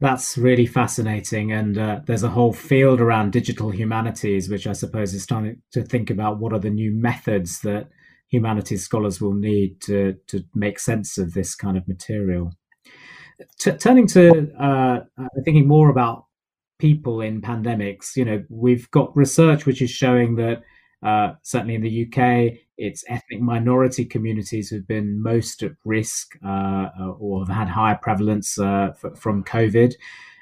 That's 0.00 0.36
really 0.36 0.66
fascinating. 0.66 1.52
And 1.52 1.78
uh, 1.78 2.00
there's 2.06 2.24
a 2.24 2.30
whole 2.30 2.52
field 2.52 3.00
around 3.00 3.32
digital 3.32 3.70
humanities, 3.70 4.48
which 4.48 4.66
I 4.66 4.72
suppose 4.72 5.14
is 5.14 5.22
starting 5.22 5.62
to 5.72 5.82
think 5.82 6.10
about 6.10 6.38
what 6.38 6.52
are 6.52 6.58
the 6.58 6.70
new 6.70 6.90
methods 6.92 7.60
that 7.60 7.88
humanities 8.28 8.84
scholars 8.84 9.20
will 9.20 9.34
need 9.34 9.80
to 9.82 10.14
to 10.26 10.44
make 10.54 10.78
sense 10.78 11.18
of 11.18 11.34
this 11.34 11.54
kind 11.54 11.76
of 11.76 11.86
material. 11.86 12.52
T- 13.60 13.72
turning 13.72 14.06
to 14.08 14.50
uh, 14.60 15.00
uh, 15.18 15.28
thinking 15.44 15.68
more 15.68 15.90
about 15.90 16.26
people 16.78 17.20
in 17.20 17.40
pandemics, 17.40 18.16
you 18.16 18.24
know, 18.24 18.42
we've 18.48 18.90
got 18.90 19.16
research 19.16 19.66
which 19.66 19.80
is 19.80 19.90
showing 19.90 20.36
that 20.36 20.62
uh, 21.04 21.34
certainly 21.42 21.74
in 21.76 21.82
the 21.82 22.06
UK, 22.06 22.63
it's 22.76 23.04
ethnic 23.08 23.40
minority 23.40 24.04
communities 24.04 24.68
who've 24.68 24.86
been 24.86 25.22
most 25.22 25.62
at 25.62 25.72
risk 25.84 26.36
uh, 26.44 26.88
or 27.18 27.46
have 27.46 27.56
had 27.56 27.68
higher 27.68 27.98
prevalence 28.02 28.58
uh, 28.58 28.90
f- 29.02 29.18
from 29.18 29.44
COVID. 29.44 29.94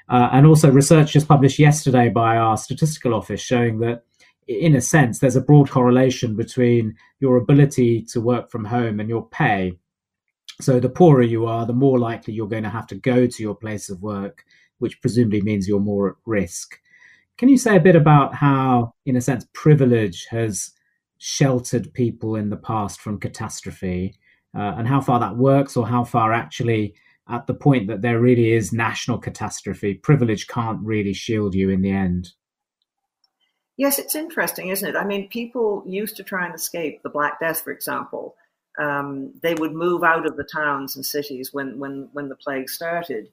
Uh, 0.09 0.29
and 0.31 0.45
also, 0.45 0.69
research 0.71 1.13
just 1.13 1.27
published 1.27 1.59
yesterday 1.59 2.09
by 2.09 2.37
our 2.37 2.57
statistical 2.57 3.13
office 3.13 3.41
showing 3.41 3.79
that 3.79 4.03
in 4.47 4.75
a 4.75 4.81
sense, 4.81 5.19
there's 5.19 5.35
a 5.35 5.41
broad 5.41 5.69
correlation 5.69 6.35
between 6.35 6.95
your 7.19 7.37
ability 7.37 8.01
to 8.01 8.19
work 8.19 8.51
from 8.51 8.65
home 8.65 8.99
and 8.99 9.09
your 9.09 9.27
pay. 9.29 9.77
So 10.61 10.79
the 10.79 10.89
poorer 10.89 11.23
you 11.23 11.45
are, 11.45 11.65
the 11.65 11.73
more 11.73 11.97
likely 11.97 12.33
you're 12.33 12.47
going 12.47 12.63
to 12.63 12.69
have 12.69 12.87
to 12.87 12.95
go 12.95 13.25
to 13.25 13.43
your 13.43 13.55
place 13.55 13.89
of 13.89 14.01
work, 14.01 14.43
which 14.79 15.01
presumably 15.01 15.41
means 15.41 15.67
you're 15.67 15.79
more 15.79 16.09
at 16.09 16.15
risk. 16.25 16.79
Can 17.37 17.49
you 17.49 17.57
say 17.57 17.77
a 17.77 17.81
bit 17.81 17.95
about 17.95 18.35
how, 18.35 18.93
in 19.05 19.15
a 19.15 19.21
sense, 19.21 19.45
privilege 19.53 20.27
has 20.29 20.71
sheltered 21.25 21.93
people 21.93 22.35
in 22.35 22.49
the 22.49 22.57
past 22.57 22.99
from 22.99 23.17
catastrophe 23.17 24.13
uh, 24.53 24.73
and 24.77 24.85
how 24.85 24.99
far 24.99 25.21
that 25.21 25.37
works, 25.37 25.77
or 25.77 25.87
how 25.87 26.03
far 26.03 26.33
actually, 26.33 26.93
at 27.29 27.47
the 27.47 27.53
point 27.53 27.87
that 27.87 28.01
there 28.01 28.19
really 28.19 28.51
is 28.51 28.73
national 28.73 29.17
catastrophe, 29.17 29.93
privilege 29.93 30.47
can't 30.47 30.81
really 30.81 31.13
shield 31.13 31.55
you 31.55 31.69
in 31.69 31.81
the 31.81 31.91
end? 31.91 32.31
Yes, 33.77 33.99
it's 33.99 34.15
interesting, 34.15 34.67
isn't 34.67 34.87
it? 34.87 34.97
I 34.97 35.05
mean, 35.05 35.29
people 35.29 35.81
used 35.87 36.17
to 36.17 36.23
try 36.23 36.45
and 36.45 36.53
escape 36.53 37.01
the 37.01 37.09
Black 37.09 37.39
Death, 37.39 37.61
for 37.61 37.71
example. 37.71 38.35
Um, 38.77 39.31
they 39.41 39.53
would 39.53 39.71
move 39.71 40.03
out 40.03 40.25
of 40.25 40.35
the 40.35 40.43
towns 40.43 40.97
and 40.97 41.05
cities 41.05 41.53
when, 41.53 41.79
when, 41.79 42.09
when 42.11 42.27
the 42.27 42.35
plague 42.35 42.69
started. 42.69 43.29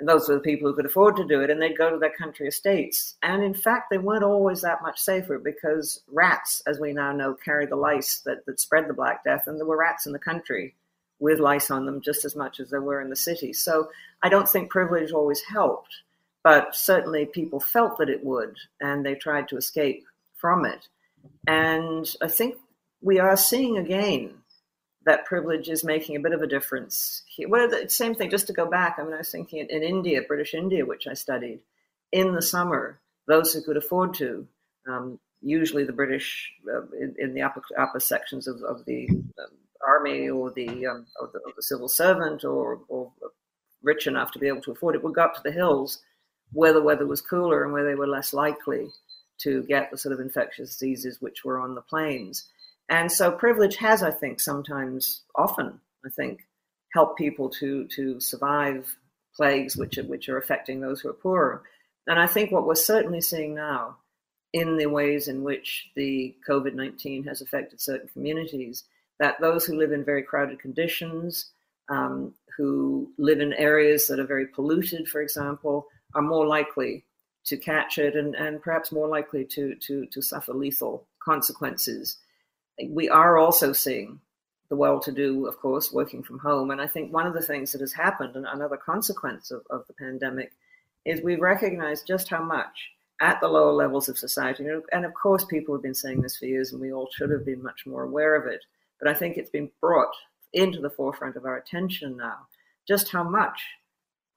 And 0.00 0.08
those 0.08 0.28
were 0.28 0.34
the 0.34 0.40
people 0.40 0.68
who 0.68 0.74
could 0.74 0.86
afford 0.86 1.16
to 1.16 1.24
do 1.24 1.40
it, 1.42 1.50
and 1.50 1.62
they'd 1.62 1.78
go 1.78 1.90
to 1.90 1.98
their 1.98 2.16
country 2.16 2.48
estates. 2.48 3.16
And 3.22 3.44
in 3.44 3.54
fact, 3.54 3.90
they 3.90 3.98
weren't 3.98 4.24
always 4.24 4.62
that 4.62 4.82
much 4.82 4.98
safer 4.98 5.38
because 5.38 6.00
rats, 6.08 6.62
as 6.66 6.80
we 6.80 6.92
now 6.92 7.12
know, 7.12 7.34
carry 7.34 7.66
the 7.66 7.76
lice 7.76 8.20
that, 8.24 8.44
that 8.46 8.58
spread 8.58 8.88
the 8.88 8.94
Black 8.94 9.22
Death, 9.22 9.44
and 9.46 9.58
there 9.58 9.66
were 9.66 9.78
rats 9.78 10.06
in 10.06 10.12
the 10.12 10.18
country 10.18 10.74
with 11.18 11.38
lice 11.38 11.70
on 11.70 11.86
them 11.86 12.00
just 12.00 12.24
as 12.24 12.34
much 12.34 12.58
as 12.58 12.70
there 12.70 12.80
were 12.80 13.00
in 13.00 13.10
the 13.10 13.16
city. 13.16 13.52
So 13.52 13.90
I 14.22 14.30
don't 14.30 14.48
think 14.48 14.70
privilege 14.70 15.12
always 15.12 15.42
helped 15.42 16.02
but 16.42 16.74
certainly 16.74 17.26
people 17.26 17.60
felt 17.60 17.98
that 17.98 18.08
it 18.08 18.24
would, 18.24 18.56
and 18.80 19.04
they 19.04 19.14
tried 19.14 19.48
to 19.48 19.56
escape 19.56 20.04
from 20.36 20.64
it. 20.64 20.88
And 21.46 22.08
I 22.22 22.28
think 22.28 22.56
we 23.02 23.18
are 23.18 23.36
seeing 23.36 23.76
again 23.76 24.34
that 25.04 25.24
privilege 25.24 25.68
is 25.68 25.82
making 25.84 26.16
a 26.16 26.20
bit 26.20 26.32
of 26.32 26.42
a 26.42 26.46
difference. 26.46 27.22
Well, 27.48 27.68
the 27.68 27.88
same 27.88 28.14
thing, 28.14 28.30
just 28.30 28.46
to 28.48 28.52
go 28.52 28.66
back, 28.66 28.96
I 28.98 29.02
mean, 29.02 29.14
I 29.14 29.18
was 29.18 29.30
thinking 29.30 29.66
in 29.68 29.82
India, 29.82 30.22
British 30.26 30.54
India, 30.54 30.84
which 30.84 31.06
I 31.06 31.14
studied, 31.14 31.60
in 32.12 32.34
the 32.34 32.42
summer, 32.42 33.00
those 33.26 33.52
who 33.52 33.62
could 33.62 33.76
afford 33.76 34.14
to, 34.14 34.46
um, 34.86 35.18
usually 35.40 35.84
the 35.84 35.92
British 35.92 36.52
uh, 36.68 36.82
in, 36.98 37.14
in, 37.18 37.34
the 37.34 37.42
upper, 37.42 37.62
upper 37.78 38.00
sections 38.00 38.46
of, 38.46 38.62
of 38.62 38.84
the 38.84 39.08
um, 39.10 39.56
army 39.86 40.28
or 40.28 40.50
the, 40.50 40.86
um, 40.86 41.06
or 41.18 41.30
the, 41.32 41.38
or 41.38 41.52
the 41.56 41.62
civil 41.62 41.88
servant 41.88 42.44
or, 42.44 42.80
or 42.88 43.10
rich 43.82 44.06
enough 44.06 44.32
to 44.32 44.38
be 44.38 44.48
able 44.48 44.60
to 44.60 44.72
afford 44.72 44.94
it, 44.94 45.02
would 45.02 45.14
go 45.14 45.22
up 45.22 45.34
to 45.34 45.42
the 45.42 45.52
hills 45.52 46.02
where 46.52 46.72
the 46.72 46.82
weather 46.82 47.06
was 47.06 47.22
cooler 47.22 47.64
and 47.64 47.72
where 47.72 47.84
they 47.84 47.94
were 47.94 48.06
less 48.06 48.32
likely 48.32 48.88
to 49.38 49.62
get 49.62 49.90
the 49.90 49.96
sort 49.96 50.12
of 50.12 50.20
infectious 50.20 50.70
diseases 50.70 51.20
which 51.20 51.44
were 51.44 51.58
on 51.58 51.74
the 51.74 51.80
plains. 51.80 52.46
And 52.90 53.10
so 53.10 53.30
privilege 53.30 53.76
has, 53.76 54.02
I 54.02 54.10
think, 54.10 54.40
sometimes, 54.40 55.22
often, 55.36 55.80
I 56.04 56.10
think, 56.10 56.40
helped 56.92 57.16
people 57.16 57.48
to 57.50 57.86
to 57.86 58.20
survive 58.20 58.96
plagues 59.36 59.76
which 59.76 59.96
are, 59.96 60.02
which 60.02 60.28
are 60.28 60.36
affecting 60.36 60.80
those 60.80 61.00
who 61.00 61.08
are 61.08 61.14
poorer. 61.14 61.62
And 62.08 62.18
I 62.18 62.26
think 62.26 62.50
what 62.50 62.66
we're 62.66 62.74
certainly 62.74 63.20
seeing 63.20 63.54
now 63.54 63.96
in 64.52 64.76
the 64.76 64.86
ways 64.86 65.28
in 65.28 65.44
which 65.44 65.88
the 65.94 66.34
COVID 66.48 66.74
19 66.74 67.24
has 67.24 67.40
affected 67.40 67.80
certain 67.80 68.08
communities, 68.08 68.84
that 69.20 69.40
those 69.40 69.64
who 69.64 69.78
live 69.78 69.92
in 69.92 70.04
very 70.04 70.24
crowded 70.24 70.58
conditions, 70.58 71.52
um, 71.88 72.34
who 72.56 73.12
live 73.18 73.40
in 73.40 73.52
areas 73.52 74.08
that 74.08 74.18
are 74.18 74.26
very 74.26 74.46
polluted, 74.46 75.08
for 75.08 75.22
example, 75.22 75.86
are 76.14 76.22
more 76.22 76.46
likely 76.46 77.04
to 77.46 77.56
catch 77.56 77.98
it 77.98 78.16
and, 78.16 78.34
and 78.34 78.60
perhaps 78.60 78.90
more 78.90 79.08
likely 79.08 79.44
to, 79.44 79.76
to, 79.76 80.06
to 80.06 80.20
suffer 80.20 80.52
lethal 80.52 81.06
consequences. 81.22 82.18
We 82.88 83.08
are 83.08 83.38
also 83.38 83.72
seeing 83.72 84.20
the 84.68 84.76
well 84.76 85.00
to 85.00 85.12
do, 85.12 85.46
of 85.46 85.58
course, 85.58 85.92
working 85.92 86.22
from 86.22 86.38
home. 86.38 86.70
And 86.70 86.80
I 86.80 86.86
think 86.86 87.12
one 87.12 87.26
of 87.26 87.34
the 87.34 87.42
things 87.42 87.72
that 87.72 87.80
has 87.80 87.92
happened, 87.92 88.36
and 88.36 88.46
another 88.46 88.76
consequence 88.76 89.50
of, 89.50 89.62
of 89.70 89.86
the 89.86 89.94
pandemic, 89.94 90.52
is 91.04 91.20
we 91.22 91.36
recognize 91.36 92.02
just 92.02 92.28
how 92.28 92.42
much 92.42 92.90
at 93.20 93.40
the 93.40 93.48
lower 93.48 93.72
levels 93.72 94.08
of 94.08 94.16
society, 94.16 94.66
and 94.92 95.04
of 95.04 95.12
course, 95.14 95.44
people 95.44 95.74
have 95.74 95.82
been 95.82 95.94
saying 95.94 96.22
this 96.22 96.38
for 96.38 96.46
years, 96.46 96.72
and 96.72 96.80
we 96.80 96.92
all 96.92 97.10
should 97.12 97.30
have 97.30 97.44
been 97.44 97.62
much 97.62 97.84
more 97.84 98.04
aware 98.04 98.34
of 98.34 98.46
it. 98.46 98.64
But 98.98 99.08
I 99.08 99.14
think 99.14 99.36
it's 99.36 99.50
been 99.50 99.70
brought 99.80 100.14
into 100.52 100.80
the 100.80 100.90
forefront 100.90 101.36
of 101.36 101.44
our 101.44 101.56
attention 101.56 102.16
now 102.16 102.46
just 102.90 103.12
how 103.12 103.22
much 103.22 103.62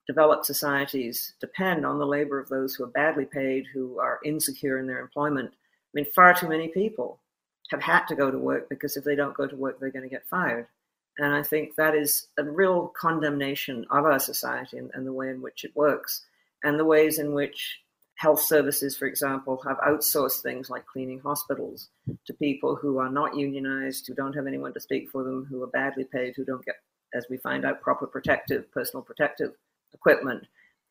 developed 0.06 0.46
societies 0.46 1.34
depend 1.40 1.86
on 1.86 1.98
the 1.98 2.06
labor 2.06 2.40
of 2.40 2.50
those 2.50 2.76
who 2.76 2.84
are 2.84 2.88
badly 2.88 3.26
paid, 3.26 3.66
who 3.74 4.00
are 4.00 4.20
insecure 4.24 4.78
in 4.78 4.86
their 4.86 5.00
employment. 5.00 5.50
I 5.50 5.92
mean, 5.94 6.06
far 6.14 6.36
too 6.36 6.48
many 6.48 6.68
people 6.68 7.20
have 7.74 7.82
had 7.82 8.06
to 8.06 8.16
go 8.16 8.32
to 8.32 8.38
work 8.38 8.70
because 8.70 8.96
if 8.96 9.04
they 9.04 9.16
don't 9.16 9.36
go 9.36 9.48
to 9.48 9.56
work, 9.56 9.80
they're 9.80 9.90
going 9.90 10.08
to 10.08 10.16
get 10.16 10.28
fired. 10.28 10.68
And 11.18 11.34
I 11.34 11.44
think 11.44 11.76
that 11.76 11.96
is 11.96 12.28
a 12.38 12.44
real 12.44 12.88
condemnation 13.00 13.86
of 13.90 14.06
our 14.06 14.20
society 14.20 14.78
and, 14.78 14.92
and 14.94 15.06
the 15.06 15.14
way 15.14 15.30
in 15.30 15.42
which 15.42 15.64
it 15.64 15.76
works, 15.76 16.26
and 16.64 16.80
the 16.80 16.86
ways 16.86 17.20
in 17.20 17.34
which 17.34 17.80
health 18.16 18.42
services, 18.42 18.96
for 18.96 19.06
example, 19.06 19.62
have 19.68 19.78
outsourced 19.80 20.42
things 20.42 20.70
like 20.70 20.86
cleaning 20.86 21.20
hospitals 21.20 21.90
to 22.26 22.34
people 22.34 22.76
who 22.76 23.00
are 23.00 23.10
not 23.10 23.36
unionized, 23.36 24.08
who 24.08 24.14
don't 24.14 24.36
have 24.36 24.48
anyone 24.48 24.74
to 24.74 24.80
speak 24.80 25.10
for 25.10 25.24
them, 25.24 25.46
who 25.50 25.62
are 25.62 25.68
badly 25.68 26.04
paid, 26.04 26.34
who 26.36 26.46
don't 26.46 26.66
get, 26.66 26.76
as 27.14 27.26
we 27.30 27.38
find 27.38 27.66
out, 27.66 27.82
proper 27.82 28.08
protective, 28.08 28.72
personal 28.72 29.04
protective 29.04 29.52
equipment. 29.94 30.46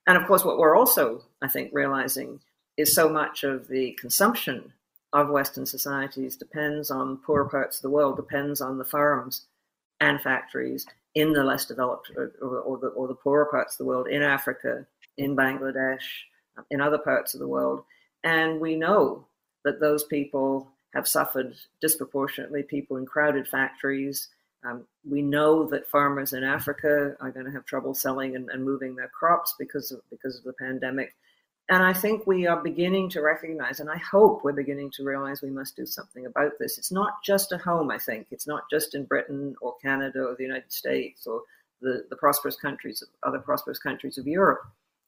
And 0.07 0.19
of 0.19 0.27
course, 0.27 0.45
what 0.45 0.59
we're 0.59 0.77
also, 0.77 1.23
I 1.41 1.49
think, 1.49 1.71
realizing 1.73 2.41
is 2.77 2.95
so 2.95 3.09
much 3.09 3.45
of 3.45 3.69
the 3.69 3.93
consumption 3.93 4.73
of 5.13 5.29
Western 5.29 5.67
societies 5.67 6.37
depends 6.37 6.91
on 6.91 7.19
poorer 7.19 7.49
parts 7.49 7.79
of 7.79 7.83
the 7.83 7.91
world, 7.91 8.17
depends 8.17 8.61
on 8.61 8.79
the 8.79 8.85
farms 8.85 9.47
and 10.01 10.21
factories 10.21 10.87
in 11.15 11.33
the 11.33 11.45
less 11.45 11.67
developed 11.67 12.11
or, 12.17 12.33
or, 12.41 12.79
the, 12.79 12.89
or 12.89 13.07
the 13.07 13.15
poorer 13.15 13.47
parts 13.47 13.75
of 13.75 13.79
the 13.79 13.85
world, 13.85 14.09
in 14.09 14.23
Africa, 14.23 14.87
in 15.19 15.37
Bangladesh, 15.37 16.05
in 16.71 16.81
other 16.81 16.99
parts 16.99 17.35
of 17.35 17.41
the 17.41 17.49
world. 17.49 17.85
And 18.25 18.61
we 18.61 18.77
know 18.77 19.27
that 19.65 19.81
those 19.81 20.05
people 20.05 20.73
have 20.95 21.07
suffered 21.07 21.55
disproportionately, 21.81 22.63
people 22.63 22.97
in 22.97 23.07
crowded 23.07 23.47
factories, 23.47 24.29
um, 24.65 24.85
we 25.09 25.23
know 25.23 25.67
that 25.69 25.89
farmers 25.89 26.33
in 26.33 26.45
Africa 26.45 27.17
are 27.21 27.31
going 27.33 27.47
to 27.47 27.53
have 27.53 27.65
trouble 27.65 27.95
selling 27.95 28.37
and, 28.37 28.49
and, 28.51 28.65
moving 28.65 28.95
their 28.95 29.09
crops 29.09 29.55
because 29.59 29.91
of 29.91 30.01
because 30.11 30.39
of 30.39 30.45
the 30.45 30.53
pandemic. 30.53 31.15
And 31.69 31.83
I 31.83 31.93
think 31.93 32.27
we 32.27 32.47
are 32.47 32.61
beginning 32.61 33.09
to 33.11 33.23
recognize, 33.23 33.81
and 33.81 33.89
I 33.89 33.97
hope 33.97 34.43
we're 34.43 34.53
beginning 34.53 34.91
to 34.97 35.05
realize 35.05 35.43
we 35.43 35.51
must 35.51 35.77
do 35.77 35.87
something 35.87 36.27
about 36.27 36.53
this. 36.59 36.77
It's 36.77 36.93
not 36.93 37.23
just 37.25 37.53
at 37.53 37.61
home, 37.61 37.91
I 37.91 37.99
think. 37.99 38.27
It's 38.31 38.47
not 38.47 38.65
just 38.71 38.95
in 38.95 39.05
Britain 39.05 39.55
or 39.63 39.77
Canada 39.81 40.25
or 40.25 40.35
the 40.37 40.45
United 40.45 40.73
States 40.73 41.27
or 41.27 41.43
the, 41.81 42.05
the 42.11 42.17
prosperous 42.17 42.57
countries, 42.57 43.03
other 43.23 43.39
prosperous 43.39 43.79
countries 43.79 44.19
of 44.19 44.27
Europe, 44.27 44.63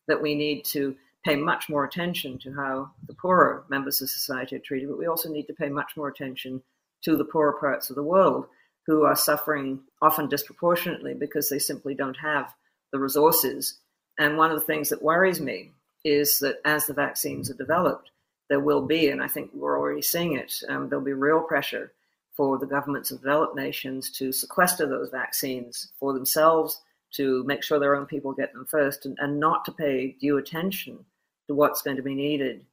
that 0.07 0.23
we 0.23 0.35
need 0.35 0.65
to 0.67 0.97
pay 1.25 1.37
much 1.37 1.69
more 1.69 1.85
attention 1.85 2.39
to 2.39 2.53
how 2.53 2.91
the 3.07 3.15
poorer 3.15 3.65
members 3.69 4.01
of 4.01 4.11
society 4.11 4.57
are 4.57 4.61
treated, 4.61 4.89
but 4.89 4.99
we 4.99 5.07
also 5.07 5.31
need 5.31 5.47
to 5.47 5.55
pay 5.55 5.69
much 5.69 5.97
more 5.97 6.09
attention 6.09 6.63
to 7.03 7.17
the 7.17 7.25
poorer 7.25 7.55
parts 7.59 7.91
of 7.91 7.97
the 7.97 8.03
world 8.03 8.47
who 8.87 9.05
are 9.05 9.17
suffering 9.17 9.81
often 10.03 10.29
disproportionately 10.29 11.15
because 11.15 11.49
they 11.49 11.59
simply 11.59 11.95
don't 11.95 12.17
have 12.19 12.55
the 12.93 12.99
resources. 12.99 13.79
And 14.19 14.37
one 14.37 14.51
of 14.51 14.59
the 14.59 14.67
things 14.67 14.91
that 14.91 15.03
worries 15.03 15.41
me 15.41 15.73
is 16.05 16.39
that 16.41 16.61
as 16.65 16.87
the 16.87 16.95
vaccines 16.95 17.51
are 17.51 17.55
developed, 17.55 18.11
there 18.49 18.61
will 18.61 18.83
be, 18.83 19.09
and 19.09 19.23
I 19.23 19.29
think 19.29 19.51
we're 19.55 19.79
already 19.79 20.03
seeing 20.03 20.37
it, 20.37 20.63
um, 20.69 20.89
there'll 20.89 21.05
be 21.05 21.13
real 21.13 21.41
pressure 21.41 21.93
for 22.37 22.59
the 22.59 22.67
governments 22.67 23.11
of 23.11 23.21
developed 23.21 23.57
nations 23.57 24.11
to 24.11 24.33
sequester 24.33 24.87
those 24.87 25.11
vaccines 25.11 25.93
for 25.99 26.13
themselves, 26.13 26.83
to 27.13 27.45
make 27.45 27.63
sure 27.63 27.79
their 27.79 27.97
own 27.97 28.07
people 28.07 28.33
get 28.33 28.53
them 28.53 28.67
first, 28.69 29.07
and, 29.07 29.17
and 29.21 29.41
not 29.41 29.65
to 29.65 29.73
pay 29.73 30.17
due 30.21 30.37
attention 30.37 30.99
to 31.47 31.55
what's 31.55 31.83
going 31.83 31.97
to 31.97 32.03
be 32.03 32.15
needed 32.15 32.65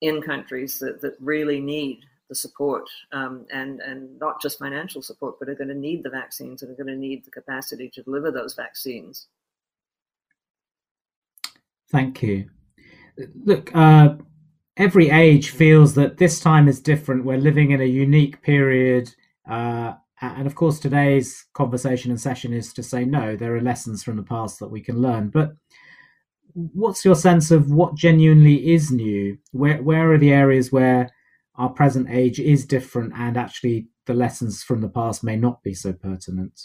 in 0.00 0.22
countries 0.22 0.78
that, 0.78 1.00
that 1.02 1.14
really 1.20 1.60
need 1.60 2.00
the 2.30 2.34
support 2.34 2.88
um, 3.12 3.44
and 3.52 3.80
and 3.80 4.18
not 4.18 4.40
just 4.40 4.58
financial 4.58 5.02
support, 5.02 5.34
but 5.38 5.48
are 5.48 5.54
going 5.54 5.68
to 5.68 5.74
need 5.74 6.02
the 6.02 6.08
vaccines 6.10 6.62
and 6.62 6.70
are 6.70 6.82
going 6.82 6.86
to 6.86 6.96
need 6.96 7.24
the 7.24 7.30
capacity 7.30 7.90
to 7.90 8.02
deliver 8.02 8.30
those 8.30 8.54
vaccines. 8.54 9.26
Thank 11.90 12.22
you. 12.22 12.48
Look, 13.44 13.74
uh, 13.74 14.16
every 14.76 15.10
age 15.10 15.50
feels 15.50 15.94
that 15.94 16.18
this 16.18 16.40
time 16.40 16.68
is 16.68 16.80
different. 16.80 17.24
We're 17.24 17.38
living 17.38 17.70
in 17.70 17.80
a 17.80 17.84
unique 17.84 18.42
period. 18.42 19.14
Uh, 19.48 19.94
and 20.20 20.46
of 20.46 20.54
course, 20.54 20.78
today's 20.78 21.46
conversation 21.54 22.10
and 22.10 22.20
session 22.20 22.52
is 22.52 22.72
to 22.74 22.82
say 22.82 23.04
no, 23.04 23.36
there 23.36 23.54
are 23.56 23.60
lessons 23.60 24.02
from 24.02 24.16
the 24.16 24.22
past 24.22 24.58
that 24.58 24.68
we 24.70 24.80
can 24.80 25.00
learn. 25.00 25.28
But 25.28 25.52
what's 26.52 27.04
your 27.04 27.14
sense 27.14 27.50
of 27.50 27.70
what 27.70 27.94
genuinely 27.94 28.72
is 28.72 28.90
new? 28.90 29.38
Where, 29.52 29.82
where 29.82 30.12
are 30.12 30.18
the 30.18 30.32
areas 30.32 30.72
where 30.72 31.10
our 31.56 31.70
present 31.70 32.08
age 32.10 32.38
is 32.38 32.66
different 32.66 33.12
and 33.16 33.36
actually 33.36 33.88
the 34.06 34.14
lessons 34.14 34.62
from 34.62 34.80
the 34.80 34.88
past 34.88 35.24
may 35.24 35.36
not 35.36 35.62
be 35.62 35.74
so 35.74 35.92
pertinent? 35.92 36.60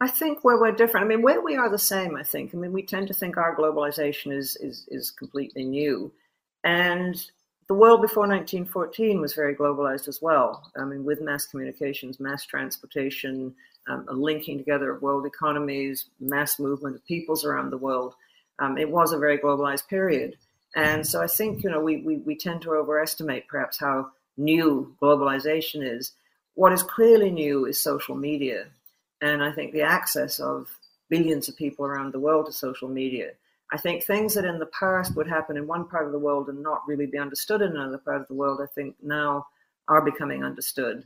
I 0.00 0.08
think 0.08 0.44
where 0.44 0.60
we're 0.60 0.72
different, 0.72 1.06
I 1.06 1.08
mean, 1.08 1.22
where 1.22 1.40
we 1.40 1.56
are 1.56 1.68
the 1.68 1.78
same, 1.78 2.16
I 2.16 2.22
think. 2.22 2.54
I 2.54 2.58
mean, 2.58 2.72
we 2.72 2.82
tend 2.82 3.08
to 3.08 3.14
think 3.14 3.36
our 3.36 3.56
globalization 3.56 4.32
is, 4.32 4.56
is, 4.56 4.86
is 4.88 5.10
completely 5.10 5.64
new. 5.64 6.12
And 6.62 7.20
the 7.66 7.74
world 7.74 8.00
before 8.00 8.26
1914 8.26 9.20
was 9.20 9.34
very 9.34 9.54
globalized 9.54 10.06
as 10.06 10.22
well. 10.22 10.70
I 10.76 10.84
mean, 10.84 11.04
with 11.04 11.20
mass 11.20 11.46
communications, 11.46 12.20
mass 12.20 12.46
transportation, 12.46 13.54
um, 13.88 14.06
a 14.08 14.12
linking 14.12 14.58
together 14.58 14.90
of 14.90 15.02
world 15.02 15.26
economies, 15.26 16.06
mass 16.20 16.58
movement 16.60 16.96
of 16.96 17.06
peoples 17.06 17.44
around 17.44 17.70
the 17.70 17.78
world. 17.78 18.14
Um, 18.60 18.78
it 18.78 18.90
was 18.90 19.12
a 19.12 19.18
very 19.18 19.38
globalized 19.38 19.88
period. 19.88 20.36
And 20.76 21.06
so 21.06 21.22
I 21.22 21.26
think, 21.26 21.64
you 21.64 21.70
know, 21.70 21.80
we, 21.80 21.98
we, 22.02 22.16
we 22.18 22.36
tend 22.36 22.62
to 22.62 22.72
overestimate 22.72 23.48
perhaps 23.48 23.78
how 23.78 24.10
new 24.36 24.94
globalization 25.02 25.82
is. 25.82 26.12
What 26.54 26.72
is 26.72 26.82
clearly 26.82 27.30
new 27.30 27.66
is 27.66 27.80
social 27.80 28.14
media. 28.14 28.66
And 29.20 29.42
I 29.42 29.52
think 29.52 29.72
the 29.72 29.82
access 29.82 30.38
of 30.38 30.68
billions 31.08 31.48
of 31.48 31.56
people 31.56 31.84
around 31.84 32.12
the 32.12 32.20
world 32.20 32.46
to 32.46 32.52
social 32.52 32.88
media 32.88 33.32
I 33.70 33.76
think 33.76 34.02
things 34.02 34.34
that 34.34 34.44
in 34.44 34.58
the 34.58 34.66
past 34.66 35.14
would 35.14 35.28
happen 35.28 35.56
in 35.56 35.66
one 35.66 35.86
part 35.88 36.06
of 36.06 36.12
the 36.12 36.18
world 36.18 36.48
and 36.48 36.62
not 36.62 36.86
really 36.86 37.06
be 37.06 37.18
understood 37.18 37.60
in 37.60 37.72
another 37.72 37.98
part 37.98 38.20
of 38.20 38.28
the 38.28 38.34
world, 38.34 38.60
I 38.62 38.66
think 38.66 38.96
now 39.02 39.46
are 39.88 40.00
becoming 40.00 40.42
understood. 40.42 41.02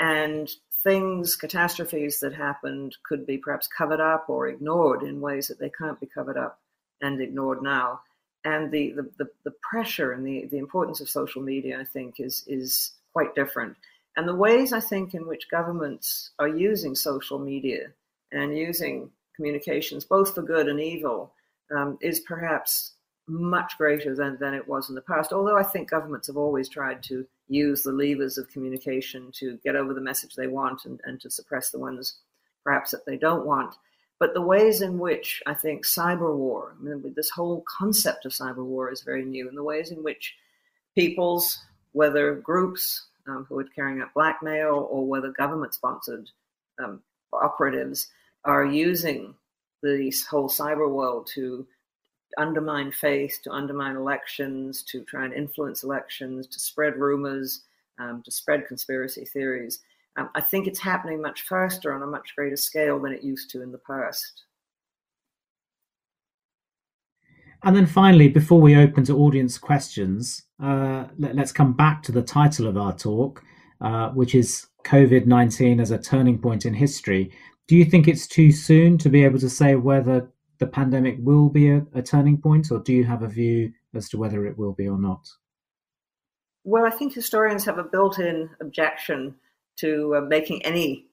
And 0.00 0.48
things, 0.82 1.36
catastrophes 1.36 2.20
that 2.20 2.32
happened 2.32 2.96
could 3.02 3.26
be 3.26 3.36
perhaps 3.36 3.68
covered 3.68 4.00
up 4.00 4.26
or 4.28 4.48
ignored 4.48 5.02
in 5.02 5.20
ways 5.20 5.48
that 5.48 5.58
they 5.58 5.70
can't 5.70 6.00
be 6.00 6.06
covered 6.06 6.38
up 6.38 6.58
and 7.02 7.20
ignored 7.20 7.62
now. 7.62 8.00
And 8.44 8.70
the, 8.70 8.92
the, 8.92 9.10
the, 9.18 9.30
the 9.44 9.54
pressure 9.68 10.12
and 10.12 10.26
the, 10.26 10.46
the 10.46 10.58
importance 10.58 11.00
of 11.00 11.10
social 11.10 11.42
media, 11.42 11.78
I 11.80 11.84
think, 11.84 12.20
is, 12.20 12.44
is 12.46 12.92
quite 13.12 13.34
different. 13.34 13.76
And 14.16 14.26
the 14.26 14.34
ways 14.34 14.72
I 14.72 14.80
think 14.80 15.14
in 15.14 15.26
which 15.26 15.50
governments 15.50 16.30
are 16.38 16.48
using 16.48 16.94
social 16.94 17.38
media 17.38 17.88
and 18.32 18.56
using 18.56 19.10
communications, 19.34 20.04
both 20.04 20.34
for 20.34 20.42
good 20.42 20.68
and 20.68 20.80
evil, 20.80 21.32
um, 21.70 21.98
is 22.00 22.20
perhaps 22.20 22.92
much 23.28 23.76
greater 23.76 24.14
than, 24.14 24.38
than 24.38 24.54
it 24.54 24.66
was 24.66 24.88
in 24.88 24.94
the 24.94 25.02
past. 25.02 25.32
Although 25.32 25.58
I 25.58 25.62
think 25.62 25.90
governments 25.90 26.28
have 26.28 26.36
always 26.36 26.68
tried 26.68 27.02
to 27.04 27.26
use 27.48 27.82
the 27.82 27.92
levers 27.92 28.38
of 28.38 28.48
communication 28.48 29.30
to 29.32 29.58
get 29.64 29.76
over 29.76 29.92
the 29.92 30.00
message 30.00 30.34
they 30.34 30.46
want 30.46 30.84
and, 30.84 31.00
and 31.04 31.20
to 31.20 31.30
suppress 31.30 31.70
the 31.70 31.78
ones 31.78 32.14
perhaps 32.64 32.90
that 32.92 33.04
they 33.04 33.16
don't 33.16 33.46
want. 33.46 33.74
But 34.18 34.32
the 34.32 34.40
ways 34.40 34.80
in 34.80 34.98
which 34.98 35.42
I 35.46 35.54
think 35.54 35.84
cyber 35.84 36.34
war, 36.34 36.74
I 36.78 36.82
mean, 36.82 37.12
this 37.14 37.30
whole 37.30 37.64
concept 37.68 38.24
of 38.24 38.32
cyber 38.32 38.64
war 38.64 38.90
is 38.90 39.02
very 39.02 39.24
new, 39.24 39.46
and 39.48 39.56
the 39.56 39.62
ways 39.62 39.90
in 39.90 40.02
which 40.02 40.34
peoples, 40.94 41.58
whether 41.92 42.34
groups 42.34 43.06
um, 43.28 43.46
who 43.48 43.58
are 43.58 43.64
carrying 43.64 44.00
out 44.00 44.14
blackmail 44.14 44.88
or 44.90 45.06
whether 45.06 45.30
government 45.30 45.74
sponsored 45.74 46.30
um, 46.82 47.00
operatives, 47.32 48.08
are 48.44 48.64
using 48.64 49.34
this 49.82 50.24
whole 50.26 50.48
cyber 50.48 50.90
world 50.90 51.28
to 51.34 51.66
undermine 52.38 52.92
faith, 52.92 53.40
to 53.44 53.50
undermine 53.50 53.96
elections, 53.96 54.82
to 54.82 55.02
try 55.04 55.24
and 55.24 55.34
influence 55.34 55.82
elections, 55.82 56.46
to 56.46 56.60
spread 56.60 56.96
rumors, 56.96 57.62
um, 57.98 58.22
to 58.24 58.30
spread 58.30 58.66
conspiracy 58.66 59.24
theories. 59.24 59.80
Um, 60.16 60.30
I 60.34 60.40
think 60.40 60.66
it's 60.66 60.80
happening 60.80 61.20
much 61.20 61.42
faster 61.42 61.92
on 61.92 62.02
a 62.02 62.06
much 62.06 62.34
greater 62.36 62.56
scale 62.56 62.98
than 62.98 63.12
it 63.12 63.22
used 63.22 63.50
to 63.50 63.62
in 63.62 63.72
the 63.72 63.78
past. 63.78 64.44
And 67.66 67.76
then 67.76 67.84
finally, 67.86 68.28
before 68.28 68.60
we 68.60 68.76
open 68.76 69.04
to 69.04 69.18
audience 69.18 69.58
questions, 69.58 70.44
uh, 70.62 71.06
let, 71.18 71.38
us 71.38 71.52
come 71.52 71.74
back 71.74 72.02
to 72.04 72.12
the 72.12 72.22
title 72.22 72.66
of 72.66 72.78
our 72.78 72.96
talk, 72.96 73.42
uh, 73.82 74.08
which 74.10 74.34
is 74.34 74.68
COVID 74.84 75.26
19 75.26 75.80
as 75.80 75.90
a 75.90 75.98
turning 75.98 76.38
point 76.38 76.64
in 76.64 76.72
history 76.72 77.32
do 77.68 77.76
you 77.76 77.84
think 77.84 78.06
it's 78.06 78.26
too 78.26 78.52
soon 78.52 78.96
to 78.98 79.08
be 79.08 79.24
able 79.24 79.38
to 79.40 79.50
say 79.50 79.74
whether 79.74 80.30
the 80.58 80.66
pandemic 80.66 81.16
will 81.20 81.48
be 81.48 81.70
a, 81.70 81.84
a, 81.94 82.02
turning 82.02 82.38
point, 82.38 82.70
or 82.70 82.78
do 82.78 82.92
you 82.92 83.04
have 83.04 83.22
a 83.22 83.28
view 83.28 83.72
as 83.94 84.08
to 84.10 84.18
whether 84.18 84.46
it 84.46 84.56
will 84.56 84.72
be 84.72 84.88
or 84.88 84.98
not? 84.98 85.28
Well, 86.64 86.86
I 86.86 86.90
think 86.90 87.12
historians 87.12 87.64
have 87.64 87.78
a 87.78 87.84
built 87.84 88.18
in 88.18 88.48
objection 88.60 89.34
to 89.76 90.16
uh, 90.16 90.20
making 90.22 90.64
any 90.64 91.06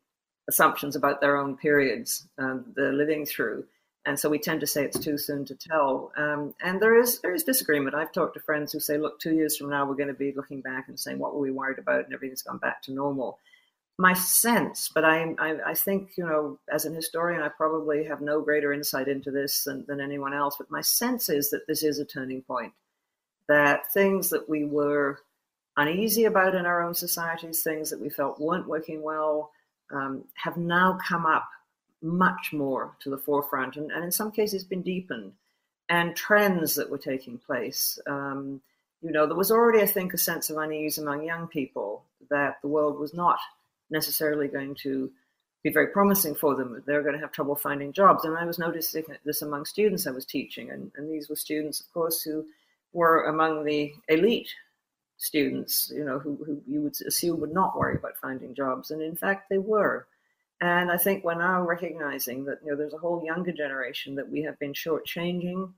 assumptions 0.48 0.96
about 0.96 1.22
their 1.22 1.38
own 1.38 1.58
periods 1.58 2.28
um, 2.38 2.66
they're 2.76 2.94
living 2.94 3.26
through. 3.26 3.66
And 4.06 4.20
so 4.20 4.30
we 4.30 4.38
tend 4.38 4.60
to 4.60 4.68
say 4.68 4.84
it's 4.84 5.00
too 5.00 5.18
soon 5.18 5.46
to 5.46 5.56
tell. 5.56 6.12
Um, 6.18 6.54
and 6.62 6.82
there 6.82 7.00
is 7.00 7.22
there 7.22 7.34
is 7.34 7.44
disagreement. 7.44 7.96
I've 7.96 8.12
talked 8.12 8.34
to 8.34 8.42
friends 8.42 8.74
who 8.74 8.80
say, 8.80 8.98
look, 8.98 9.20
two 9.20 9.34
years 9.34 9.56
from 9.56 9.70
now, 9.70 9.86
we're 9.86 9.96
going 9.96 10.10
to 10.10 10.14
be 10.14 10.34
looking 10.36 10.62
back 10.62 10.90
and 10.90 11.00
saying, 11.00 11.20
what 11.20 11.34
were 11.34 11.40
we 11.40 11.52
worried 11.52 11.80
about? 11.80 12.04
And 12.06 12.14
everything's 12.14 12.42
gone 12.42 12.58
back 12.58 12.82
to 12.84 12.94
normal 12.94 13.40
my 13.98 14.14
sense, 14.14 14.90
but 14.94 15.06
I, 15.06 15.36
I, 15.38 15.58
I, 15.68 15.74
think, 15.76 16.14
you 16.18 16.26
know, 16.26 16.58
as 16.72 16.86
an 16.86 16.96
historian, 16.96 17.42
I 17.42 17.50
probably 17.50 18.06
have 18.06 18.22
no 18.22 18.42
greater 18.42 18.74
insight 18.74 19.08
into 19.08 19.30
this 19.30 19.64
than, 19.66 19.86
than 19.88 20.02
anyone 20.02 20.34
else. 20.34 20.56
But 20.58 20.72
my 20.72 20.82
sense 20.82 21.30
is 21.30 21.52
that 21.52 21.68
this 21.68 21.84
is 21.84 22.00
a 22.00 22.06
turning 22.06 22.42
point, 22.42 22.74
that 23.48 23.94
things 23.94 24.32
that 24.32 24.50
we 24.50 24.66
were 24.66 25.20
uneasy 25.78 26.26
about 26.26 26.56
in 26.56 26.66
our 26.66 26.82
own 26.82 26.96
societies, 26.96 27.62
things 27.62 27.92
that 27.92 28.02
we 28.02 28.10
felt 28.10 28.42
weren't 28.42 28.68
working 28.68 29.04
well, 29.04 29.52
um, 29.92 30.24
have 30.36 30.58
now 30.58 30.98
come 31.08 31.28
up 31.28 31.48
much 32.04 32.52
more 32.54 32.96
to 33.00 33.10
the 33.10 33.18
forefront 33.18 33.78
and, 33.78 33.92
and 33.92 34.04
in 34.04 34.12
some 34.12 34.32
cases 34.32 34.64
been 34.64 34.82
deepened. 34.82 35.32
And 35.90 36.16
trends 36.16 36.76
that 36.76 36.90
were 36.90 36.98
taking 36.98 37.38
place. 37.38 38.00
Um, 38.08 38.62
you 39.02 39.12
know, 39.12 39.28
there 39.28 39.36
was 39.36 39.52
already, 39.52 39.82
I 39.82 39.86
think, 39.86 40.14
a 40.14 40.18
sense 40.18 40.50
of 40.50 40.58
unease 40.58 40.98
among 40.98 41.26
young 41.26 41.48
people 41.48 42.06
that 42.30 42.56
the 42.62 42.70
world 42.70 42.98
was 43.00 43.14
not 43.14 43.38
necessarily 43.90 44.48
going 44.48 44.76
to 44.76 45.12
be 45.62 45.72
very 45.72 45.88
promising 45.88 46.36
for 46.36 46.56
them. 46.56 46.82
They're 46.86 47.04
going 47.04 47.16
to 47.16 47.22
have 47.22 47.32
trouble 47.32 47.56
finding 47.56 47.92
jobs. 47.92 48.24
And 48.24 48.38
I 48.38 48.46
was 48.46 48.60
noticing 48.60 49.04
this 49.26 49.42
among 49.42 49.66
students 49.66 50.08
I 50.08 50.12
was 50.12 50.26
teaching. 50.26 50.72
And, 50.72 50.92
and 50.96 51.12
these 51.12 51.30
were 51.30 51.36
students, 51.36 51.82
of 51.82 51.92
course, 51.94 52.22
who 52.22 52.46
were 52.94 53.26
among 53.26 53.66
the 53.66 53.94
elite 54.08 54.50
students, 55.18 55.92
you 55.94 56.04
know, 56.04 56.20
who, 56.20 56.38
who 56.46 56.62
you 56.66 56.82
would 56.82 56.96
assume 57.06 57.40
would 57.40 57.54
not 57.54 57.78
worry 57.78 57.96
about 57.96 58.18
finding 58.22 58.56
jobs. 58.56 58.90
And 58.90 59.02
in 59.02 59.16
fact, 59.16 59.50
they 59.50 59.58
were. 59.58 60.08
And 60.64 60.90
I 60.90 60.96
think 60.96 61.26
we're 61.26 61.36
now 61.36 61.62
recognizing 61.62 62.46
that, 62.46 62.60
you 62.64 62.72
know, 62.72 62.78
there's 62.78 62.94
a 62.94 62.98
whole 62.98 63.22
younger 63.26 63.52
generation 63.52 64.16
that 64.16 64.30
we 64.30 64.44
have 64.44 64.58
been 64.60 64.72
shortchanging 64.72 65.74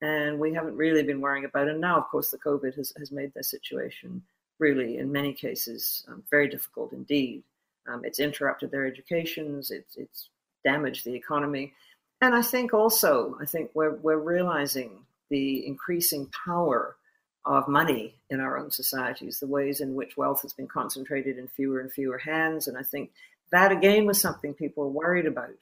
and 0.00 0.40
we 0.40 0.54
haven't 0.54 0.78
really 0.78 1.02
been 1.02 1.20
worrying 1.20 1.44
about. 1.44 1.68
And 1.68 1.78
now, 1.78 1.98
of 1.98 2.08
course, 2.08 2.30
the 2.30 2.38
COVID 2.38 2.74
has, 2.76 2.90
has 2.96 3.12
made 3.12 3.34
their 3.34 3.42
situation 3.42 4.22
really, 4.58 4.96
in 4.96 5.12
many 5.12 5.34
cases, 5.34 6.06
um, 6.08 6.22
very 6.30 6.48
difficult 6.48 6.94
indeed. 6.94 7.42
Um, 7.86 8.02
it's 8.02 8.18
interrupted 8.18 8.70
their 8.70 8.86
educations. 8.86 9.70
It's 9.70 9.96
it's 9.98 10.30
damaged 10.64 11.04
the 11.04 11.14
economy, 11.14 11.74
and 12.22 12.34
I 12.34 12.40
think 12.40 12.72
also 12.72 13.36
I 13.42 13.44
think 13.44 13.70
we're 13.74 13.96
we're 13.96 14.18
realizing 14.18 15.04
the 15.28 15.66
increasing 15.66 16.30
power 16.46 16.96
of 17.44 17.68
money 17.68 18.14
in 18.30 18.40
our 18.40 18.56
own 18.56 18.70
societies, 18.70 19.38
the 19.38 19.46
ways 19.46 19.82
in 19.82 19.94
which 19.94 20.16
wealth 20.16 20.40
has 20.42 20.54
been 20.54 20.68
concentrated 20.68 21.38
in 21.38 21.46
fewer 21.48 21.80
and 21.80 21.92
fewer 21.92 22.18
hands, 22.18 22.68
and 22.68 22.78
I 22.78 22.82
think 22.82 23.10
that 23.52 23.72
again 23.72 24.06
was 24.06 24.20
something 24.20 24.54
people 24.54 24.84
were 24.84 24.90
worried 24.90 25.26
about 25.26 25.56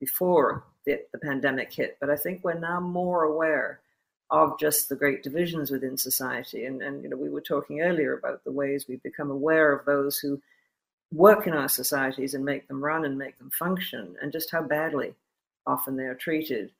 before 0.00 0.64
the, 0.84 1.00
the 1.12 1.18
pandemic 1.18 1.72
hit. 1.72 1.96
But 2.00 2.10
I 2.10 2.16
think 2.16 2.42
we're 2.42 2.58
now 2.58 2.80
more 2.80 3.24
aware 3.24 3.80
of 4.30 4.58
just 4.58 4.88
the 4.88 4.96
great 4.96 5.22
divisions 5.22 5.70
within 5.70 5.96
society. 5.96 6.64
And, 6.64 6.82
and 6.82 7.02
you 7.02 7.08
know, 7.08 7.16
we 7.16 7.28
were 7.28 7.40
talking 7.40 7.80
earlier 7.80 8.14
about 8.14 8.44
the 8.44 8.52
ways 8.52 8.86
we've 8.88 9.02
become 9.02 9.30
aware 9.30 9.72
of 9.72 9.84
those 9.84 10.18
who 10.18 10.40
work 11.12 11.46
in 11.46 11.52
our 11.52 11.68
societies 11.68 12.34
and 12.34 12.44
make 12.44 12.66
them 12.66 12.82
run 12.82 13.04
and 13.04 13.16
make 13.16 13.38
them 13.38 13.50
function, 13.50 14.16
and 14.20 14.32
just 14.32 14.50
how 14.50 14.62
badly 14.62 15.14
often 15.66 15.96
they 15.96 16.04
are 16.04 16.16
treated. 16.16 16.70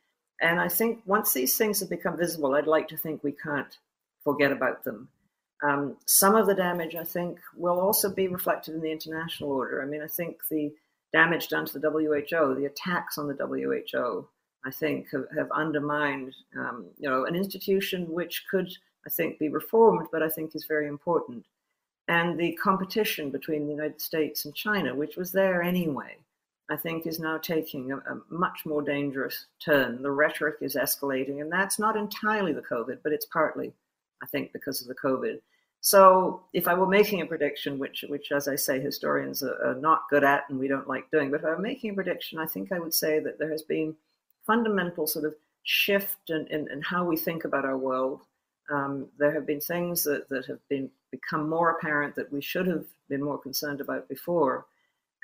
And 0.40 0.60
I 0.60 0.68
think 0.68 1.00
once 1.06 1.32
these 1.32 1.56
things 1.56 1.80
have 1.80 1.88
become 1.88 2.16
visible, 2.16 2.54
I'd 2.54 2.66
like 2.66 2.88
to 2.88 2.96
think 2.96 3.22
we 3.22 3.32
can't 3.32 3.78
forget 4.24 4.50
about 4.50 4.84
them. 4.84 5.08
Um, 5.62 5.96
some 6.06 6.34
of 6.34 6.46
the 6.46 6.54
damage, 6.54 6.94
I 6.94 7.04
think, 7.04 7.38
will 7.56 7.80
also 7.80 8.12
be 8.12 8.28
reflected 8.28 8.74
in 8.74 8.80
the 8.80 8.90
international 8.90 9.50
order. 9.50 9.82
I 9.82 9.86
mean, 9.86 10.02
I 10.02 10.06
think 10.06 10.36
the 10.50 10.72
damage 11.12 11.48
done 11.48 11.64
to 11.66 11.78
the 11.78 11.90
WHO, 11.90 12.54
the 12.54 12.66
attacks 12.66 13.16
on 13.16 13.26
the 13.26 13.34
WHO, 13.34 14.28
I 14.64 14.70
think, 14.70 15.06
have, 15.12 15.24
have 15.36 15.50
undermined, 15.52 16.34
um, 16.58 16.86
you 16.98 17.08
know, 17.08 17.24
an 17.24 17.34
institution 17.34 18.10
which 18.10 18.44
could, 18.50 18.70
I 19.06 19.10
think, 19.10 19.38
be 19.38 19.48
reformed, 19.48 20.08
but 20.12 20.22
I 20.22 20.28
think 20.28 20.54
is 20.54 20.66
very 20.66 20.88
important 20.88 21.46
and 22.08 22.38
the 22.38 22.52
competition 22.52 23.30
between 23.30 23.66
the 23.66 23.72
United 23.72 24.00
States 24.00 24.44
and 24.44 24.54
China, 24.54 24.94
which 24.94 25.16
was 25.16 25.32
there 25.32 25.62
anyway, 25.62 26.16
I 26.70 26.76
think 26.76 27.06
is 27.06 27.18
now 27.18 27.38
taking 27.38 27.92
a, 27.92 27.96
a, 27.96 28.20
much 28.28 28.64
more 28.64 28.82
dangerous 28.82 29.46
turn. 29.64 30.02
The 30.02 30.10
rhetoric 30.10 30.56
is 30.60 30.76
escalating, 30.76 31.40
and 31.40 31.50
that's 31.50 31.78
not 31.78 31.96
entirely 31.96 32.52
the 32.52 32.62
COVID, 32.62 32.98
but 33.02 33.12
it's 33.12 33.26
partly, 33.26 33.72
I 34.22 34.26
think, 34.26 34.52
because 34.52 34.80
of 34.80 34.88
the 34.88 34.94
COVID. 34.94 35.40
So, 35.80 36.42
if 36.52 36.66
I 36.66 36.74
were 36.74 36.86
making 36.86 37.20
a 37.20 37.26
prediction, 37.26 37.78
which, 37.78 38.04
which 38.08 38.32
as 38.32 38.48
I 38.48 38.56
say, 38.56 38.80
historians 38.80 39.42
are, 39.42 39.62
are 39.64 39.74
not 39.74 40.08
good 40.10 40.24
at 40.24 40.44
and 40.48 40.58
we 40.58 40.68
don't 40.68 40.88
like 40.88 41.10
doing, 41.10 41.30
but 41.30 41.40
if 41.40 41.46
I 41.46 41.50
were 41.50 41.58
making 41.58 41.90
a 41.90 41.94
prediction, 41.94 42.38
I 42.38 42.46
think 42.46 42.72
I 42.72 42.78
would 42.78 42.94
say 42.94 43.20
that 43.20 43.38
there 43.38 43.50
has 43.50 43.62
been 43.62 43.94
fundamental 44.46 45.06
sort 45.06 45.24
of 45.24 45.34
shift 45.62 46.30
in, 46.30 46.46
in, 46.48 46.70
in 46.70 46.80
how 46.80 47.04
we 47.04 47.16
think 47.16 47.44
about 47.44 47.64
our 47.64 47.76
world 47.76 48.20
um, 48.70 49.08
there 49.18 49.32
have 49.32 49.46
been 49.46 49.60
things 49.60 50.02
that, 50.04 50.28
that 50.28 50.46
have 50.46 50.66
been 50.68 50.90
become 51.10 51.48
more 51.48 51.70
apparent 51.70 52.14
that 52.16 52.32
we 52.32 52.40
should 52.40 52.66
have 52.66 52.84
been 53.08 53.22
more 53.22 53.38
concerned 53.38 53.80
about 53.80 54.08
before. 54.08 54.66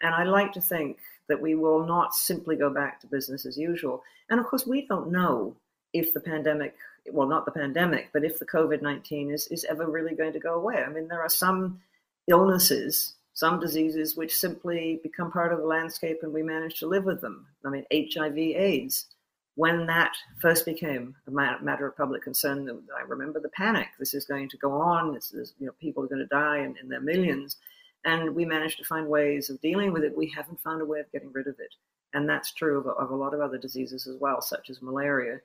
And 0.01 0.15
I 0.15 0.25
like 0.25 0.53
to 0.53 0.61
think 0.61 0.99
that 1.29 1.41
we 1.41 1.55
will 1.55 1.85
not 1.85 2.15
simply 2.15 2.57
go 2.57 2.71
back 2.71 3.01
to 3.01 3.07
business 3.07 3.47
as 3.47 3.57
usual. 3.57 4.03
And 4.31 4.39
of 4.39 4.47
course, 4.47 4.67
we 4.67 4.87
don't 4.87 5.11
know 5.11 5.57
if 5.93 6.15
the 6.15 6.21
pandemic 6.21 6.75
well, 7.11 7.29
not 7.29 7.45
the 7.45 7.53
pandemic, 7.53 8.11
but 8.13 8.25
if 8.25 8.39
the 8.39 8.47
COVID 8.47 8.83
19 8.83 9.31
is, 9.31 9.47
is 9.49 9.65
ever 9.65 9.87
really 9.91 10.15
going 10.15 10.33
to 10.33 10.39
go 10.39 10.55
away. 10.55 10.77
I 10.77 10.89
mean, 10.89 11.09
there 11.09 11.23
are 11.23 11.29
some 11.29 11.81
illnesses, 12.29 13.15
some 13.35 13.59
diseases 13.59 14.17
which 14.17 14.37
simply 14.37 15.01
become 15.03 15.33
part 15.33 15.53
of 15.53 15.59
the 15.59 15.67
landscape 15.67 16.19
and 16.23 16.33
we 16.33 16.43
manage 16.43 16.79
to 16.79 16.87
live 16.87 17.05
with 17.05 17.21
them. 17.21 17.47
I 17.65 17.71
mean, 17.71 17.85
HIV, 17.93 18.37
AIDS. 18.37 19.07
When 19.55 19.87
that 19.87 20.13
first 20.41 20.65
became 20.65 21.15
a 21.27 21.31
matter 21.31 21.87
of 21.87 21.97
public 21.97 22.23
concern, 22.23 22.69
I 22.99 23.03
remember 23.03 23.39
the 23.39 23.51
panic. 23.51 23.89
This 23.99 24.15
is 24.15 24.25
going 24.25 24.49
to 24.49 24.57
go 24.57 24.73
on. 24.73 25.13
This 25.13 25.35
is, 25.35 25.53
you 25.59 25.67
know, 25.67 25.73
people 25.79 26.03
are 26.03 26.09
going 26.09 26.23
to 26.23 26.27
die 26.27 26.61
in, 26.61 26.77
in 26.81 26.89
their 26.89 27.03
millions. 27.03 27.57
And 28.05 28.35
we 28.35 28.47
managed 28.47 28.79
to 28.79 28.85
find 28.85 29.07
ways 29.07 29.51
of 29.51 29.61
dealing 29.61 29.93
with 29.93 30.05
it. 30.05 30.17
We 30.17 30.33
haven't 30.35 30.63
found 30.63 30.81
a 30.81 30.87
way 30.87 31.01
of 31.01 31.13
getting 31.13 31.33
rid 31.33 31.49
of 31.49 31.61
it. 31.61 31.75
And 32.15 32.27
that's 32.27 32.53
true 32.53 32.79
of, 32.79 32.87
of 32.87 33.11
a 33.11 33.17
lot 33.17 33.35
of 33.35 33.41
other 33.41 33.59
diseases 33.59 34.07
as 34.07 34.17
well, 34.19 34.41
such 34.41 34.71
as 34.71 34.81
malaria. 34.81 35.41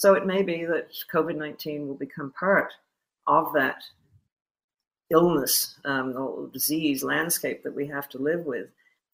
So 0.00 0.14
it 0.14 0.24
may 0.24 0.42
be 0.42 0.64
that 0.64 0.88
COVID 1.12 1.36
19 1.36 1.86
will 1.86 1.94
become 1.94 2.32
part 2.32 2.72
of 3.26 3.52
that 3.52 3.82
illness 5.10 5.78
um, 5.84 6.16
or 6.16 6.48
disease 6.54 7.04
landscape 7.04 7.62
that 7.64 7.76
we 7.76 7.86
have 7.88 8.08
to 8.10 8.18
live 8.18 8.46
with. 8.46 8.68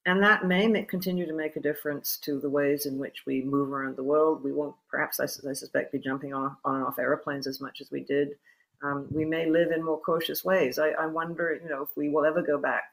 And 0.05 0.23
that 0.23 0.47
may 0.47 0.69
make, 0.69 0.89
continue 0.89 1.27
to 1.27 1.33
make 1.33 1.57
a 1.57 1.61
difference 1.61 2.19
to 2.19 2.39
the 2.39 2.49
ways 2.49 2.87
in 2.87 2.99
which 2.99 3.25
we 3.27 3.43
move 3.43 3.73
around 3.73 3.97
the 3.97 4.05
world. 4.05 4.45
We 4.45 4.53
won't, 4.53 4.77
perhaps, 4.89 5.19
I, 5.19 5.25
I 5.25 5.55
suspect, 5.55 5.91
be 5.91 5.99
jumping 5.99 6.33
on, 6.33 6.57
on 6.65 6.77
and 6.77 6.85
off 6.85 7.01
airplanes 7.01 7.49
as 7.49 7.61
much 7.61 7.81
as 7.81 7.91
we 7.91 8.05
did. 8.05 8.37
Um, 8.81 9.09
we 9.11 9.25
may 9.25 9.51
live 9.51 9.73
in 9.73 9.85
more 9.85 10.01
cautious 10.01 10.45
ways. 10.45 10.79
I, 10.79 10.91
I 10.91 11.07
wonder, 11.07 11.59
you 11.61 11.69
know, 11.69 11.83
if 11.83 11.89
we 11.97 12.11
will 12.11 12.25
ever 12.25 12.43
go 12.43 12.59
back 12.59 12.85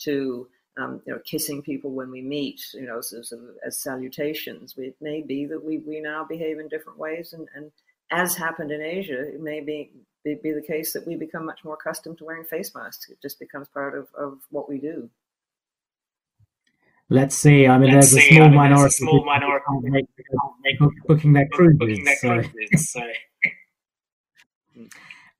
to 0.00 0.48
um, 0.78 1.00
you 1.06 1.12
know, 1.12 1.20
kissing 1.24 1.62
people 1.62 1.90
when 1.90 2.10
we 2.10 2.22
meet, 2.22 2.60
you 2.74 2.86
know, 2.86 2.98
as, 2.98 3.32
as 3.64 3.78
salutations. 3.78 4.74
It 4.78 4.96
may 5.00 5.20
be 5.20 5.46
that 5.46 5.62
we, 5.62 5.78
we 5.78 6.00
now 6.00 6.24
behave 6.24 6.58
in 6.58 6.68
different 6.68 6.98
ways, 6.98 7.32
and, 7.32 7.48
and 7.54 7.70
as 8.10 8.34
happened 8.34 8.70
in 8.70 8.80
Asia, 8.80 9.20
it 9.20 9.40
may 9.40 9.60
be, 9.60 9.90
be, 10.24 10.34
be 10.42 10.52
the 10.52 10.62
case 10.62 10.92
that 10.92 11.06
we 11.06 11.16
become 11.16 11.46
much 11.46 11.64
more 11.64 11.74
accustomed 11.74 12.18
to 12.18 12.24
wearing 12.24 12.44
face 12.44 12.74
masks. 12.74 13.08
It 13.08 13.20
just 13.20 13.38
becomes 13.38 13.68
part 13.68 13.96
of, 13.96 14.08
of 14.16 14.38
what 14.50 14.68
we 14.68 14.78
do. 14.78 15.08
Let's 17.08 17.36
see. 17.36 17.66
I 17.66 17.76
mean, 17.76 17.90
there's, 17.90 18.14
a 18.14 18.20
small, 18.20 18.42
I 18.42 18.48
mean, 18.48 18.54
minority 18.54 18.82
there's 18.82 18.94
a 18.94 18.96
small 18.96 19.24
minority 19.24 19.64
make, 19.82 20.06
make, 20.62 20.78
booking 21.06 21.34
their 21.34 21.48
cruises. 21.48 22.20
So. 22.20 22.42
so. 22.76 23.02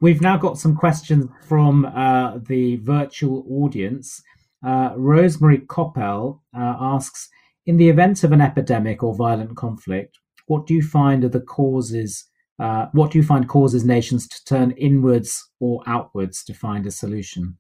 We've 0.01 0.21
now 0.21 0.37
got 0.37 0.59
some 0.59 0.75
questions 0.75 1.31
from 1.47 1.87
uh, 1.87 2.39
the 2.39 2.77
virtual 2.77 3.47
audience. 3.49 4.21
Uh, 4.65 4.93
Rosemary 4.97 5.59
Coppell 5.59 6.41
uh, 6.57 6.77
asks 6.81 7.29
In 7.67 7.77
the 7.77 7.89
event 7.89 8.23
of 8.25 8.33
an 8.33 8.41
epidemic 8.41 9.03
or 9.03 9.15
violent 9.15 9.57
conflict, 9.57 10.19
what 10.47 10.67
do 10.67 10.75
you 10.75 10.83
find 10.83 11.25
are 11.25 11.29
the 11.29 11.41
causes? 11.41 12.25
Uh, 12.59 12.87
what 12.93 13.11
do 13.11 13.19
you 13.19 13.25
find 13.25 13.49
causes 13.49 13.85
nations 13.85 14.29
to 14.29 14.45
turn 14.45 14.73
inwards 14.73 15.51
or 15.61 15.83
outwards 15.87 16.45
to 16.45 16.55
find 16.55 16.87
a 16.87 16.91
solution? 16.91 17.59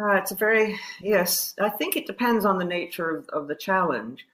Uh, 0.00 0.14
it's 0.14 0.30
a 0.30 0.36
very, 0.36 0.78
yes, 1.02 1.54
I 1.60 1.68
think 1.68 1.96
it 1.96 2.06
depends 2.06 2.44
on 2.44 2.58
the 2.58 2.64
nature 2.64 3.14
of, 3.14 3.28
of 3.28 3.48
the 3.48 3.54
challenge. 3.54 4.26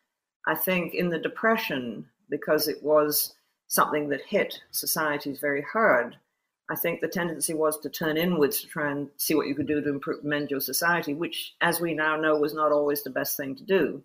I 0.47 0.55
think 0.55 0.95
in 0.95 1.11
the 1.11 1.19
Depression, 1.19 2.07
because 2.31 2.69
it 2.69 2.83
was 2.83 3.35
something 3.67 4.09
that 4.11 4.21
hit 4.23 4.61
societies 4.71 5.41
very 5.41 5.63
hard, 5.73 6.17
I 6.69 6.75
think 6.75 7.01
the 7.01 7.09
tendency 7.09 7.55
was 7.55 7.79
to 7.81 7.89
turn 7.89 8.17
inwards 8.17 8.61
to 8.61 8.67
try 8.67 8.91
and 8.91 9.09
see 9.17 9.35
what 9.35 9.47
you 9.47 9.55
could 9.55 9.69
do 9.69 9.81
to 9.81 9.89
improve, 9.89 10.25
mend 10.25 10.51
your 10.51 10.61
society, 10.61 11.15
which, 11.15 11.55
as 11.61 11.81
we 11.81 11.95
now 11.95 12.17
know, 12.17 12.37
was 12.37 12.55
not 12.55 12.73
always 12.73 13.03
the 13.03 13.11
best 13.11 13.37
thing 13.37 13.55
to 13.57 13.63
do. 13.63 14.03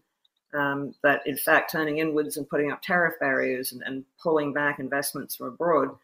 Um, 0.53 0.93
that 1.01 1.25
in 1.25 1.37
fact, 1.37 1.71
turning 1.71 1.99
inwards 1.99 2.37
and 2.37 2.47
putting 2.47 2.71
up 2.71 2.81
tariff 2.81 3.15
barriers 3.19 3.71
and, 3.71 3.81
and 3.83 4.03
pulling 4.21 4.53
back 4.53 4.79
investments 4.79 5.35
from 5.35 5.47
abroad 5.47 5.95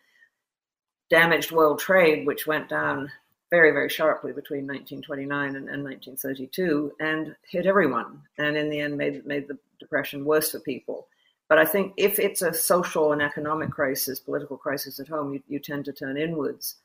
damaged 1.10 1.52
world 1.52 1.80
trade, 1.80 2.26
which 2.26 2.48
went 2.48 2.70
down 2.70 3.12
very, 3.50 3.72
very 3.72 3.90
sharply 3.90 4.34
between 4.34 4.68
1929 4.68 5.56
and, 5.56 5.70
and 5.70 5.84
1932 5.84 6.92
and 7.00 7.36
hit 7.50 7.66
everyone. 7.66 8.22
And 8.38 8.58
in 8.58 8.70
the 8.70 8.80
end, 8.80 8.98
made, 8.98 9.26
made 9.26 9.48
the 9.48 9.58
depression 9.80 10.26
worse 10.26 10.52
for 10.52 10.60
people. 10.60 11.08
But 11.48 11.60
I 11.60 11.66
think 11.66 11.94
if 11.96 12.20
it's 12.20 12.42
a 12.42 12.54
social 12.54 13.14
and 13.14 13.22
economic 13.22 13.72
crisis, 13.72 14.20
political 14.20 14.58
crisis 14.58 15.00
at 15.00 15.08
home, 15.08 15.34
you, 15.34 15.44
you 15.48 15.60
tend 15.60 15.86
to 15.86 15.94
turn 15.94 16.18
inwards. 16.18 16.76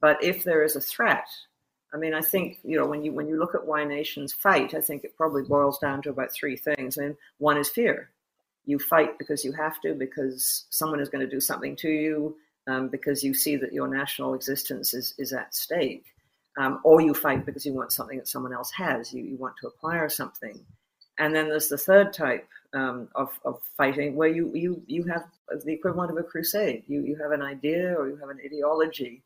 But 0.00 0.22
if 0.22 0.44
there 0.44 0.62
is 0.62 0.76
a 0.76 0.80
threat, 0.80 1.26
I 1.92 1.96
mean, 1.96 2.14
I 2.14 2.22
think 2.22 2.58
you 2.64 2.76
know 2.78 2.86
when 2.86 3.04
you 3.04 3.12
when 3.12 3.28
you 3.28 3.38
look 3.38 3.54
at 3.54 3.66
why 3.66 3.84
nations 3.84 4.32
fight, 4.32 4.74
I 4.74 4.80
think 4.80 5.04
it 5.04 5.16
probably 5.16 5.42
boils 5.42 5.78
down 5.78 6.02
to 6.02 6.10
about 6.10 6.32
three 6.32 6.56
things. 6.56 6.98
I 6.98 7.02
mean, 7.02 7.16
one 7.38 7.58
is 7.58 7.68
fear. 7.68 8.10
You 8.64 8.78
fight 8.78 9.18
because 9.18 9.44
you 9.44 9.52
have 9.52 9.80
to, 9.80 9.94
because 9.94 10.66
someone 10.70 11.00
is 11.00 11.08
going 11.08 11.24
to 11.24 11.30
do 11.30 11.40
something 11.40 11.74
to 11.76 11.90
you, 11.90 12.36
um, 12.68 12.88
because 12.88 13.24
you 13.24 13.34
see 13.34 13.56
that 13.56 13.72
your 13.72 13.88
national 13.88 14.34
existence 14.34 14.94
is 14.94 15.14
is 15.18 15.32
at 15.32 15.54
stake, 15.54 16.06
um, 16.56 16.80
or 16.84 17.00
you 17.00 17.12
fight 17.12 17.44
because 17.44 17.66
you 17.66 17.74
want 17.74 17.92
something 17.92 18.18
that 18.18 18.28
someone 18.28 18.54
else 18.54 18.70
has. 18.72 19.12
You 19.12 19.22
you 19.22 19.36
want 19.36 19.56
to 19.60 19.66
acquire 19.66 20.08
something. 20.08 20.58
And 21.18 21.34
then 21.34 21.48
there's 21.48 21.68
the 21.68 21.76
third 21.76 22.12
type 22.14 22.48
um, 22.74 23.08
of, 23.14 23.38
of 23.44 23.60
fighting 23.76 24.14
where 24.14 24.28
you, 24.28 24.50
you, 24.54 24.82
you 24.86 25.04
have 25.04 25.24
the 25.64 25.72
equivalent 25.72 26.10
of 26.10 26.16
a 26.16 26.22
crusade. 26.22 26.84
You, 26.86 27.02
you 27.02 27.16
have 27.16 27.32
an 27.32 27.42
idea 27.42 27.94
or 27.94 28.08
you 28.08 28.16
have 28.16 28.30
an 28.30 28.40
ideology 28.44 29.22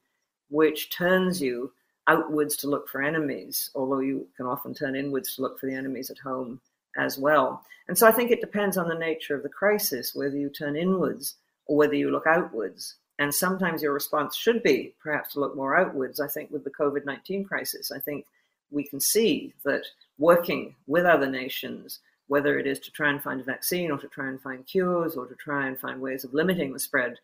which 0.48 0.90
turns 0.90 1.40
you 1.40 1.72
outwards 2.08 2.56
to 2.56 2.68
look 2.68 2.88
for 2.88 3.02
enemies, 3.02 3.70
although 3.74 4.00
you 4.00 4.28
can 4.36 4.46
often 4.46 4.74
turn 4.74 4.94
inwards 4.94 5.34
to 5.34 5.42
look 5.42 5.58
for 5.58 5.66
the 5.66 5.74
enemies 5.74 6.10
at 6.10 6.18
home 6.18 6.60
as 6.96 7.18
well. 7.18 7.64
And 7.88 7.96
so 7.96 8.06
I 8.06 8.12
think 8.12 8.30
it 8.30 8.40
depends 8.40 8.76
on 8.76 8.88
the 8.88 8.94
nature 8.94 9.34
of 9.34 9.42
the 9.42 9.48
crisis, 9.48 10.14
whether 10.14 10.36
you 10.36 10.48
turn 10.48 10.76
inwards 10.76 11.36
or 11.66 11.76
whether 11.76 11.94
you 11.94 12.10
look 12.10 12.26
outwards. 12.26 12.94
And 13.18 13.34
sometimes 13.34 13.82
your 13.82 13.92
response 13.92 14.36
should 14.36 14.62
be 14.62 14.94
perhaps 15.02 15.32
to 15.32 15.40
look 15.40 15.56
more 15.56 15.76
outwards. 15.76 16.20
I 16.20 16.28
think 16.28 16.50
with 16.50 16.64
the 16.64 16.70
COVID 16.70 17.04
19 17.04 17.44
crisis, 17.44 17.90
I 17.90 17.98
think 17.98 18.26
we 18.70 18.84
can 18.84 19.00
see 19.00 19.54
that 19.64 19.84
working 20.18 20.74
with 20.86 21.04
other 21.04 21.28
nations, 21.28 22.00
whether 22.28 22.58
it 22.58 22.66
is 22.66 22.78
to 22.80 22.90
try 22.90 23.10
and 23.10 23.22
find 23.22 23.40
a 23.40 23.44
vaccine 23.44 23.90
or 23.90 23.98
to 23.98 24.08
try 24.08 24.28
and 24.28 24.40
find 24.40 24.66
cures 24.66 25.16
or 25.16 25.26
to 25.26 25.34
try 25.34 25.66
and 25.66 25.78
find 25.78 26.00
ways 26.00 26.24
of 26.24 26.34
limiting 26.34 26.72
the 26.72 26.78
spread, 26.78 27.18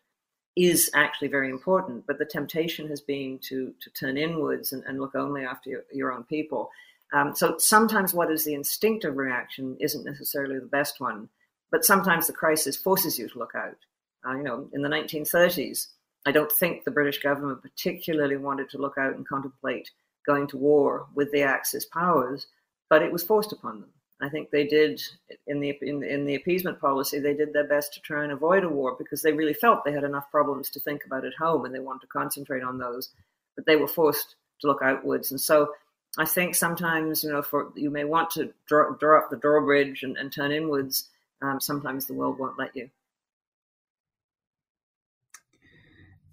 is 0.55 0.89
actually 0.93 1.27
very 1.27 1.49
important. 1.49 2.05
But 2.07 2.19
the 2.19 2.25
temptation 2.25 2.87
has 2.89 3.01
been 3.01 3.39
to, 3.49 3.73
to 3.81 3.89
turn 3.89 4.17
inwards 4.17 4.71
and, 4.71 4.83
and 4.85 4.99
look 4.99 5.15
only 5.15 5.43
after 5.43 5.69
your, 5.69 5.83
your 5.91 6.11
own 6.11 6.23
people. 6.23 6.69
Um, 7.13 7.35
so 7.35 7.57
sometimes 7.57 8.13
what 8.13 8.31
is 8.31 8.43
the 8.43 8.53
instinctive 8.53 9.17
reaction 9.17 9.77
isn't 9.79 10.05
necessarily 10.05 10.59
the 10.59 10.65
best 10.65 10.99
one, 10.99 11.29
but 11.71 11.85
sometimes 11.85 12.27
the 12.27 12.33
crisis 12.33 12.75
forces 12.75 13.19
you 13.19 13.27
to 13.29 13.39
look 13.39 13.53
out. 13.55 13.77
Uh, 14.25 14.35
you 14.35 14.43
know, 14.43 14.67
in 14.73 14.81
the 14.81 14.89
1930s, 14.89 15.87
I 16.25 16.31
don't 16.31 16.51
think 16.51 16.83
the 16.83 16.91
British 16.91 17.21
government 17.21 17.61
particularly 17.61 18.37
wanted 18.37 18.69
to 18.69 18.77
look 18.77 18.97
out 18.97 19.15
and 19.15 19.27
contemplate 19.27 19.89
going 20.25 20.47
to 20.47 20.57
war 20.57 21.07
with 21.13 21.31
the 21.31 21.41
Axis 21.41 21.85
powers, 21.85 22.47
but 22.89 23.01
it 23.01 23.11
was 23.11 23.23
forced 23.23 23.51
upon 23.51 23.81
them. 23.81 23.89
I 24.23 24.29
think 24.29 24.49
they 24.49 24.65
did 24.65 25.01
in 25.47 25.59
the 25.59 25.77
in, 25.81 26.03
in 26.03 26.25
the 26.25 26.35
appeasement 26.35 26.79
policy. 26.79 27.19
They 27.19 27.33
did 27.33 27.51
their 27.51 27.67
best 27.67 27.93
to 27.93 27.99
try 27.99 28.23
and 28.23 28.31
avoid 28.31 28.63
a 28.63 28.69
war 28.69 28.95
because 28.97 29.21
they 29.21 29.33
really 29.33 29.53
felt 29.53 29.83
they 29.83 29.91
had 29.91 30.05
enough 30.05 30.31
problems 30.31 30.69
to 30.71 30.79
think 30.79 31.05
about 31.05 31.25
at 31.25 31.33
home, 31.33 31.65
and 31.65 31.75
they 31.75 31.79
wanted 31.79 32.01
to 32.01 32.07
concentrate 32.07 32.63
on 32.63 32.77
those. 32.77 33.09
But 33.55 33.65
they 33.65 33.75
were 33.75 33.87
forced 33.87 34.35
to 34.61 34.67
look 34.67 34.81
outwards, 34.81 35.31
and 35.31 35.41
so 35.41 35.73
I 36.17 36.25
think 36.25 36.55
sometimes 36.55 37.23
you 37.23 37.31
know, 37.31 37.41
for 37.41 37.71
you 37.75 37.89
may 37.89 38.05
want 38.05 38.29
to 38.31 38.53
draw, 38.65 38.93
draw 38.95 39.19
up 39.19 39.29
the 39.29 39.37
drawbridge 39.37 40.03
and, 40.03 40.15
and 40.17 40.31
turn 40.31 40.51
inwards. 40.51 41.09
Um, 41.41 41.59
sometimes 41.59 42.05
the 42.05 42.13
world 42.13 42.39
won't 42.39 42.57
let 42.57 42.75
you. 42.75 42.89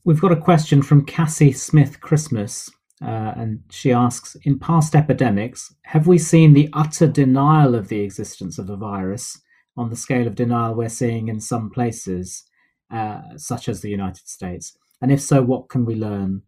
We've 0.05 0.21
got 0.21 0.33
a 0.33 0.37
question 0.37 0.83
from 0.83 1.05
Cassie 1.05 1.53
Smith 1.53 2.01
Christmas. 2.01 2.71
Uh, 3.03 3.33
and 3.37 3.63
she 3.71 3.93
asks 3.93 4.37
In 4.43 4.59
past 4.59 4.95
epidemics, 4.95 5.75
have 5.83 6.07
we 6.07 6.19
seen 6.19 6.53
the 6.53 6.69
utter 6.73 7.07
denial 7.07 7.75
of 7.75 7.89
the 7.89 8.01
existence 8.01 8.59
of 8.59 8.69
a 8.69 8.77
virus 8.77 9.41
on 9.77 9.89
the 9.89 9.97
scale 9.97 10.27
of 10.27 10.35
denial 10.35 10.75
we're 10.75 10.89
seeing 10.89 11.29
in 11.29 11.41
some 11.41 11.71
places, 11.71 12.45
uh, 12.93 13.23
such 13.37 13.69
as 13.69 13.81
the 13.81 13.89
United 13.89 14.29
States? 14.29 14.77
And 15.01 15.11
if 15.11 15.21
so, 15.23 15.43
what 15.43 15.71
can 15.71 15.87
we 15.87 15.95
learn? 15.95 16.43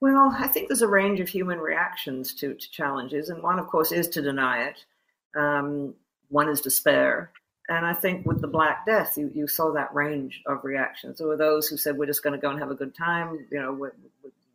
Well, 0.00 0.34
I 0.36 0.48
think 0.48 0.68
there's 0.68 0.82
a 0.82 0.88
range 0.88 1.20
of 1.20 1.28
human 1.28 1.58
reactions 1.58 2.34
to, 2.34 2.54
to 2.54 2.70
challenges, 2.70 3.28
and 3.28 3.42
one, 3.42 3.58
of 3.58 3.68
course, 3.68 3.92
is 3.92 4.08
to 4.08 4.20
deny 4.20 4.64
it. 4.64 4.84
Um, 5.34 5.94
one 6.28 6.48
is 6.48 6.60
despair. 6.60 7.30
And 7.68 7.86
I 7.86 7.94
think 7.94 8.26
with 8.26 8.40
the 8.40 8.48
Black 8.48 8.84
Death, 8.84 9.16
you, 9.16 9.30
you 9.32 9.46
saw 9.46 9.72
that 9.72 9.94
range 9.94 10.42
of 10.46 10.64
reactions. 10.64 11.18
There 11.18 11.28
were 11.28 11.36
those 11.36 11.68
who 11.68 11.76
said, 11.76 11.96
We're 11.96 12.06
just 12.06 12.24
going 12.24 12.34
to 12.34 12.42
go 12.42 12.50
and 12.50 12.58
have 12.58 12.72
a 12.72 12.74
good 12.74 12.94
time. 12.94 13.46
You 13.50 13.62
know, 13.62 13.90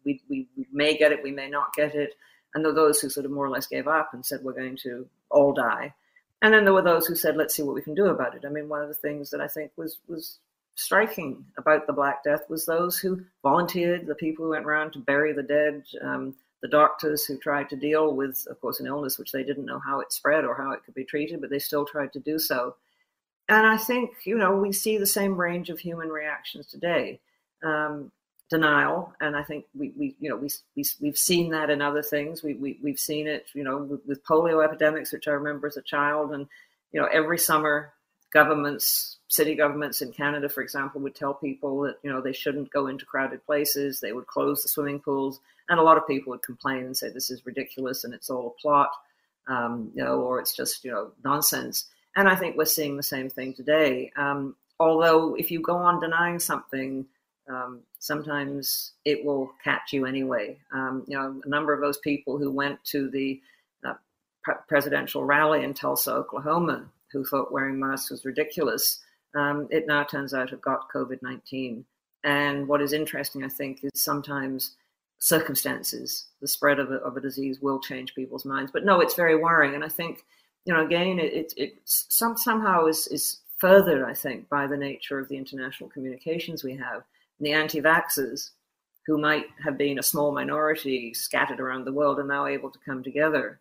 we, 0.08 0.22
we, 0.30 0.47
we 0.55 0.66
may 0.72 0.97
get 0.97 1.12
it, 1.12 1.22
we 1.22 1.32
may 1.32 1.49
not 1.49 1.74
get 1.76 1.93
it. 1.93 2.14
And 2.53 2.64
there 2.64 2.72
were 2.72 2.80
those 2.80 3.01
who 3.01 3.10
sort 3.10 3.26
of 3.26 3.32
more 3.32 3.45
or 3.45 3.49
less 3.49 3.68
gave 3.68 3.88
up 3.88 4.14
and 4.14 4.26
said, 4.26 4.39
we're 4.41 4.53
going 4.53 4.78
to 4.84 5.08
all 5.30 5.53
die. 5.53 5.93
And 6.41 6.53
then 6.53 6.64
there 6.64 6.74
were 6.74 6.82
those 6.82 7.05
who 7.05 7.16
said, 7.16 7.36
let's 7.36 7.55
see 7.55 7.64
what 7.64 7.76
we 7.76 7.82
can 7.82 7.93
do 7.93 8.05
about 8.05 8.36
it. 8.36 8.45
I 8.45 8.49
mean, 8.49 8.70
one 8.70 8.82
of 8.82 8.88
the 8.88 8.93
things 8.93 9.30
that 9.32 9.41
I 9.41 9.47
think 9.47 9.72
was, 9.76 9.99
was 10.08 10.39
striking 10.76 11.43
about 11.58 11.86
the 11.86 11.93
Black 11.93 12.24
Death 12.24 12.49
was 12.49 12.66
those 12.66 12.97
who 12.97 13.22
volunteered, 13.43 14.08
the 14.08 14.16
people 14.16 14.45
who 14.45 14.51
went 14.51 14.66
around 14.66 14.93
to 14.93 14.99
bury 14.99 15.34
the 15.34 15.43
dead, 15.43 15.84
um, 16.01 16.36
the 16.62 16.68
doctors 16.68 17.26
who 17.26 17.38
tried 17.38 17.70
to 17.70 17.76
deal 17.76 18.16
with, 18.16 18.47
of 18.49 18.60
course, 18.62 18.80
an 18.80 18.88
illness 18.88 19.20
which 19.20 19.32
they 19.32 19.43
didn't 19.43 19.66
know 19.66 19.80
how 19.80 19.99
it 19.99 20.14
spread 20.14 20.45
or 20.45 20.55
how 20.55 20.72
it 20.72 20.84
could 20.86 20.95
be 20.95 21.03
treated, 21.03 21.41
but 21.41 21.49
they 21.49 21.60
still 21.60 21.86
tried 21.86 22.14
to 22.14 22.20
do 22.20 22.39
so. 22.39 22.76
and 23.49 23.68
I 23.68 23.78
think 23.78 24.12
you 24.26 24.38
know 24.38 24.55
we 24.55 24.72
see 24.72 24.97
the 24.97 25.05
same 25.05 25.39
range 25.39 25.70
of 25.70 25.80
human 25.80 26.10
reactions 26.10 26.68
today. 26.68 27.20
Um, 27.64 28.12
denial, 28.50 29.14
and 29.20 29.36
I 29.36 29.43
think 29.43 29.66
we, 29.78 29.93
we 29.98 30.16
you 30.20 30.30
know 30.30 30.38
we, 30.38 30.50
we 30.76 30.84
we've 31.02 31.18
seen 31.18 31.52
that 31.52 31.70
in 31.70 31.82
other 31.82 32.02
things. 32.02 32.43
We, 32.43 32.54
we 32.54 32.80
we've 32.82 33.00
seen 33.00 33.28
it 33.28 33.48
you 33.54 33.64
know 33.64 33.78
with, 33.78 34.06
with 34.06 34.26
polio 34.26 34.64
epidemics, 34.64 35.12
which 35.12 35.28
I 35.28 35.32
remember 35.32 35.68
as 35.68 35.78
a 35.78 35.82
child, 35.82 36.32
and 36.32 36.48
you 36.91 37.02
know 37.02 37.08
every 37.12 37.38
summer 37.38 37.93
governments, 38.32 39.18
city 39.28 39.56
governments 39.56 40.02
in 40.02 40.12
Canada, 40.12 40.50
for 40.50 40.62
example, 40.62 41.02
would 41.02 41.16
tell 41.16 41.34
people 41.34 41.82
that 41.82 41.98
you 42.04 42.12
know 42.12 42.22
they 42.22 42.34
shouldn't 42.34 42.72
go 42.72 42.88
into 42.88 43.06
crowded 43.06 43.45
places. 43.45 44.00
They 44.00 44.14
would 44.14 44.28
close 44.28 44.64
the 44.64 44.70
swimming 44.70 45.00
pools, 45.00 45.39
and 45.70 45.80
a 45.80 45.84
lot 45.84 45.98
of 45.98 46.08
people 46.08 46.32
would 46.32 46.43
complain 46.43 46.86
and 46.86 46.95
say 46.95 47.10
this 47.10 47.30
is 47.30 47.45
ridiculous 47.45 48.04
and 48.04 48.14
it's 48.14 48.30
all 48.30 48.56
a 48.58 48.62
plot, 48.62 48.91
um, 49.48 49.91
you 49.93 50.04
know, 50.04 50.22
or 50.22 50.39
it's 50.39 50.56
just 50.56 50.86
you 50.86 50.91
know 50.91 51.12
nonsense. 51.24 51.86
And 52.16 52.28
I 52.28 52.36
think 52.36 52.58
we're 52.58 52.66
seeing 52.66 52.98
the 52.98 53.04
same 53.04 53.30
thing 53.30 53.54
today. 53.54 54.12
Um, 54.16 54.56
although 54.80 55.36
if 55.36 55.52
you 55.52 55.62
go 55.62 55.76
on 55.76 56.00
denying 56.00 56.39
something, 56.39 57.06
um, 57.50 57.82
sometimes 58.00 58.93
it 59.06 59.24
will 59.24 59.52
catch 59.64 59.93
you 59.93 60.06
anyway. 60.06 60.58
Um, 60.74 61.06
you 61.08 61.18
know, 61.18 61.41
a 61.43 61.50
number 61.50 61.74
of 61.74 61.82
those 61.82 61.98
people 62.00 62.38
who 62.38 62.52
went 62.52 62.84
to 62.86 63.10
the 63.10 63.41
uh, 63.86 63.93
pre- 64.43 64.56
presidential 64.68 65.24
rally 65.24 65.64
in 65.64 65.74
Tulsa, 65.74 66.12
Oklahoma, 66.12 66.86
who 67.12 67.24
thought 67.24 67.52
wearing 67.52 67.80
masks 67.80 68.12
was 68.12 68.26
ridiculous, 68.26 69.00
um, 69.36 69.68
it 69.72 69.88
now 69.88 70.04
turns 70.04 70.34
out 70.34 70.50
have 70.50 70.62
got 70.62 70.91
COVID 70.93 71.22
19. 71.22 71.86
And 72.24 72.68
what 72.68 72.82
is 72.82 72.93
interesting, 72.93 73.43
I 73.43 73.50
think, 73.50 73.80
is 73.84 73.91
sometimes 74.04 74.76
circumstances, 75.20 76.28
the 76.41 76.48
spread 76.48 76.80
of 76.80 76.91
a, 76.91 76.95
of 76.95 77.18
a 77.18 77.22
disease 77.22 77.60
will 77.62 77.80
change 77.80 78.16
people's 78.16 78.45
minds. 78.45 78.72
But 78.72 78.86
no, 78.86 79.00
it's 79.00 79.16
very 79.16 79.36
worrying. 79.36 79.76
And 79.76 79.84
I 79.84 79.89
think, 79.89 80.26
you 80.66 80.74
know, 80.74 80.86
again, 80.86 81.20
it, 81.20 81.34
it, 81.34 81.54
it 81.56 81.74
some, 81.86 82.38
somehow 82.38 82.88
is, 82.88 83.08
is 83.08 83.39
furthered, 83.58 84.04
I 84.04 84.14
think, 84.14 84.50
by 84.50 84.68
the 84.68 84.78
nature 84.78 85.20
of 85.20 85.30
the 85.30 85.38
international 85.38 85.89
communications 85.89 86.64
we 86.64 86.76
have 86.76 87.04
the 87.40 87.54
anti 87.54 87.82
vaxxers, 87.82 88.52
who 89.06 89.18
might 89.18 89.46
have 89.64 89.78
been 89.78 90.00
a 90.00 90.04
small 90.04 90.34
minority 90.34 91.14
scattered 91.14 91.60
around 91.60 91.86
the 91.86 91.94
world, 91.94 92.20
are 92.20 92.26
now 92.26 92.46
able 92.46 92.70
to 92.70 92.80
come 92.86 93.04
together. 93.04 93.60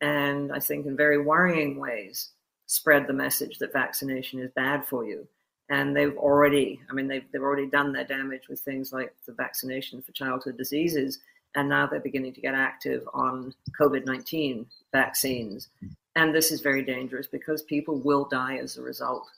And 0.00 0.52
I 0.52 0.60
think 0.60 0.86
in 0.86 0.96
very 0.96 1.18
worrying 1.18 1.78
ways, 1.78 2.30
spread 2.66 3.06
the 3.06 3.12
message 3.12 3.58
that 3.58 3.72
vaccination 3.72 4.40
is 4.40 4.50
bad 4.54 4.84
for 4.86 5.06
you. 5.06 5.26
And 5.68 5.96
they've 5.96 6.16
already, 6.16 6.80
I 6.90 6.92
mean, 6.92 7.08
they've, 7.08 7.24
they've 7.32 7.42
already 7.42 7.66
done 7.66 7.92
their 7.92 8.04
damage 8.04 8.48
with 8.48 8.60
things 8.60 8.92
like 8.92 9.14
the 9.26 9.32
vaccination 9.32 10.00
for 10.02 10.12
childhood 10.12 10.56
diseases. 10.56 11.18
And 11.54 11.68
now 11.68 11.86
they're 11.86 12.00
beginning 12.00 12.34
to 12.34 12.40
get 12.40 12.54
active 12.54 13.08
on 13.12 13.54
COVID 13.80 14.06
19 14.06 14.66
vaccines. 14.92 15.68
And 16.14 16.34
this 16.34 16.50
is 16.52 16.60
very 16.60 16.82
dangerous 16.82 17.26
because 17.26 17.62
people 17.62 17.98
will 18.00 18.24
die 18.24 18.56
as 18.56 18.76
a 18.76 18.82
result. 18.82 19.28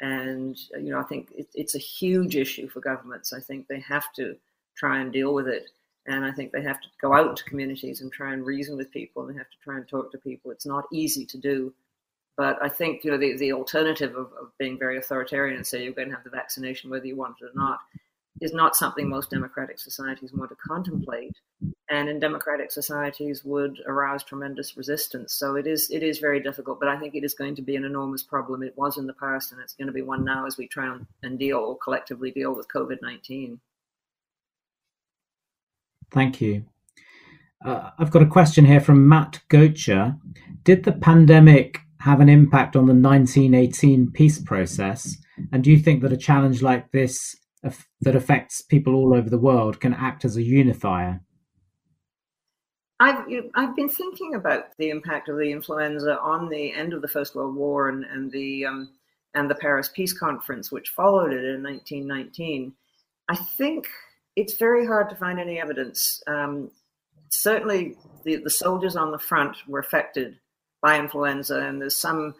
And, 0.00 0.58
uh, 0.74 0.78
you 0.78 0.90
know, 0.90 1.00
I 1.00 1.04
think 1.04 1.30
it, 1.36 1.48
it's 1.54 1.74
a 1.74 1.78
huge 1.78 2.36
issue 2.36 2.68
for 2.68 2.80
governments. 2.80 3.32
I 3.32 3.40
think 3.40 3.66
they 3.66 3.80
have 3.80 4.12
to 4.14 4.36
try 4.76 5.00
and 5.00 5.12
deal 5.12 5.34
with 5.34 5.48
it. 5.48 5.70
And 6.06 6.24
I 6.24 6.30
think 6.30 6.52
they 6.52 6.62
have 6.62 6.80
to 6.80 6.88
go 7.00 7.14
out 7.14 7.36
to 7.36 7.44
communities 7.44 8.00
and 8.00 8.12
try 8.12 8.32
and 8.32 8.46
reason 8.46 8.76
with 8.76 8.92
people 8.92 9.22
and 9.22 9.34
they 9.34 9.38
have 9.38 9.50
to 9.50 9.58
try 9.64 9.76
and 9.76 9.88
talk 9.88 10.12
to 10.12 10.18
people. 10.18 10.50
It's 10.50 10.66
not 10.66 10.84
easy 10.92 11.24
to 11.26 11.38
do. 11.38 11.72
But 12.36 12.62
I 12.62 12.68
think, 12.68 13.02
you 13.02 13.10
know, 13.10 13.16
the, 13.16 13.36
the 13.38 13.52
alternative 13.52 14.14
of, 14.14 14.26
of 14.40 14.52
being 14.58 14.78
very 14.78 14.98
authoritarian 14.98 15.56
and 15.56 15.66
say 15.66 15.82
you're 15.82 15.94
going 15.94 16.10
to 16.10 16.14
have 16.14 16.24
the 16.24 16.30
vaccination 16.30 16.90
whether 16.90 17.06
you 17.06 17.16
want 17.16 17.36
it 17.40 17.46
or 17.46 17.50
not 17.54 17.80
is 18.40 18.52
not 18.52 18.76
something 18.76 19.08
most 19.08 19.30
democratic 19.30 19.78
societies 19.78 20.32
want 20.32 20.50
to 20.50 20.56
contemplate. 20.56 21.36
And 21.88 22.08
in 22.08 22.18
democratic 22.18 22.70
societies 22.70 23.44
would 23.44 23.80
arouse 23.86 24.24
tremendous 24.24 24.76
resistance. 24.76 25.34
So 25.34 25.56
it 25.56 25.66
is 25.66 25.90
it 25.90 26.02
is 26.02 26.18
very 26.18 26.40
difficult 26.40 26.80
but 26.80 26.88
i 26.88 26.98
think 26.98 27.14
it 27.14 27.24
is 27.24 27.34
going 27.34 27.54
to 27.56 27.62
be 27.62 27.76
an 27.76 27.84
enormous 27.84 28.22
problem. 28.22 28.62
It 28.62 28.76
was 28.76 28.98
in 28.98 29.06
the 29.06 29.14
past 29.14 29.52
and 29.52 29.60
it's 29.60 29.74
going 29.74 29.86
to 29.86 29.92
be 29.92 30.02
one 30.02 30.24
now 30.24 30.46
as 30.46 30.56
we 30.56 30.66
try 30.66 30.96
and 31.22 31.38
deal 31.38 31.76
collectively 31.76 32.30
deal 32.30 32.54
with 32.54 32.68
covid-19 32.68 33.58
thank 36.12 36.40
you. 36.40 36.64
Uh, 37.64 37.90
i've 37.98 38.10
got 38.10 38.22
a 38.22 38.26
question 38.26 38.64
here 38.64 38.80
from 38.80 39.08
matt 39.08 39.40
gocher 39.48 40.18
did 40.64 40.84
the 40.84 40.92
pandemic 40.92 41.80
have 42.06 42.20
an 42.20 42.28
impact 42.28 42.76
on 42.76 42.86
the 42.86 42.94
1918 42.94 44.12
peace 44.12 44.38
process? 44.38 45.16
And 45.52 45.64
do 45.64 45.70
you 45.70 45.78
think 45.78 46.02
that 46.02 46.12
a 46.12 46.16
challenge 46.16 46.62
like 46.62 46.92
this 46.92 47.34
that 48.00 48.16
affects 48.16 48.62
people 48.62 48.94
all 48.94 49.14
over 49.14 49.30
the 49.30 49.38
world 49.38 49.80
can 49.80 49.94
act 49.94 50.24
as 50.24 50.36
a 50.36 50.42
unifier 50.42 51.20
I've 52.98 53.26
I've 53.54 53.76
been 53.76 53.88
thinking 53.88 54.34
about 54.34 54.76
the 54.78 54.90
impact 54.90 55.28
of 55.28 55.36
the 55.36 55.50
influenza 55.50 56.18
on 56.18 56.48
the 56.48 56.72
end 56.72 56.94
of 56.94 57.02
the 57.02 57.08
First 57.08 57.34
World 57.34 57.54
War 57.54 57.88
and 57.88 58.04
and 58.04 58.30
the 58.32 58.64
um, 58.64 58.90
and 59.34 59.50
the 59.50 59.54
Paris 59.54 59.90
Peace 59.94 60.14
Conference, 60.14 60.72
which 60.72 60.90
followed 60.90 61.32
it 61.32 61.44
in 61.44 61.62
1919. 61.62 62.72
I 63.28 63.36
think 63.36 63.86
it's 64.34 64.56
very 64.56 64.86
hard 64.86 65.10
to 65.10 65.16
find 65.16 65.38
any 65.38 65.60
evidence. 65.60 66.22
Um, 66.26 66.70
certainly, 67.30 67.96
the 68.24 68.36
the 68.36 68.50
soldiers 68.50 68.96
on 68.96 69.12
the 69.12 69.18
front 69.18 69.56
were 69.68 69.80
affected 69.80 70.38
by 70.80 70.98
influenza, 70.98 71.60
and 71.60 71.80
there's 71.80 71.98
some 71.98 72.34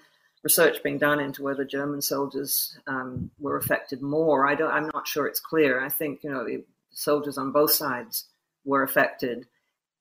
research 0.47 0.83
being 0.83 0.99
done 0.99 1.21
into 1.21 1.43
whether 1.43 1.65
German 1.65 2.01
soldiers 2.01 2.79
um, 2.87 3.31
were 3.39 3.57
affected 3.57 4.01
more. 4.01 4.47
I 4.47 4.55
don't. 4.55 4.73
I'm 4.73 4.91
not 4.95 5.09
sure 5.09 5.27
it's 5.27 5.41
clear. 5.41 5.85
I 5.85 5.89
think 5.89 6.23
you 6.23 6.31
know 6.31 6.47
soldiers 6.91 7.39
on 7.39 7.53
both 7.53 7.73
sides 7.73 8.25
were 8.65 8.83
affected 8.83 9.47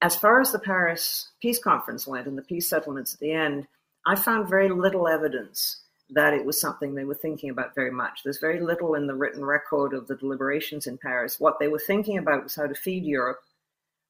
as 0.01 0.15
far 0.15 0.39
as 0.39 0.51
the 0.51 0.59
Paris 0.59 1.29
Peace 1.41 1.57
Conference 1.57 2.05
went 2.05 2.27
and 2.27 2.37
the 2.37 2.43
peace 2.43 2.69
settlements 2.69 3.13
at 3.13 3.19
the 3.19 3.31
end, 3.31 3.67
I 4.05 4.15
found 4.15 4.47
very 4.47 4.69
little 4.69 5.07
evidence 5.07 5.81
that 6.11 6.33
it 6.33 6.45
was 6.45 6.61
something 6.61 6.93
they 6.93 7.05
were 7.05 7.15
thinking 7.15 7.49
about 7.49 7.73
very 7.73 7.89
much. 7.89 8.21
There's 8.23 8.37
very 8.37 8.59
little 8.59 8.93
in 8.93 9.07
the 9.07 9.15
written 9.15 9.43
record 9.43 9.93
of 9.93 10.07
the 10.07 10.15
deliberations 10.15 10.85
in 10.85 10.99
Paris. 10.99 11.39
What 11.39 11.57
they 11.59 11.67
were 11.67 11.79
thinking 11.79 12.19
about 12.19 12.43
was 12.43 12.55
how 12.55 12.67
to 12.67 12.75
feed 12.75 13.03
Europe. 13.03 13.39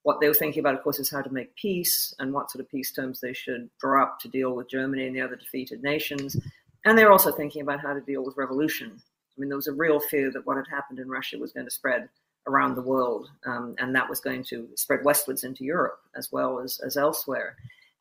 What 0.05 0.19
they 0.19 0.27
were 0.27 0.35
thinking 0.35 0.59
about, 0.59 0.75
of 0.75 0.83
course, 0.83 0.99
is 0.99 1.09
how 1.09 1.23
to 1.23 1.33
make 1.33 1.55
peace 1.55 2.13
and 2.19 2.31
what 2.31 2.51
sort 2.51 2.63
of 2.63 2.69
peace 2.69 2.91
terms 2.91 3.19
they 3.19 3.33
should 3.33 3.71
draw 3.79 4.03
up 4.03 4.19
to 4.19 4.27
deal 4.27 4.55
with 4.55 4.69
Germany 4.69 5.07
and 5.07 5.15
the 5.15 5.21
other 5.21 5.35
defeated 5.35 5.81
nations. 5.81 6.37
And 6.85 6.95
they 6.95 7.03
were 7.03 7.11
also 7.11 7.31
thinking 7.31 7.63
about 7.63 7.79
how 7.79 7.91
to 7.91 8.01
deal 8.01 8.23
with 8.23 8.37
revolution. 8.37 8.91
I 9.01 9.41
mean, 9.41 9.49
there 9.49 9.57
was 9.57 9.65
a 9.65 9.73
real 9.73 9.99
fear 9.99 10.31
that 10.31 10.45
what 10.45 10.57
had 10.57 10.67
happened 10.69 10.99
in 10.99 11.09
Russia 11.09 11.39
was 11.39 11.53
going 11.53 11.65
to 11.65 11.71
spread 11.71 12.07
around 12.45 12.75
the 12.75 12.83
world, 12.83 13.31
um, 13.47 13.73
and 13.79 13.95
that 13.95 14.07
was 14.07 14.19
going 14.19 14.43
to 14.43 14.69
spread 14.75 15.03
westwards 15.03 15.43
into 15.43 15.63
Europe 15.63 15.97
as 16.15 16.31
well 16.31 16.59
as, 16.59 16.79
as 16.85 16.97
elsewhere. 16.97 17.55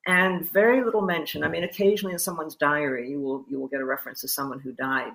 And 0.07 0.47
very 0.53 0.85
little 0.85 1.01
mention. 1.01 1.43
I 1.43 1.49
mean, 1.49 1.65
occasionally 1.65 2.13
in 2.13 2.19
someone's 2.19 2.55
diary, 2.55 3.09
you 3.09 3.23
will 3.23 3.47
you 3.49 3.59
will 3.59 3.69
get 3.69 3.81
a 3.81 3.87
reference 3.87 4.21
to 4.21 4.29
someone 4.29 4.61
who 4.61 4.73
died 4.73 5.15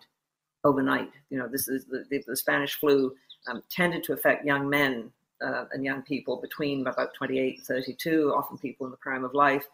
overnight. 0.63 1.11
You 1.29 1.37
know, 1.37 1.47
this 1.47 1.67
is 1.67 1.85
the, 1.85 2.03
the, 2.09 2.23
the 2.25 2.35
Spanish 2.35 2.79
flu 2.79 3.13
um, 3.47 3.61
tended 3.69 4.03
to 4.05 4.13
affect 4.13 4.43
young 4.43 4.67
men 4.67 5.11
uh, 5.45 5.65
and 5.71 5.83
young 5.83 6.01
people 6.01 6.37
between 6.37 6.85
about 6.87 7.13
28 7.13 7.57
and 7.57 7.65
32, 7.65 8.33
often 8.35 8.57
people 8.57 8.85
in 8.85 8.91
the 8.91 8.97
prime 8.97 9.23
of 9.23 9.33
life. 9.33 9.65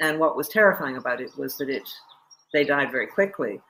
And 0.00 0.18
what 0.18 0.36
was 0.36 0.48
terrifying 0.48 0.96
about 0.96 1.20
it 1.20 1.36
was 1.36 1.56
that 1.58 1.68
it 1.68 1.88
they 2.52 2.64
died 2.64 2.90
very 2.90 3.06
quickly, 3.06 3.60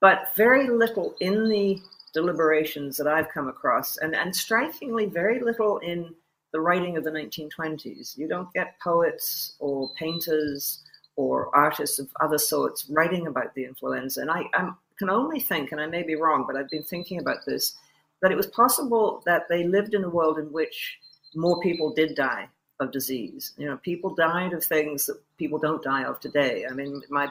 but 0.00 0.34
very 0.36 0.68
little 0.68 1.14
in 1.20 1.48
the 1.48 1.78
deliberations 2.14 2.96
that 2.96 3.06
I've 3.06 3.28
come 3.28 3.48
across, 3.48 3.98
and, 3.98 4.14
and 4.14 4.34
strikingly, 4.34 5.04
very 5.04 5.40
little 5.40 5.78
in 5.78 6.14
the 6.52 6.60
writing 6.60 6.96
of 6.96 7.04
the 7.04 7.10
1920s. 7.10 8.16
You 8.16 8.26
don't 8.26 8.50
get 8.54 8.80
poets 8.80 9.56
or 9.58 9.90
painters 9.98 10.82
or 11.16 11.54
artists 11.54 11.98
of 11.98 12.08
other 12.20 12.38
sorts 12.38 12.88
writing 12.88 13.26
about 13.26 13.54
the 13.54 13.64
influenza. 13.64 14.20
And 14.22 14.30
I 14.30 14.44
I'm, 14.54 14.76
can 14.98 15.10
only 15.10 15.40
think, 15.40 15.72
and 15.72 15.80
I 15.80 15.86
may 15.86 16.02
be 16.02 16.14
wrong, 16.14 16.44
but 16.46 16.56
I've 16.56 16.70
been 16.70 16.82
thinking 16.82 17.18
about 17.18 17.44
this, 17.44 17.76
that 18.22 18.32
it 18.32 18.36
was 18.36 18.46
possible 18.48 19.22
that 19.26 19.48
they 19.48 19.64
lived 19.64 19.94
in 19.94 20.04
a 20.04 20.08
world 20.08 20.38
in 20.38 20.52
which 20.52 20.98
more 21.34 21.60
people 21.60 21.92
did 21.92 22.14
die 22.14 22.48
of 22.80 22.92
disease. 22.92 23.52
You 23.56 23.66
know, 23.66 23.76
people 23.78 24.14
died 24.14 24.52
of 24.52 24.64
things 24.64 25.06
that 25.06 25.20
people 25.38 25.58
don't 25.58 25.82
die 25.82 26.04
of 26.04 26.20
today. 26.20 26.66
I 26.68 26.74
mean, 26.74 27.02
my 27.10 27.28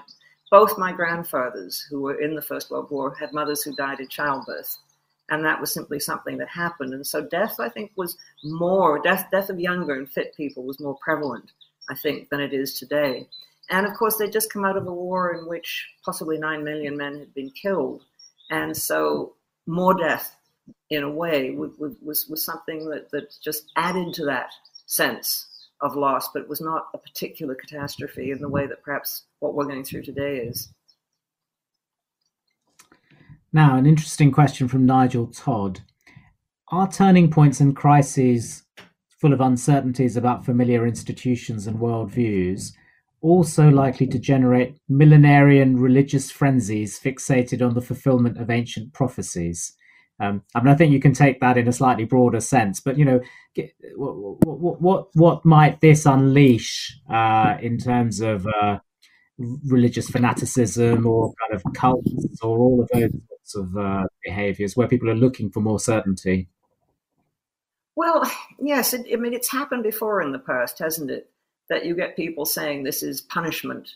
both 0.51 0.77
my 0.77 0.91
grandfathers, 0.91 1.81
who 1.89 2.01
were 2.01 2.21
in 2.21 2.36
the 2.36 2.41
First 2.41 2.69
World 2.69 2.89
War, 2.91 3.15
had 3.15 3.33
mothers 3.33 3.63
who 3.63 3.75
died 3.75 3.99
in 3.99 4.07
childbirth. 4.07 4.77
And 5.29 5.43
that 5.43 5.59
was 5.59 5.73
simply 5.73 5.99
something 5.99 6.38
that 6.38 6.47
happened. 6.47 6.93
And 6.93 7.05
so 7.05 7.25
death, 7.25 7.59
I 7.59 7.67
think, 7.67 7.91
was 7.95 8.15
more, 8.43 9.01
death, 9.01 9.27
death 9.31 9.49
of 9.49 9.59
younger 9.59 9.95
and 9.95 10.07
fit 10.07 10.36
people 10.38 10.63
was 10.63 10.79
more 10.79 10.97
prevalent, 11.01 11.51
I 11.89 11.95
think, 11.95 12.29
than 12.29 12.39
it 12.39 12.53
is 12.53 12.77
today. 12.77 13.27
And 13.71 13.88
of 13.88 13.93
course, 13.95 14.17
they'd 14.17 14.31
just 14.31 14.53
come 14.53 14.63
out 14.63 14.77
of 14.77 14.86
a 14.86 14.93
war 14.93 15.33
in 15.33 15.47
which 15.47 15.88
possibly 16.05 16.38
9 16.38 16.63
million 16.63 16.95
men 16.95 17.17
had 17.17 17.33
been 17.33 17.49
killed. 17.49 18.03
And 18.51 18.77
so 18.77 19.33
more 19.65 19.95
death, 19.95 20.36
in 20.89 21.03
a 21.03 21.09
way, 21.09 21.51
was, 21.51 22.26
was 22.30 22.45
something 22.45 22.89
that, 22.89 23.09
that 23.11 23.34
just 23.43 23.72
added 23.76 24.13
to 24.16 24.26
that 24.26 24.49
sense 24.86 25.47
of 25.82 25.95
loss, 25.95 26.30
but 26.34 26.43
it 26.43 26.49
was 26.49 26.61
not 26.61 26.88
a 26.93 26.97
particular 26.97 27.55
catastrophe 27.55 28.32
in 28.32 28.39
the 28.39 28.49
way 28.49 28.66
that 28.66 28.84
perhaps 28.84 29.26
what 29.39 29.53
we're 29.53 29.66
going 29.66 29.84
through 29.84 30.03
today 30.03 30.38
is. 30.38 30.74
Now, 33.51 33.78
an 33.78 33.86
interesting 33.86 34.32
question 34.32 34.68
from 34.68 34.86
Nigel 34.86 35.28
Todd. 35.28 35.82
Are 36.72 36.91
turning 36.91 37.30
points 37.30 37.59
and 37.59 37.76
crises 37.76 38.63
full 39.20 39.34
of 39.34 39.41
uncertainties 39.41 40.18
about 40.18 40.45
familiar 40.45 40.86
institutions 40.86 41.68
and 41.68 41.80
worldviews, 41.80 42.74
also 43.22 43.70
likely 43.70 44.05
to 44.07 44.20
generate 44.20 44.76
millenarian 44.89 45.80
religious 45.80 46.32
frenzies 46.32 46.99
fixated 46.99 47.66
on 47.66 47.74
the 47.74 47.82
fulfillment 47.82 48.38
of 48.38 48.49
ancient 48.49 48.93
prophecies. 48.93 49.74
Um, 50.20 50.43
I 50.53 50.61
mean, 50.61 50.74
I 50.74 50.76
think 50.76 50.93
you 50.93 50.99
can 50.99 51.13
take 51.13 51.41
that 51.41 51.57
in 51.57 51.68
a 51.68 51.74
slightly 51.74 52.05
broader 52.05 52.39
sense, 52.39 52.80
but 52.80 52.97
you 52.97 53.03
know, 53.03 53.20
what 53.95 54.45
what 54.45 54.82
what, 54.82 55.07
what 55.13 55.45
might 55.45 55.82
this 55.82 56.05
unleash 56.05 56.97
uh, 57.09 57.57
in 57.61 57.78
terms 57.78 58.22
of 58.22 58.47
uh, 58.47 58.80
religious 59.38 60.09
fanaticism 60.09 61.05
or 61.05 61.34
kind 61.41 61.53
of 61.53 61.74
cults 61.74 62.39
or 62.41 62.57
all 62.59 62.82
of 62.82 62.89
those 62.93 63.11
sorts 63.11 63.55
of 63.55 63.78
uh, 63.78 64.03
behaviors 64.24 64.76
where 64.76 64.88
people 64.88 65.09
are 65.09 65.16
looking 65.16 65.49
for 65.49 65.59
more 65.59 65.80
certainty? 65.80 66.47
Well, 67.95 68.30
yes, 68.59 68.93
it, 68.93 69.07
I 69.11 69.18
mean, 69.18 69.34
it's 69.34 69.51
happened 69.51 69.84
before 69.84 70.22
in 70.22 70.32
the 70.32 70.39
past, 70.39 70.80
hasn't 70.80 71.11
it? 71.11 71.30
That 71.70 71.86
you 71.86 71.95
get 71.95 72.16
people 72.16 72.45
saying 72.45 72.84
this 72.84 73.01
is 73.01 73.22
punishment 73.22 73.89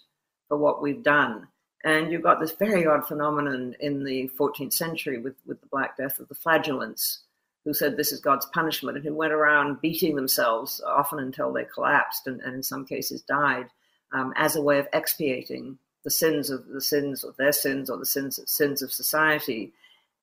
for 0.48 0.58
what 0.58 0.82
we've 0.82 1.04
done. 1.04 1.48
And 1.84 2.12
you've 2.12 2.24
got 2.24 2.40
this 2.40 2.52
very 2.52 2.86
odd 2.86 3.08
phenomenon 3.08 3.76
in 3.80 4.04
the 4.04 4.30
14th 4.38 4.74
century 4.74 5.18
with, 5.18 5.36
with 5.46 5.62
the 5.62 5.68
Black 5.68 5.96
Death 5.96 6.20
of 6.20 6.28
the 6.28 6.36
flagellants, 6.36 7.20
who 7.64 7.74
said 7.74 7.96
this 7.96 8.12
is 8.12 8.20
God's 8.20 8.46
punishment 8.48 8.98
and 8.98 9.06
who 9.06 9.14
went 9.14 9.34
around 9.34 9.82
beating 9.82 10.16
themselves 10.16 10.82
often 10.86 11.20
until 11.20 11.54
they 11.54 11.66
collapsed 11.66 12.28
and, 12.28 12.42
and 12.42 12.56
in 12.56 12.64
some 12.64 12.86
cases 12.86 13.22
died 13.22 13.68
um, 14.12 14.34
as 14.36 14.56
a 14.56 14.62
way 14.62 14.80
of 14.80 14.88
expiating 14.92 15.78
the 16.04 16.12
sins 16.12 16.50
of 16.50 16.68
the 16.68 16.82
sins 16.82 17.24
of 17.24 17.36
their 17.38 17.52
sins 17.52 17.90
or 17.90 17.98
the 17.98 18.06
sins 18.06 18.40
of, 18.40 18.48
sins 18.48 18.82
of 18.82 18.92
society. 18.92 19.72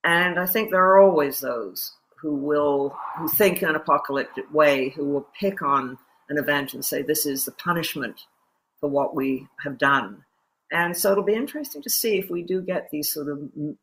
And 0.04 0.38
I 0.38 0.46
think 0.46 0.70
there 0.70 0.84
are 0.84 1.00
always 1.00 1.40
those 1.40 1.92
who 2.20 2.34
will 2.34 2.96
who 3.16 3.28
think 3.28 3.62
in 3.62 3.68
an 3.68 3.76
apocalyptic 3.76 4.52
way, 4.52 4.90
who 4.90 5.04
will 5.04 5.28
pick 5.38 5.62
on 5.62 5.98
an 6.28 6.38
event 6.38 6.74
and 6.74 6.84
say 6.84 7.02
this 7.02 7.26
is 7.26 7.44
the 7.44 7.52
punishment 7.52 8.22
for 8.80 8.88
what 8.88 9.14
we 9.14 9.46
have 9.62 9.78
done. 9.78 10.24
And 10.72 10.96
so 10.96 11.12
it'll 11.12 11.24
be 11.24 11.34
interesting 11.34 11.82
to 11.82 11.90
see 11.90 12.18
if 12.18 12.30
we 12.30 12.42
do 12.42 12.60
get 12.60 12.90
these 12.90 13.12
sort 13.12 13.28
of 13.28 13.38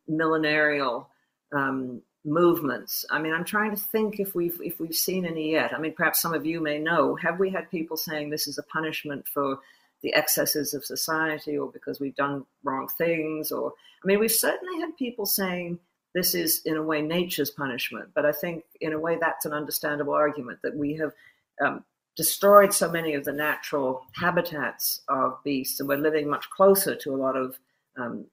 millenarial 0.10 1.08
um, 1.56 2.02
movements. 2.26 3.06
I 3.10 3.20
mean, 3.20 3.34
I'm 3.34 3.46
trying 3.46 3.72
to 3.72 3.82
think 3.82 4.20
if 4.20 4.36
we've 4.36 4.60
if 4.62 4.80
we've 4.80 4.96
seen 4.96 5.26
any 5.26 5.52
yet. 5.52 5.74
I 5.74 5.80
mean, 5.80 5.94
perhaps 5.94 6.22
some 6.22 6.34
of 6.34 6.46
you 6.46 6.62
may 6.62 6.80
know. 6.80 7.16
Have 7.16 7.40
we 7.40 7.50
had 7.50 7.72
people 7.72 7.96
saying 7.96 8.30
this 8.30 8.48
is 8.48 8.58
a 8.58 8.64
punishment 8.64 9.28
for 9.28 9.60
the 10.04 10.14
excesses 10.14 10.74
of 10.74 10.86
society 10.86 11.58
or 11.58 11.72
because 11.72 12.00
we've 12.00 12.16
done 12.16 12.46
wrong 12.64 12.88
things 12.98 13.52
or 13.52 13.74
i 14.04 14.08
mean 14.08 14.20
we've 14.20 14.32
certainly 14.32 14.80
had 14.82 14.96
people 14.98 15.26
saying 15.26 15.80
this 16.14 16.36
is 16.36 16.62
in 16.66 16.76
a 16.76 16.84
way 16.84 17.02
nature's 17.02 17.50
punishment 17.50 18.10
but 18.14 18.26
i 18.26 18.32
think 18.32 18.64
in 18.82 18.94
a 18.94 19.00
way 19.00 19.18
that's 19.20 19.46
an 19.46 19.54
understandable 19.54 20.14
argument 20.14 20.60
that 20.62 20.76
we 20.76 20.94
have 20.96 21.14
um, 21.62 21.84
destroyed 22.16 22.74
so 22.74 22.90
many 22.90 23.14
of 23.14 23.26
the 23.26 23.32
natural 23.32 24.04
habitats 24.14 25.02
of 25.08 25.38
beasts 25.44 25.80
and 25.80 25.90
we're 25.90 25.98
living 25.98 26.30
much 26.30 26.50
closer 26.50 26.96
to 26.96 27.14
a 27.14 27.18
lot 27.18 27.36
of 27.36 27.58
um, 27.98 28.26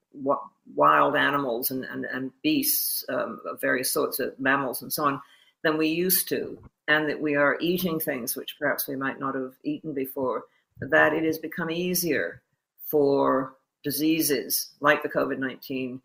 wild 0.74 1.16
animals 1.16 1.70
and, 1.70 1.85
and, 1.85 2.05
and 2.07 2.31
beasts 2.43 3.05
um, 3.09 3.41
of 3.47 3.61
various 3.61 3.93
sorts 3.93 4.18
of 4.18 4.39
mammals 4.39 4.83
and 4.83 4.93
so 4.93 5.05
on 5.05 5.20
than 5.62 5.76
we 5.76 5.89
used 5.89 6.28
to 6.28 6.59
and 6.89 7.09
that 7.09 7.20
we 7.20 7.35
are 7.35 7.59
eating 7.61 8.01
things 8.01 8.37
which 8.37 8.57
perhaps 8.59 8.89
we 8.89 8.97
might 8.97 9.20
not 9.20 9.35
have 9.35 9.55
eaten 9.64 9.93
before 9.93 10.45
that 10.81 11.12
it 11.12 11.24
has 11.24 11.39
become 11.39 11.70
easier 11.70 12.43
for 12.87 13.55
diseases 13.83 14.70
like 14.81 15.03
the 15.03 15.09
COVID 15.09 15.39
19 15.39 16.01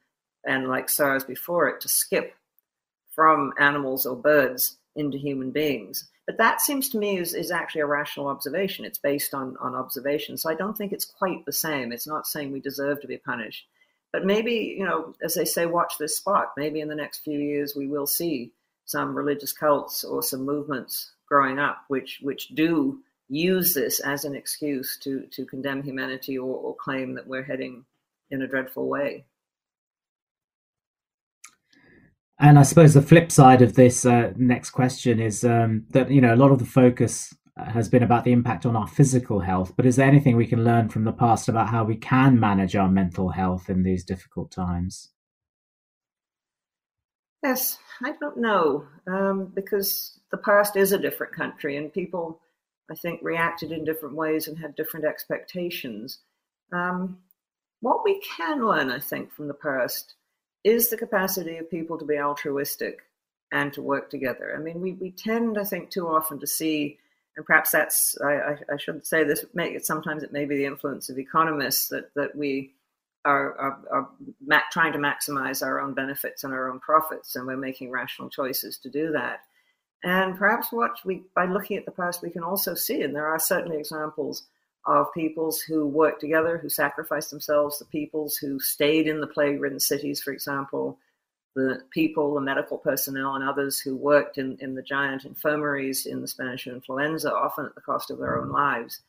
and 0.45 0.67
like 0.67 0.89
SARS 0.89 1.23
before 1.23 1.67
it 1.67 1.81
to 1.81 1.87
skip 1.87 2.35
from 3.11 3.53
animals 3.57 4.05
or 4.05 4.15
birds 4.15 4.77
into 4.95 5.17
human 5.17 5.51
beings. 5.51 6.07
But 6.25 6.37
that 6.37 6.61
seems 6.61 6.89
to 6.89 6.97
me 6.97 7.17
is, 7.17 7.33
is 7.33 7.51
actually 7.51 7.81
a 7.81 7.87
rational 7.87 8.27
observation. 8.27 8.83
It's 8.83 8.97
based 8.97 9.33
on, 9.33 9.57
on 9.59 9.75
observation. 9.75 10.37
So 10.37 10.49
I 10.49 10.55
don't 10.55 10.75
think 10.75 10.91
it's 10.91 11.05
quite 11.05 11.45
the 11.45 11.53
same. 11.53 11.91
It's 11.91 12.07
not 12.07 12.25
saying 12.25 12.51
we 12.51 12.59
deserve 12.59 13.01
to 13.01 13.07
be 13.07 13.17
punished. 13.17 13.67
But 14.11 14.25
maybe, 14.25 14.75
you 14.77 14.85
know, 14.85 15.13
as 15.21 15.35
they 15.35 15.45
say, 15.45 15.65
watch 15.65 15.93
this 15.99 16.17
spot. 16.17 16.53
Maybe 16.57 16.79
in 16.79 16.87
the 16.87 16.95
next 16.95 17.19
few 17.19 17.37
years 17.37 17.75
we 17.75 17.87
will 17.87 18.07
see 18.07 18.51
some 18.85 19.15
religious 19.15 19.51
cults 19.51 20.03
or 20.03 20.23
some 20.23 20.45
movements 20.45 21.11
growing 21.27 21.59
up 21.59 21.83
which 21.87 22.19
which 22.21 22.49
do 22.49 22.99
use 23.27 23.73
this 23.73 23.99
as 23.99 24.25
an 24.25 24.35
excuse 24.35 24.97
to 24.99 25.21
to 25.31 25.45
condemn 25.45 25.81
humanity 25.81 26.37
or, 26.37 26.55
or 26.55 26.75
claim 26.75 27.15
that 27.15 27.27
we're 27.27 27.43
heading 27.43 27.83
in 28.29 28.41
a 28.41 28.47
dreadful 28.47 28.87
way. 28.87 29.25
And 32.39 32.59
I 32.59 32.63
suppose 32.63 32.93
the 32.93 33.01
flip 33.01 33.31
side 33.31 33.61
of 33.61 33.75
this 33.75 34.05
uh, 34.05 34.33
next 34.35 34.71
question 34.71 35.19
is 35.19 35.43
um, 35.43 35.85
that 35.91 36.11
you 36.11 36.21
know 36.21 36.33
a 36.33 36.37
lot 36.37 36.51
of 36.51 36.59
the 36.59 36.65
focus 36.65 37.33
has 37.57 37.87
been 37.87 38.03
about 38.03 38.25
the 38.25 38.33
impact 38.33 38.65
on 38.65 38.75
our 38.75 38.87
physical 38.87 39.39
health, 39.39 39.73
but 39.77 39.85
is 39.85 39.95
there 39.95 40.07
anything 40.07 40.35
we 40.35 40.45
can 40.45 40.65
learn 40.65 40.89
from 40.89 41.05
the 41.05 41.13
past 41.13 41.47
about 41.47 41.69
how 41.69 41.85
we 41.85 41.95
can 41.95 42.37
manage 42.37 42.75
our 42.75 42.89
mental 42.89 43.29
health 43.29 43.69
in 43.69 43.83
these 43.83 44.03
difficult 44.03 44.51
times? 44.51 45.11
Yes, 47.41 47.77
I 48.03 48.13
don't 48.19 48.37
know 48.37 48.85
um, 49.07 49.51
because 49.53 50.19
the 50.31 50.37
past 50.37 50.75
is 50.75 50.91
a 50.91 50.99
different 50.99 51.33
country, 51.33 51.77
and 51.77 51.93
people 51.93 52.41
I 52.89 52.95
think, 52.95 53.21
reacted 53.23 53.71
in 53.71 53.83
different 53.83 54.15
ways 54.15 54.47
and 54.47 54.57
had 54.57 54.75
different 54.75 55.05
expectations. 55.05 56.19
Um, 56.71 57.19
what 57.81 58.03
we 58.03 58.21
can 58.37 58.65
learn, 58.65 58.91
I 58.91 58.99
think, 58.99 59.31
from 59.31 59.47
the 59.47 59.53
past 59.53 60.14
is 60.65 60.89
the 60.89 60.97
capacity 60.97 61.57
of 61.57 61.69
people 61.69 61.97
to 61.99 62.05
be 62.05 62.17
altruistic 62.17 63.03
and 63.51 63.71
to 63.71 63.81
work 63.83 64.09
together. 64.09 64.55
I 64.57 64.59
mean, 64.59 64.81
we, 64.81 64.93
we 64.93 65.11
tend, 65.11 65.59
I 65.59 65.63
think, 65.63 65.91
too 65.91 66.07
often 66.07 66.39
to 66.39 66.47
see, 66.47 66.97
and 67.37 67.45
perhaps 67.45 67.69
that's, 67.69 68.17
I, 68.21 68.33
I, 68.33 68.57
I 68.73 68.77
shouldn't 68.77 69.05
say 69.05 69.23
this, 69.23 69.45
it, 69.53 69.85
sometimes 69.85 70.23
it 70.23 70.33
may 70.33 70.45
be 70.45 70.57
the 70.57 70.65
influence 70.65 71.07
of 71.09 71.19
economists 71.19 71.89
that, 71.89 72.13
that 72.15 72.35
we 72.35 72.73
are, 73.23 73.55
are, 73.57 73.79
are 73.91 74.09
ma- 74.43 74.59
trying 74.71 74.93
to 74.93 74.99
maximize 74.99 75.63
our 75.63 75.79
own 75.79 75.93
benefits 75.93 76.43
and 76.43 76.51
our 76.51 76.69
own 76.71 76.79
profits, 76.79 77.35
and 77.35 77.45
we're 77.45 77.57
making 77.57 77.91
rational 77.91 78.29
choices 78.29 78.79
to 78.79 78.89
do 78.89 79.11
that. 79.11 79.41
And 80.03 80.35
perhaps 80.35 80.71
what 80.71 80.97
we, 81.05 81.23
by 81.35 81.45
looking 81.45 81.77
at 81.77 81.85
the 81.85 81.91
past, 81.91 82.23
we 82.23 82.31
can 82.31 82.43
also 82.43 82.73
see, 82.73 83.03
and 83.03 83.15
there 83.15 83.27
are 83.27 83.39
certainly 83.39 83.77
examples 83.77 84.47
of 84.85 85.13
peoples 85.13 85.59
who 85.61 85.87
worked 85.87 86.21
together, 86.21 86.57
who 86.57 86.69
sacrificed 86.69 87.31
themselves, 87.31 87.79
the 87.79 87.85
peoples 87.85 88.35
who 88.35 88.59
stayed 88.59 89.07
in 89.07 89.19
the 89.19 89.27
plague 89.27 89.59
ridden 89.59 89.79
cities, 89.79 90.21
for 90.21 90.31
example, 90.31 90.99
the 91.55 91.81
people, 91.89 92.33
the 92.33 92.41
medical 92.41 92.77
personnel, 92.77 93.35
and 93.35 93.43
others 93.43 93.79
who 93.79 93.95
worked 93.95 94.37
in, 94.37 94.57
in 94.59 94.75
the 94.75 94.81
giant 94.81 95.25
infirmaries 95.25 96.05
in 96.05 96.21
the 96.21 96.27
Spanish 96.27 96.67
influenza, 96.67 97.33
often 97.33 97.65
at 97.65 97.73
the 97.75 97.81
cost 97.81 98.11
of 98.11 98.19
their 98.19 98.37
own 98.37 98.45
mm-hmm. 98.45 98.55
lives. 98.55 98.99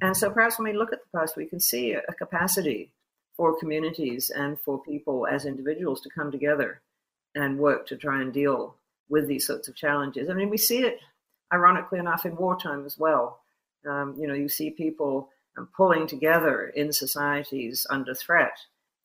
And 0.00 0.16
so 0.16 0.30
perhaps 0.30 0.58
when 0.58 0.72
we 0.72 0.78
look 0.78 0.92
at 0.92 1.00
the 1.00 1.18
past, 1.18 1.36
we 1.36 1.46
can 1.46 1.60
see 1.60 1.92
a, 1.92 2.02
a 2.08 2.14
capacity 2.14 2.92
for 3.36 3.58
communities 3.58 4.30
and 4.30 4.58
for 4.60 4.80
people 4.82 5.26
as 5.26 5.44
individuals 5.44 6.00
to 6.02 6.10
come 6.10 6.30
together 6.30 6.80
and 7.34 7.58
work 7.58 7.86
to 7.88 7.96
try 7.96 8.20
and 8.22 8.32
deal 8.32 8.76
with 9.08 9.26
these 9.26 9.46
sorts 9.46 9.68
of 9.68 9.74
challenges. 9.74 10.30
I 10.30 10.34
mean, 10.34 10.50
we 10.50 10.56
see 10.56 10.78
it, 10.78 11.00
ironically 11.52 11.98
enough, 11.98 12.24
in 12.24 12.36
wartime 12.36 12.86
as 12.86 12.98
well. 12.98 13.40
Um, 13.86 14.14
you 14.18 14.26
know, 14.26 14.34
you 14.34 14.48
see 14.48 14.70
people 14.70 15.30
um, 15.56 15.68
pulling 15.76 16.06
together 16.06 16.68
in 16.68 16.92
societies 16.92 17.86
under 17.90 18.14
threat 18.14 18.58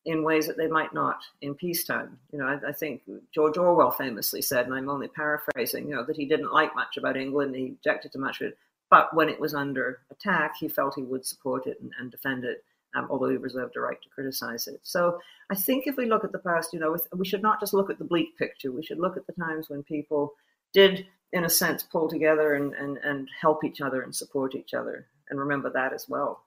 in 0.04 0.22
ways 0.22 0.46
that 0.46 0.56
they 0.56 0.66
might 0.66 0.92
not 0.92 1.22
in 1.40 1.54
peacetime. 1.54 2.18
You 2.32 2.38
know, 2.38 2.46
I, 2.46 2.68
I, 2.68 2.72
think 2.72 3.02
George 3.34 3.56
Orwell 3.56 3.90
famously 3.90 4.42
said, 4.42 4.66
and 4.66 4.74
I'm 4.74 4.90
only 4.90 5.08
paraphrasing, 5.08 5.88
you 5.88 5.94
know, 5.94 6.04
that 6.04 6.16
he 6.16 6.26
didn't 6.26 6.52
like 6.52 6.74
much 6.74 6.98
about 6.98 7.16
England, 7.16 7.54
he 7.54 7.68
objected 7.68 8.12
to 8.12 8.18
much 8.18 8.42
of 8.42 8.48
it, 8.48 8.58
but 8.90 9.14
when 9.14 9.30
it 9.30 9.40
was 9.40 9.54
under 9.54 10.00
attack, 10.10 10.56
he 10.60 10.68
felt 10.68 10.94
he 10.94 11.02
would 11.02 11.24
support 11.24 11.66
it 11.66 11.78
and, 11.80 11.90
and 11.98 12.10
defend 12.10 12.44
it 12.44 12.62
um, 12.94 13.08
although 13.10 13.28
he 13.28 13.36
reserved 13.36 13.76
a 13.76 13.80
right 13.80 14.00
to 14.00 14.08
criticize 14.08 14.66
it. 14.66 14.80
So 14.82 15.18
I 15.50 15.54
think 15.54 15.86
if 15.86 15.96
we 15.96 16.06
look 16.06 16.24
at 16.24 16.32
the 16.32 16.38
past, 16.38 16.72
you 16.72 16.78
know, 16.78 16.96
we 17.14 17.26
should 17.26 17.42
not 17.42 17.60
just 17.60 17.74
look 17.74 17.90
at 17.90 17.98
the 17.98 18.04
bleak 18.04 18.36
picture. 18.38 18.72
We 18.72 18.84
should 18.84 18.98
look 18.98 19.16
at 19.16 19.26
the 19.26 19.32
times 19.32 19.68
when 19.68 19.82
people 19.82 20.32
did, 20.72 21.06
in 21.34 21.44
a 21.44 21.50
sense, 21.50 21.82
pull 21.82 22.08
together 22.08 22.54
and, 22.54 22.72
and, 22.74 22.96
and 23.04 23.28
help 23.40 23.64
each 23.64 23.80
other 23.80 24.00
and 24.02 24.14
support 24.14 24.54
each 24.54 24.72
other, 24.72 25.06
and 25.28 25.38
remember 25.38 25.70
that 25.70 25.92
as 25.92 26.06
well. 26.08 26.44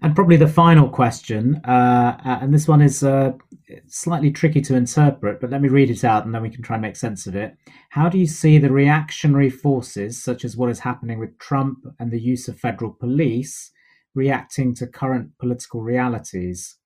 And 0.00 0.14
probably 0.14 0.36
the 0.36 0.48
final 0.48 0.88
question, 0.88 1.56
uh, 1.64 2.16
and 2.24 2.52
this 2.52 2.66
one 2.66 2.82
is 2.82 3.02
uh, 3.02 3.32
slightly 3.86 4.32
tricky 4.32 4.60
to 4.62 4.76
interpret, 4.76 5.40
but 5.40 5.50
let 5.50 5.62
me 5.62 5.68
read 5.68 5.90
it 5.90 6.04
out 6.04 6.24
and 6.24 6.34
then 6.34 6.42
we 6.42 6.50
can 6.50 6.62
try 6.62 6.74
and 6.74 6.82
make 6.82 6.96
sense 6.96 7.26
of 7.26 7.36
it. 7.36 7.56
How 7.90 8.08
do 8.08 8.18
you 8.18 8.26
see 8.26 8.58
the 8.58 8.72
reactionary 8.72 9.50
forces, 9.50 10.22
such 10.22 10.44
as 10.44 10.56
what 10.56 10.70
is 10.70 10.80
happening 10.80 11.20
with 11.20 11.38
Trump 11.38 11.78
and 12.00 12.10
the 12.10 12.20
use 12.20 12.48
of 12.48 12.58
federal 12.58 12.92
police, 12.92 13.70
reacting 14.14 14.74
to 14.74 14.86
current 14.86 15.30
political 15.38 15.82
realities. 15.82 16.76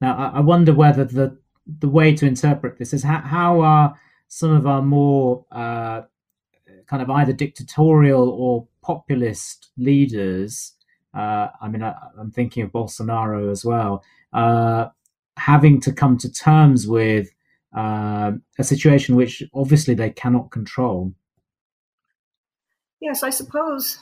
Now, 0.00 0.16
I, 0.16 0.38
I 0.38 0.40
wonder 0.40 0.72
whether 0.72 1.04
the 1.04 1.38
the 1.78 1.88
way 1.88 2.14
to 2.16 2.26
interpret 2.26 2.78
this 2.78 2.92
is 2.92 3.04
how, 3.04 3.20
how 3.20 3.60
are 3.60 3.94
some 4.30 4.52
of 4.52 4.64
our 4.64 4.80
more 4.80 5.44
uh, 5.50 6.02
kind 6.86 7.02
of 7.02 7.10
either 7.10 7.32
dictatorial 7.32 8.30
or 8.30 8.68
populist 8.80 9.70
leaders, 9.76 10.72
uh, 11.12 11.48
I 11.60 11.68
mean, 11.68 11.82
I, 11.82 11.96
am 12.18 12.30
thinking 12.30 12.62
of 12.62 12.70
Bolsonaro 12.70 13.50
as 13.50 13.64
well, 13.64 14.04
uh, 14.32 14.86
having 15.36 15.80
to 15.80 15.92
come 15.92 16.16
to 16.18 16.30
terms 16.30 16.86
with 16.86 17.28
uh, 17.76 18.32
a 18.56 18.64
situation 18.64 19.16
which 19.16 19.42
obviously 19.52 19.94
they 19.94 20.10
cannot 20.10 20.52
control. 20.52 21.12
Yes, 23.00 23.24
I 23.24 23.30
suppose 23.30 23.98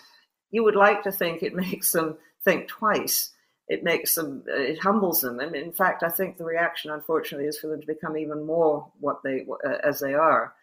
you 0.51 0.62
would 0.62 0.76
like 0.76 1.03
to 1.05 1.12
think 1.12 1.43
it 1.43 1.55
makes 1.66 1.93
them 1.93 2.18
think 2.45 2.68
twice. 2.68 3.31
It 3.69 3.85
makes 3.85 4.14
them, 4.14 4.45
it 4.47 4.79
humbles 4.79 5.21
them. 5.21 5.41
And 5.41 5.55
in 5.55 5.73
fact, 5.73 6.03
I 6.03 6.09
think 6.09 6.37
the 6.37 6.45
reaction, 6.45 6.91
unfortunately, 6.91 7.47
is 7.47 7.59
for 7.59 7.66
them 7.66 7.81
to 7.81 7.87
become 7.87 8.16
even 8.16 8.47
more 8.47 8.91
what 9.01 9.23
they, 9.23 9.47
uh, 9.64 9.77
as 9.85 10.01
they 10.01 10.14
are. 10.14 10.55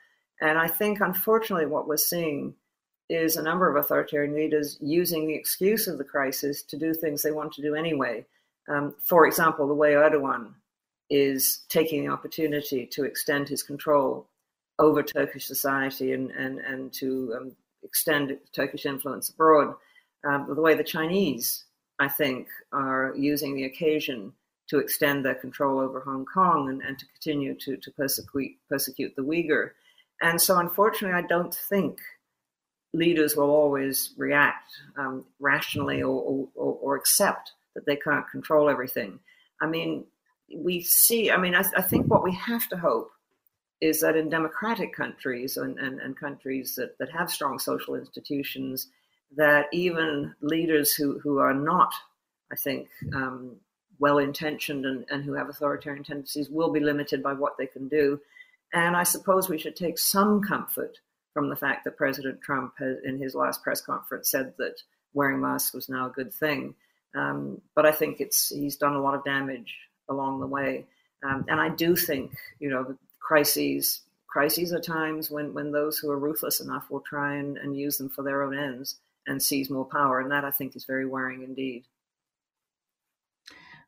And 0.41 0.57
I 0.57 0.67
think, 0.67 1.01
unfortunately, 1.01 1.67
what 1.67 1.87
we're 1.87 1.97
seeing 1.97 2.55
is 3.07 3.35
a 3.35 3.43
number 3.43 3.69
of 3.69 3.75
authoritarian 3.75 4.33
leaders 4.33 4.79
using 4.81 5.27
the 5.27 5.35
excuse 5.35 5.87
of 5.87 5.97
the 5.97 6.03
crisis 6.03 6.63
to 6.63 6.77
do 6.77 6.93
things 6.93 7.21
they 7.21 7.31
want 7.31 7.53
to 7.53 7.61
do 7.61 7.75
anyway. 7.75 8.25
Um, 8.67 8.95
for 9.03 9.27
example, 9.27 9.67
the 9.67 9.75
way 9.75 9.91
Erdogan 9.91 10.53
is 11.11 11.61
taking 11.69 12.03
the 12.03 12.11
opportunity 12.11 12.87
to 12.87 13.03
extend 13.03 13.47
his 13.47 13.61
control 13.61 14.27
over 14.79 15.03
Turkish 15.03 15.45
society 15.45 16.13
and, 16.13 16.31
and, 16.31 16.57
and 16.59 16.91
to 16.93 17.35
um, 17.37 17.51
extend 17.83 18.35
Turkish 18.51 18.87
influence 18.87 19.29
abroad. 19.29 19.75
Um, 20.27 20.47
the 20.55 20.61
way 20.61 20.73
the 20.73 20.83
Chinese, 20.83 21.64
I 21.99 22.07
think, 22.07 22.47
are 22.71 23.13
using 23.17 23.55
the 23.55 23.65
occasion 23.65 24.33
to 24.67 24.79
extend 24.79 25.23
their 25.23 25.35
control 25.35 25.79
over 25.79 25.99
Hong 26.01 26.25
Kong 26.25 26.69
and, 26.69 26.81
and 26.81 26.97
to 26.97 27.05
continue 27.07 27.55
to, 27.55 27.77
to 27.77 27.91
persecute, 27.91 28.51
persecute 28.67 29.15
the 29.15 29.21
Uyghur. 29.21 29.71
And 30.21 30.41
so, 30.41 30.57
unfortunately, 30.57 31.17
I 31.17 31.27
don't 31.27 31.53
think 31.53 31.99
leaders 32.93 33.35
will 33.35 33.49
always 33.49 34.13
react 34.17 34.71
um, 34.97 35.25
rationally 35.39 36.01
or, 36.01 36.47
or, 36.55 36.77
or, 36.81 36.95
accept 36.95 37.51
that 37.75 37.85
they 37.85 37.97
can't 37.97 38.29
control 38.29 38.69
everything. 38.69 39.19
I 39.61 39.67
mean, 39.67 40.05
we 40.55 40.81
see, 40.81 41.29
I 41.29 41.37
mean, 41.37 41.55
I, 41.55 41.65
I, 41.75 41.81
think 41.81 42.07
what 42.07 42.23
we 42.23 42.33
have 42.33 42.69
to 42.69 42.77
hope 42.77 43.11
is 43.81 43.99
that 43.99 44.15
in 44.15 44.29
democratic 44.29 44.95
countries 44.95 45.57
and, 45.57 45.77
and, 45.77 45.99
and 45.99 46.17
countries 46.17 46.75
that, 46.75 46.97
that 46.99 47.11
have 47.11 47.29
strong 47.29 47.59
social 47.59 47.95
institutions, 47.95 48.87
that 49.35 49.67
even 49.73 50.33
leaders 50.41 50.93
who, 50.93 51.19
who 51.19 51.39
are 51.39 51.53
not, 51.53 51.93
I 52.51 52.55
think, 52.55 52.87
um, 53.13 53.57
well 53.99 54.17
intentioned 54.17 54.85
and, 54.85 55.05
and 55.09 55.23
who 55.23 55.33
have 55.33 55.49
authoritarian 55.49 56.03
tendencies 56.03 56.49
will 56.49 56.71
be 56.71 56.79
limited 56.79 57.23
by 57.23 57.33
what 57.33 57.57
they 57.57 57.67
can 57.67 57.87
do. 57.87 58.19
And 58.73 58.95
I 58.95 59.03
suppose 59.03 59.47
we 59.47 59.57
should 59.57 59.75
take 59.75 59.97
some 59.97 60.41
comfort 60.41 60.97
from 61.33 61.49
the 61.49 61.55
fact 61.55 61.83
that 61.83 61.97
President 61.97 62.41
Trump 62.41 62.73
has, 62.79 62.97
in 63.03 63.17
his 63.17 63.35
last 63.35 63.63
press 63.63 63.81
conference, 63.81 64.29
said 64.29 64.53
that 64.57 64.75
wearing 65.13 65.41
masks 65.41 65.73
was 65.73 65.89
now 65.89 66.07
a 66.07 66.11
good 66.11 66.33
thing. 66.33 66.75
Um, 67.15 67.61
but 67.73 67.85
I 67.85 67.91
think 67.91 68.19
it's 68.19 68.49
he's 68.49 68.75
done 68.75 68.95
a 68.95 69.01
lot 69.01 69.15
of 69.15 69.23
damage 69.23 69.75
along 70.09 70.39
the 70.39 70.47
way. 70.47 70.85
Um, 71.23 71.45
and 71.47 71.59
I 71.59 71.69
do 71.69 71.95
think, 71.95 72.35
you 72.59 72.69
know, 72.69 72.95
crises 73.19 74.01
crises 74.27 74.73
are 74.73 74.81
times 74.81 75.31
when, 75.31 75.53
when 75.53 75.71
those 75.71 75.97
who 75.97 76.11
are 76.11 76.19
ruthless 76.19 76.59
enough 76.59 76.91
will 76.91 76.99
try 76.99 77.35
and, 77.35 77.57
and 77.57 77.77
use 77.77 77.97
them 77.97 78.09
for 78.09 78.21
their 78.21 78.43
own 78.43 78.57
ends 78.57 78.97
and 79.27 79.41
seize 79.41 79.69
more 79.69 79.85
power. 79.85 80.19
And 80.19 80.31
that 80.31 80.45
I 80.45 80.51
think 80.51 80.75
is 80.75 80.85
very 80.85 81.05
worrying 81.05 81.43
indeed. 81.43 81.85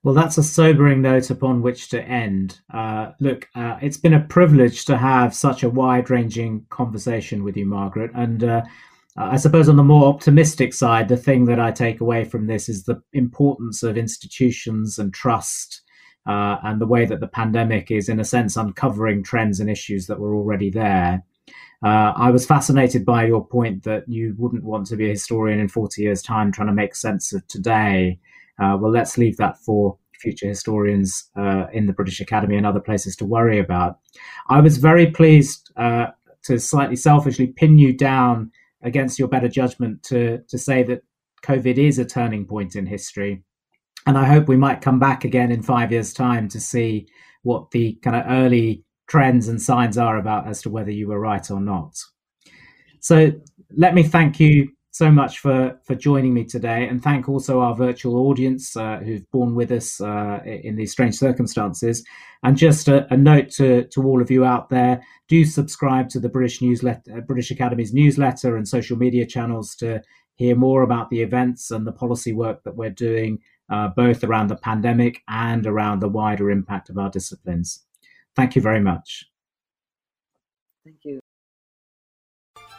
Well, 0.03 0.13
that's 0.13 0.37
a 0.37 0.43
sobering 0.43 1.01
note 1.01 1.29
upon 1.31 1.61
which 1.61 1.89
to 1.89 2.01
end. 2.01 2.59
Uh, 2.73 3.11
look, 3.19 3.49
uh, 3.55 3.77
it's 3.81 3.97
been 3.97 4.13
a 4.13 4.23
privilege 4.23 4.85
to 4.85 4.97
have 4.97 5.35
such 5.35 5.63
a 5.63 5.69
wide 5.69 6.09
ranging 6.09 6.65
conversation 6.69 7.43
with 7.43 7.57
you, 7.57 7.65
Margaret. 7.65 8.11
And 8.13 8.43
uh, 8.43 8.61
I 9.17 9.37
suppose 9.37 9.67
on 9.67 9.75
the 9.75 9.83
more 9.83 10.05
optimistic 10.05 10.73
side, 10.73 11.07
the 11.07 11.17
thing 11.17 11.45
that 11.45 11.59
I 11.59 11.71
take 11.71 11.99
away 11.99 12.23
from 12.23 12.45
this 12.45 12.69
is 12.69 12.83
the 12.83 13.01
importance 13.13 13.81
of 13.81 13.97
institutions 13.97 14.99
and 14.99 15.13
trust 15.13 15.81
uh, 16.27 16.57
and 16.63 16.79
the 16.79 16.87
way 16.87 17.05
that 17.05 17.19
the 17.19 17.27
pandemic 17.27 17.89
is, 17.89 18.09
in 18.09 18.19
a 18.19 18.25
sense, 18.25 18.55
uncovering 18.55 19.23
trends 19.23 19.59
and 19.59 19.69
issues 19.69 20.05
that 20.07 20.19
were 20.19 20.35
already 20.35 20.69
there. 20.69 21.23
Uh, 21.85 22.13
I 22.15 22.31
was 22.31 22.45
fascinated 22.45 23.05
by 23.05 23.25
your 23.25 23.45
point 23.45 23.83
that 23.83 24.07
you 24.07 24.35
wouldn't 24.37 24.63
want 24.63 24.87
to 24.87 24.95
be 24.95 25.05
a 25.05 25.11
historian 25.11 25.59
in 25.59 25.67
40 25.67 26.01
years' 26.01 26.21
time 26.21 26.51
trying 26.51 26.67
to 26.67 26.73
make 26.73 26.95
sense 26.95 27.33
of 27.33 27.47
today. 27.47 28.19
Uh, 28.59 28.77
well, 28.79 28.91
let's 28.91 29.17
leave 29.17 29.37
that 29.37 29.59
for 29.59 29.97
future 30.19 30.47
historians 30.47 31.29
uh, 31.35 31.67
in 31.71 31.85
the 31.85 31.93
British 31.93 32.19
Academy 32.19 32.57
and 32.57 32.65
other 32.65 32.79
places 32.79 33.15
to 33.17 33.25
worry 33.25 33.59
about. 33.59 33.99
I 34.49 34.61
was 34.61 34.77
very 34.77 35.11
pleased 35.11 35.71
uh, 35.77 36.07
to 36.43 36.59
slightly 36.59 36.95
selfishly 36.95 37.47
pin 37.47 37.77
you 37.77 37.93
down 37.93 38.51
against 38.81 39.19
your 39.19 39.27
better 39.27 39.47
judgment 39.47 40.01
to, 40.03 40.39
to 40.47 40.57
say 40.57 40.81
that 40.83 41.03
COVID 41.43 41.77
is 41.77 41.99
a 41.99 42.05
turning 42.05 42.45
point 42.45 42.75
in 42.75 42.87
history 42.87 43.43
and 44.07 44.17
I 44.17 44.23
hope 44.23 44.47
we 44.47 44.55
might 44.55 44.81
come 44.81 44.99
back 44.99 45.25
again 45.25 45.51
in 45.51 45.61
five 45.61 45.91
years' 45.91 46.13
time 46.13 46.47
to 46.49 46.61
see 46.61 47.07
what 47.43 47.69
the 47.71 47.99
kind 48.01 48.15
of 48.15 48.23
early 48.29 48.85
trends 49.07 49.47
and 49.47 49.61
signs 49.61 49.97
are 49.97 50.17
about 50.17 50.47
as 50.47 50.61
to 50.61 50.69
whether 50.69 50.91
you 50.91 51.07
were 51.07 51.19
right 51.19 51.49
or 51.49 51.61
not. 51.61 51.97
So 52.99 53.31
let 53.75 53.93
me 53.93 54.03
thank 54.03 54.39
you 54.39 54.69
so 54.91 55.11
much 55.11 55.39
for 55.39 55.79
for 55.85 55.95
joining 55.95 56.33
me 56.33 56.43
today, 56.43 56.87
and 56.87 57.03
thank 57.03 57.29
also 57.29 57.61
our 57.61 57.75
virtual 57.75 58.17
audience 58.27 58.75
uh, 58.75 58.97
who've 58.97 59.29
borne 59.31 59.53
with 59.53 59.71
us 59.71 60.01
uh, 60.01 60.39
in 60.45 60.75
these 60.75 60.91
strange 60.91 61.15
circumstances. 61.15 62.03
And 62.43 62.57
just 62.57 62.87
a, 62.87 63.11
a, 63.13 63.17
note 63.17 63.49
to 63.51 63.83
to 63.89 64.03
all 64.03 64.21
of 64.21 64.31
you 64.31 64.43
out 64.43 64.69
there: 64.69 65.01
do 65.27 65.45
subscribe 65.45 66.09
to 66.09 66.19
the 66.19 66.29
British 66.29 66.61
newsletter, 66.61 67.21
British 67.21 67.51
Academy's 67.51 67.93
newsletter 67.93 68.57
and 68.57 68.67
social 68.67 68.97
media 68.97 69.25
channels 69.25 69.75
to 69.75 70.01
hear 70.35 70.55
more 70.55 70.81
about 70.81 71.09
the 71.09 71.21
events 71.21 71.71
and 71.71 71.85
the 71.85 71.91
policy 71.91 72.33
work 72.33 72.63
that 72.63 72.75
we're 72.75 72.89
doing 72.89 73.39
uh, 73.69 73.89
both 73.89 74.23
around 74.23 74.47
the 74.47 74.55
pandemic 74.55 75.21
and 75.27 75.65
around 75.67 75.99
the 75.99 76.09
wider 76.09 76.49
impact 76.49 76.89
of 76.89 76.97
our 76.97 77.09
disciplines. 77.09 77.86
Thank 78.37 78.55
you 78.55 78.61
very 78.61 78.79
much. 78.79 79.25
Thank 80.85 80.99
you. 81.03 81.19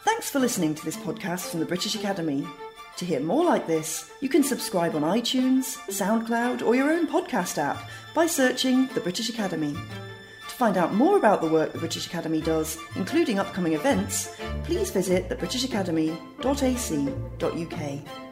Thanks 0.03 0.29
for 0.29 0.39
listening 0.39 0.73
to 0.73 0.85
this 0.85 0.95
podcast 0.95 1.51
from 1.51 1.59
the 1.59 1.65
British 1.65 1.95
Academy. 1.95 2.47
To 2.95 3.05
hear 3.05 3.19
more 3.19 3.43
like 3.43 3.67
this, 3.67 4.09
you 4.21 4.29
can 4.29 4.41
subscribe 4.41 4.95
on 4.95 5.01
iTunes, 5.01 5.77
SoundCloud, 5.89 6.65
or 6.65 6.75
your 6.75 6.89
own 6.89 7.07
podcast 7.07 7.57
app 7.57 7.89
by 8.15 8.25
searching 8.25 8.87
the 8.87 9.01
British 9.01 9.29
Academy. 9.29 9.73
To 9.73 10.55
find 10.55 10.77
out 10.77 10.93
more 10.93 11.17
about 11.17 11.41
the 11.41 11.49
work 11.49 11.73
the 11.73 11.79
British 11.79 12.07
Academy 12.07 12.41
does, 12.41 12.77
including 12.95 13.37
upcoming 13.37 13.73
events, 13.73 14.33
please 14.63 14.91
visit 14.91 15.27
thebritishacademy.ac.uk. 15.29 18.28